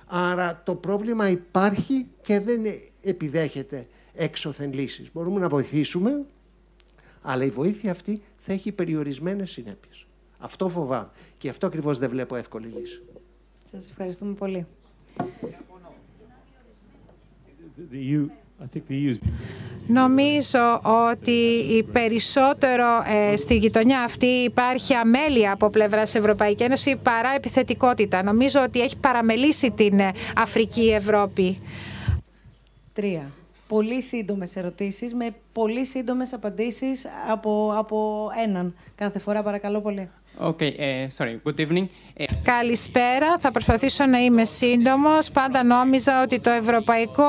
[0.06, 2.62] Άρα το πρόβλημα υπάρχει και δεν
[3.02, 5.10] επιδέχεται έξωθεν λύσεις.
[5.14, 6.26] Μπορούμε να βοηθήσουμε,
[7.22, 10.05] αλλά η βοήθεια αυτή θα έχει περιορισμένες συνέπειες.
[10.46, 11.10] Αυτό φοβάμαι.
[11.38, 13.02] Και αυτό ακριβώς δεν βλέπω εύκολη λύση.
[13.72, 14.66] Σας ευχαριστούμε πολύ.
[17.92, 18.26] The EU,
[18.62, 19.18] I think the E EU's
[19.88, 20.82] Νομίζω
[21.12, 21.32] ότι
[21.78, 28.24] η περισσότερο ε, στη γειτονιά αυτή υπάρχει αμέλεια από πλευράς Ευρωπαϊκή Ένωση παρά επιθετικότητα.
[28.24, 31.60] Νομίζω ότι έχει παραμελήσει την ε, Αφρική η Ευρώπη.
[32.94, 33.32] Τρία.
[33.68, 38.76] Πολύ σύντομες ερωτήσεις με πολύ σύντομες απαντήσεις από, από έναν.
[38.96, 40.10] Κάθε φορά παρακαλώ πολύ.
[40.40, 41.40] Okay, uh, sorry.
[41.44, 41.88] Good evening.
[42.20, 43.38] Uh, Καλησπέρα.
[43.40, 45.32] Θα προσπαθήσω να είμαι σύντομος.
[45.32, 47.24] Πάντα νόμιζα ότι το ευρωπαϊκό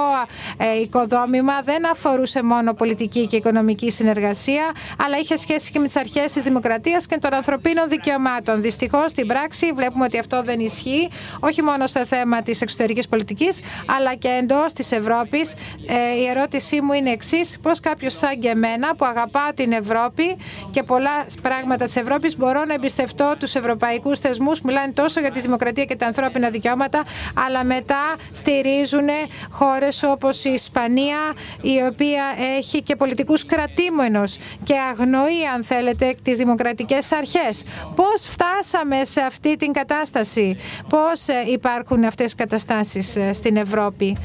[0.56, 4.72] ε, οικοδόμημα δεν αφορούσε μόνο πολιτική και οικονομική συνεργασία,
[5.04, 8.62] αλλά είχε σχέση και με τις αρχές της δημοκρατίας και των ανθρωπίνων δικαιωμάτων.
[8.62, 11.08] Δυστυχώς, στην πράξη βλέπουμε ότι αυτό δεν ισχύει,
[11.40, 13.60] όχι μόνο σε θέμα της εξωτερικής πολιτικής,
[13.96, 15.52] αλλά και εντός της Ευρώπης.
[15.86, 20.36] Ε, η ερώτησή μου είναι εξής: πώς κάποιος σαν και εμένα που αγαπά την Ευρώπη
[20.70, 22.94] και πολλά πράγματα της Ευρώπης μπορώ να εμπιστευτώ
[23.38, 27.02] τους ευρωπαϊκούς θεσμούς μιλάνε τόσο για τη δημοκρατία και τα ανθρώπινα δικαιώματα,
[27.46, 29.08] αλλά μετά στηρίζουν
[29.50, 31.18] χώρες όπως η Ισπανία,
[31.62, 32.24] η οποία
[32.56, 37.64] έχει και πολιτικούς κρατήμενους και αγνοεί, αν θέλετε, τις δημοκρατικές αρχές.
[37.94, 40.56] Πώς φτάσαμε σε αυτή την κατάσταση,
[40.88, 44.16] πώς ε, υπάρχουν αυτές οι καταστάσεις ε, στην Ευρώπη;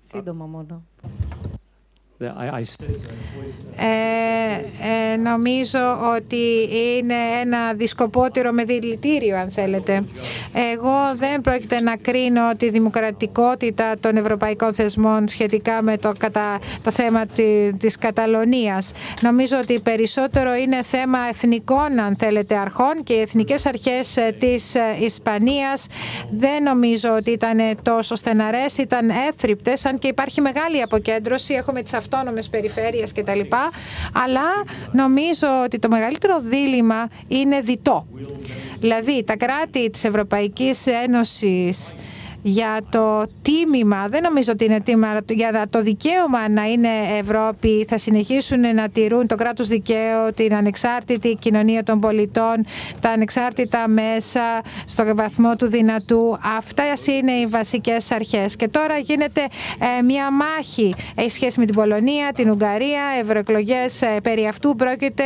[0.00, 0.82] Σύντομα μόνο.
[2.20, 2.96] I, I said,
[3.78, 3.84] Ε,
[5.12, 10.04] ε, νομίζω ότι είναι ένα δισκοπότηρο με δηλητήριο, αν θέλετε.
[10.72, 16.90] Εγώ δεν πρόκειται να κρίνω τη δημοκρατικότητα των ευρωπαϊκών θεσμών σχετικά με το, κατα, το
[16.90, 18.92] θέμα τη, της Καταλωνίας.
[19.22, 24.74] Νομίζω ότι περισσότερο είναι θέμα εθνικών, αν θέλετε, αρχών και οι εθνικές αρχές ε, της
[24.74, 25.86] ε, Ισπανίας
[26.30, 31.54] δεν νομίζω ότι ήταν τόσο στεναρές, ήταν έθρυπτες, αν και υπάρχει μεγάλη αποκέντρωση.
[31.54, 33.40] Έχουμε τις αυτόνομες περιφέρειες κτλ.
[34.12, 34.48] Αλλά
[34.92, 38.06] νομίζω ότι το μεγαλύτερο δίλημα είναι διτό.
[38.80, 41.94] Δηλαδή, τα κράτη της Ευρωπαϊκής Ένωσης
[42.48, 47.98] για το τίμημα, δεν νομίζω ότι είναι τίμημα, για το δικαίωμα να είναι Ευρώπη θα
[47.98, 52.64] συνεχίσουν να τηρούν το κράτος δικαίου, την ανεξάρτητη κοινωνία των πολιτών,
[53.00, 54.40] τα ανεξάρτητα μέσα
[54.86, 56.38] στο βαθμό του δυνατού.
[56.58, 56.82] Αυτά
[57.18, 58.56] είναι οι βασικές αρχές.
[58.56, 59.40] Και τώρα γίνεται
[59.98, 60.94] ε, μια μάχη.
[61.14, 65.24] Έχει σχέση με την Πολωνία, την Ουγγαρία, ευρωεκλογές ε, περί αυτού πρόκειται.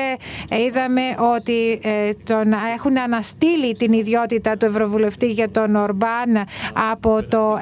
[0.50, 1.02] Ε, είδαμε
[1.34, 1.80] ότι
[2.24, 6.36] τον έχουν αναστείλει την ιδιότητα του Ευρωβουλευτή για τον Ορμπάν
[6.90, 7.58] από από το,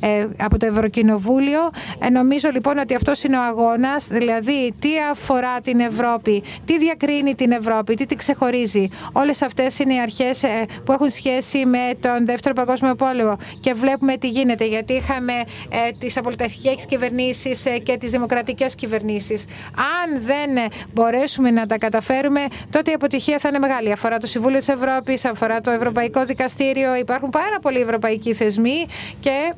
[0.00, 1.70] ε, ε, από το Ευρωκοινοβούλιο.
[1.98, 7.34] Ε, νομίζω λοιπόν ότι αυτός είναι ο αγώνας, δηλαδή τι αφορά την Ευρώπη, τι διακρίνει
[7.34, 8.88] την Ευρώπη, τι την ξεχωρίζει.
[9.12, 13.72] Όλες αυτές είναι οι αρχές ε, που έχουν σχέση με τον Δεύτερο Παγκόσμιο Πόλεμο και
[13.74, 19.44] βλέπουμε τι γίνεται, γιατί είχαμε ε, τις απολυταρχικές κυβερνήσεις ε, και τις δημοκρατικές κυβερνήσεις.
[19.76, 22.40] Αν δεν μπορέσουμε να τα καταφέρουμε,
[22.70, 23.92] τότε η αποτυχία θα είναι μεγάλη.
[23.92, 26.94] Αφορά το Συμβούλιο της Ευρώπης, αφορά το Ευρωπαϊκό Δικαστήριο.
[26.96, 28.83] Υπάρχουν πάρα πολλοί ευρωπαϊκοί θεσμοί
[29.20, 29.54] και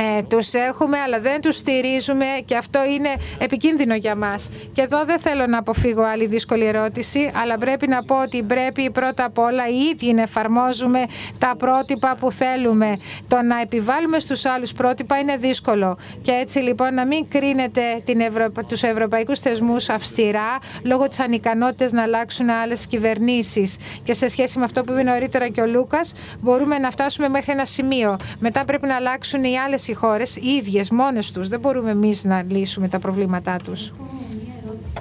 [0.00, 3.08] ε, τους έχουμε αλλά δεν τους στηρίζουμε και αυτό είναι
[3.38, 4.48] επικίνδυνο για μας.
[4.72, 8.90] Και εδώ δεν θέλω να αποφύγω άλλη δύσκολη ερώτηση, αλλά πρέπει να πω ότι πρέπει
[8.90, 11.04] πρώτα απ' όλα οι ίδιοι να εφαρμόζουμε
[11.38, 12.98] τα πρότυπα που θέλουμε.
[13.28, 15.98] Το να επιβάλλουμε στους άλλους πρότυπα είναι δύσκολο.
[16.22, 18.52] Και έτσι λοιπόν να μην κρίνετε την Ευρω...
[18.68, 23.76] τους ευρωπαϊκούς θεσμούς αυστηρά λόγω της ανικανότητας να αλλάξουν άλλες κυβερνήσεις.
[24.02, 27.52] Και σε σχέση με αυτό που είπε νωρίτερα και ο Λούκας, μπορούμε να φτάσουμε μέχρι
[27.52, 28.16] ένα σημείο.
[28.38, 31.48] Μετά πρέπει να αλλάξουν οι άλλες οι χώρες οι ίδιες μόνες τους.
[31.48, 33.92] Δεν μπορούμε εμείς να λύσουμε τα προβλήματά τους.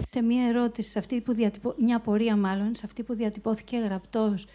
[0.10, 1.74] Σε μία ερώτηση, σε αυτή που διατυπώ...
[1.78, 4.48] μια απορία μάλλον, σε αυτή που διατυπώθηκε γραπτός,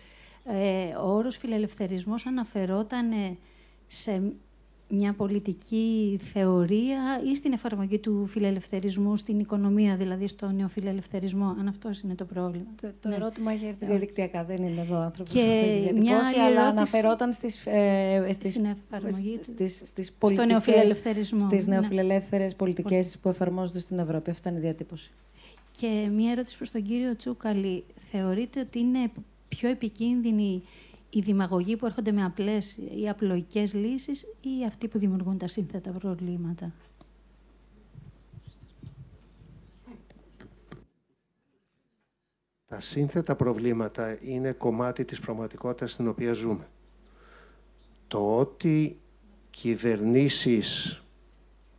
[0.44, 3.06] ε, ο όρος φιλελευθερισμός αναφερόταν
[3.86, 4.32] σε
[4.89, 12.01] μια πολιτική θεωρία ή στην εφαρμογή του φιλελευθερισμού στην οικονομία, δηλαδή στο νεοφιλελευθερισμό, αν αυτός
[12.01, 12.66] είναι το πρόβλημα.
[12.81, 13.15] Το, το ναι.
[13.15, 16.69] ερώτημα έχει έρθει διαδικτυακά, δεν είναι εδώ άνθρωπος και που μια αλλά ερώτηση...
[16.69, 21.39] αναφερόταν στις, ε, στις, στην εφαρμογή στις, στις πολιτικές, στο νεοφιλελευθερισμό.
[21.39, 21.78] Στις ναι.
[21.78, 22.56] νεοφιλελεύθερες ναι.
[22.56, 24.31] πολιτικές που εφαρμόζονται στην Ευρώπη.
[24.31, 25.11] Αυτή ήταν η διατύπωση.
[25.78, 27.85] Και μια ερώτηση προς τον κύριο Τσούκαλη.
[28.11, 29.11] Θεωρείτε ότι είναι
[29.48, 30.62] πιο επικίνδυνη
[31.15, 35.91] οι δημαγωγοί που έρχονται με απλές ή απλοϊκές λύσεις ή αυτοί που δημιουργούν τα σύνθετα
[35.91, 36.73] προβλήματα.
[42.69, 46.69] Τα σύνθετα προβλήματα είναι κομμάτι της πραγματικότητας στην οποία ζούμε.
[48.09, 49.01] Το ότι
[49.51, 51.03] κυβερνήσεις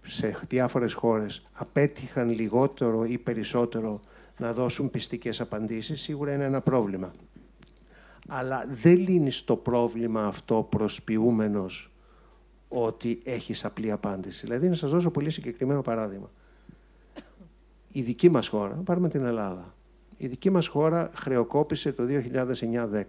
[0.02, 3.99] σε διάφορες χώρες απέτυχαν λιγότερο ή περισσότερο
[4.38, 7.14] να δώσουν πιστικές απαντήσεις, σίγουρα είναι ένα πρόβλημα
[8.27, 11.91] αλλά δεν λύνει το πρόβλημα αυτό προσποιούμενος
[12.68, 14.45] ότι έχεις απλή απάντηση.
[14.45, 16.30] Δηλαδή, να σας δώσω πολύ συγκεκριμένο παράδειγμα.
[17.91, 19.73] Η δική μας χώρα, πάρουμε την Ελλάδα,
[20.18, 23.03] η δική μας χώρα χρεοκόπησε το 2009-10.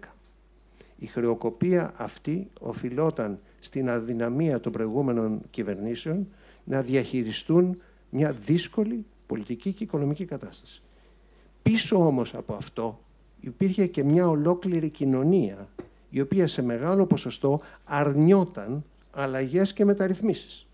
[0.97, 6.27] Η χρεοκοπία αυτή οφειλόταν στην αδυναμία των προηγούμενων κυβερνήσεων
[6.63, 10.81] να διαχειριστούν μια δύσκολη πολιτική και οικονομική κατάσταση.
[11.61, 12.99] Πίσω όμως από αυτό
[13.39, 15.67] υπήρχε και μια ολόκληρη κοινωνία
[16.09, 20.67] η οποία σε μεγάλο ποσοστό αρνιόταν αλλαγές και μεταρρυθμίσεις.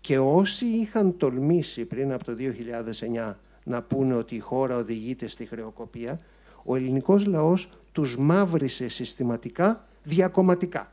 [0.00, 3.34] Και όσοι είχαν τολμήσει πριν από το 2009
[3.64, 6.20] να πούνε ότι η χώρα οδηγείται στη χρεοκοπία,
[6.64, 10.92] ο ελληνικός λαός τους μαύρισε συστηματικά διακομματικά.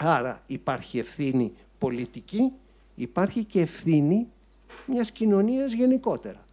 [0.00, 2.52] Άρα υπάρχει ευθύνη πολιτική,
[2.94, 4.28] υπάρχει και ευθύνη
[4.86, 6.44] μιας κοινωνίας γενικότερα.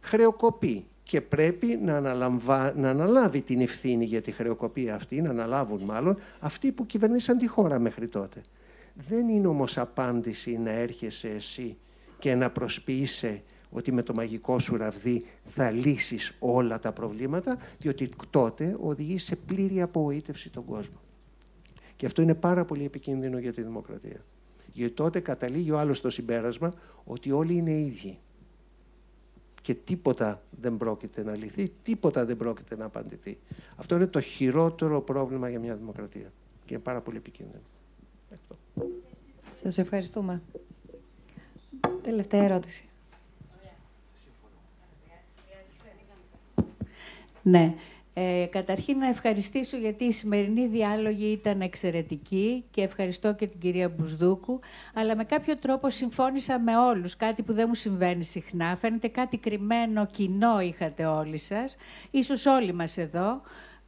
[0.00, 2.00] Χρεοκοπεί, και πρέπει να,
[2.74, 7.46] να αναλάβει την ευθύνη για τη χρεοκοπία αυτή, να αναλάβουν μάλλον, αυτοί που κυβερνήσαν τη
[7.46, 8.40] χώρα μέχρι τότε.
[9.08, 11.76] Δεν είναι όμως απάντηση να έρχεσαι εσύ
[12.18, 18.10] και να προσποιείσαι ότι με το μαγικό σου ραβδί θα λύσεις όλα τα προβλήματα, διότι
[18.30, 21.00] τότε οδηγεί σε πλήρη απογοήτευση τον κόσμο.
[21.96, 24.24] Και αυτό είναι πάρα πολύ επικίνδυνο για τη δημοκρατία.
[24.72, 26.72] Γιατί τότε καταλήγει ο άλλος στο συμπέρασμα
[27.04, 28.18] ότι όλοι είναι ίδιοι
[29.62, 33.38] και τίποτα δεν πρόκειται να λυθεί, τίποτα δεν πρόκειται να απαντηθεί.
[33.76, 36.32] Αυτό είναι το χειρότερο πρόβλημα για μια δημοκρατία
[36.64, 37.60] και είναι πάρα πολύ επικίνδυνο.
[39.50, 40.42] Σας ευχαριστούμε.
[42.02, 42.84] Τελευταία ερώτηση.
[47.42, 47.74] Ναι.
[48.14, 53.88] Ε, καταρχήν να ευχαριστήσω γιατί η σημερινή διάλογη ήταν εξαιρετική και ευχαριστώ και την κυρία
[53.88, 54.60] Μπουσδούκου,
[54.94, 58.76] αλλά με κάποιο τρόπο συμφώνησα με όλους, κάτι που δεν μου συμβαίνει συχνά.
[58.76, 61.76] Φαίνεται κάτι κρυμμένο, κοινό είχατε όλοι σας,
[62.10, 63.40] ίσως όλοι μας εδώ.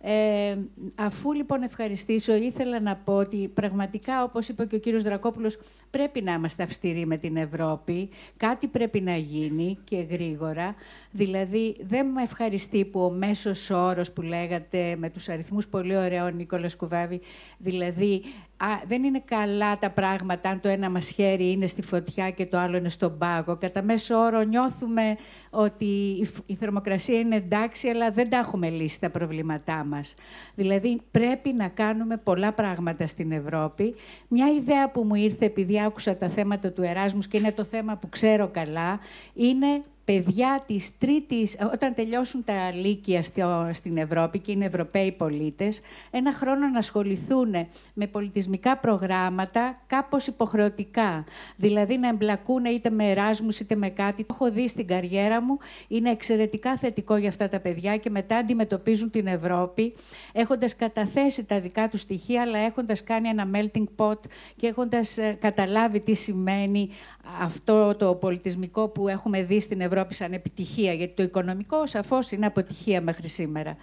[0.04, 0.56] Ε,
[0.94, 5.58] αφού λοιπόν ευχαριστήσω, ήθελα να πω ότι πραγματικά, όπως είπε και ο κύριος Δρακόπουλος,
[5.90, 8.08] πρέπει να είμαστε αυστηροί με την Ευρώπη.
[8.36, 10.74] Κάτι πρέπει να γίνει και γρήγορα.
[11.10, 16.30] Δηλαδή, δεν με ευχαριστεί που ο μέσος όρος που λέγατε με τους αριθμούς πολύ ωραίο,
[16.30, 17.20] Νίκολας Κουβάβη,
[17.58, 18.51] δηλαδή α,
[18.86, 22.58] δεν είναι καλά τα πράγματα αν το ένα μας χέρι είναι στη φωτιά και το
[22.58, 23.56] άλλο είναι στον πάγο.
[23.56, 25.16] Κατά μέσο όρο νιώθουμε
[25.50, 25.84] ότι
[26.46, 30.14] η θερμοκρασία είναι εντάξει, αλλά δεν τα έχουμε λύσει τα προβλήματά μας.
[30.54, 33.94] Δηλαδή, πρέπει να κάνουμε πολλά πράγματα στην Ευρώπη.
[34.28, 37.96] Μια ιδέα που μου ήρθε επειδή άκουσα τα θέματα του Εράσμους και είναι το θέμα
[37.96, 39.00] που ξέρω καλά,
[39.34, 43.22] είναι παιδιά της τρίτης, όταν τελειώσουν τα λύκεια
[43.72, 47.50] στην Ευρώπη και είναι Ευρωπαίοι πολίτες, ένα χρόνο να ασχοληθούν
[47.94, 51.24] με πολιτισμικά προγράμματα κάπως υποχρεωτικά.
[51.56, 54.24] Δηλαδή να εμπλακούν είτε με εράσμους είτε με κάτι.
[54.24, 55.58] Το έχω δει στην καριέρα μου,
[55.88, 59.94] είναι εξαιρετικά θετικό για αυτά τα παιδιά και μετά αντιμετωπίζουν την Ευρώπη
[60.32, 64.18] έχοντας καταθέσει τα δικά τους στοιχεία, αλλά έχοντας κάνει ένα melting pot
[64.56, 66.90] και έχοντας ε, καταλάβει τι σημαίνει
[67.40, 72.46] αυτό το πολιτισμικό που έχουμε δει στην Ευρώπη σαν επιτυχία, γιατί το οικονομικό σαφώς είναι
[72.46, 73.76] αποτυχία μέχρι σήμερα.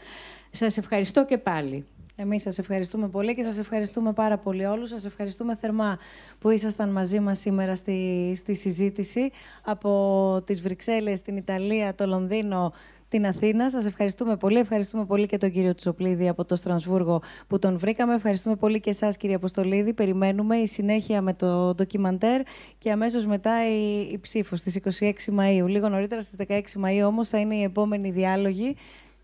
[0.52, 1.86] Σας ευχαριστώ και πάλι.
[2.22, 4.90] Εμείς σας ευχαριστούμε πολύ και σας ευχαριστούμε πάρα πολύ όλους.
[4.90, 6.00] Σας ευχαριστούμε θερμά
[6.40, 9.32] που ήσασταν μαζί μας σήμερα στη, στη συζήτηση
[9.64, 12.74] από τις Βρυξέλλες, την Ιταλία, το Λονδίνο,
[13.10, 13.70] την Αθήνα.
[13.70, 14.58] Σας ευχαριστούμε πολύ.
[14.58, 18.14] Ευχαριστούμε πολύ και τον κύριο Τσοπλίδη από το Στρασβούργο που τον βρήκαμε.
[18.14, 19.94] Ευχαριστούμε πολύ και εσάς κύριε Αποστολίδη.
[19.94, 22.42] Περιμένουμε η συνέχεια με το ντοκιμαντέρ
[22.78, 25.68] και αμέσως μετά η, η ψήφος στις 26 Μαΐου.
[25.68, 28.76] Λίγο νωρίτερα στις 16 Μαΐου όμως θα είναι η επόμενη διάλογη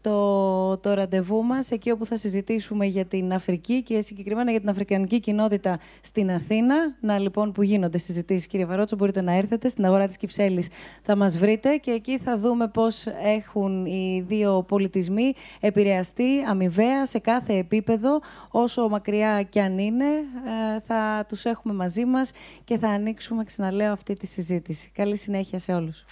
[0.06, 4.70] το, το ραντεβού μας, εκεί όπου θα συζητήσουμε για την Αφρική και συγκεκριμένα για την
[4.70, 6.76] Αφρικανική κοινότητα στην Αθήνα.
[7.00, 10.70] Να λοιπόν που γίνονται συζητήσεις, κύριε Βαρότσο, μπορείτε να έρθετε στην αγορά της Κυψέλης,
[11.04, 17.20] θα μας βρείτε και εκεί θα δούμε πώς έχουν οι δύο πολιτισμοί επηρεαστεί αμοιβαία σε
[17.20, 18.20] κάθε επίπεδο,
[18.52, 22.32] όσο μακριά κι αν είναι, ε, θα τους έχουμε μαζί μας
[22.64, 24.92] και θα ανοίξουμε, ξαναλέω, αυτή τη συζήτηση.
[24.94, 26.06] Καλή συνέχεια σε όλους.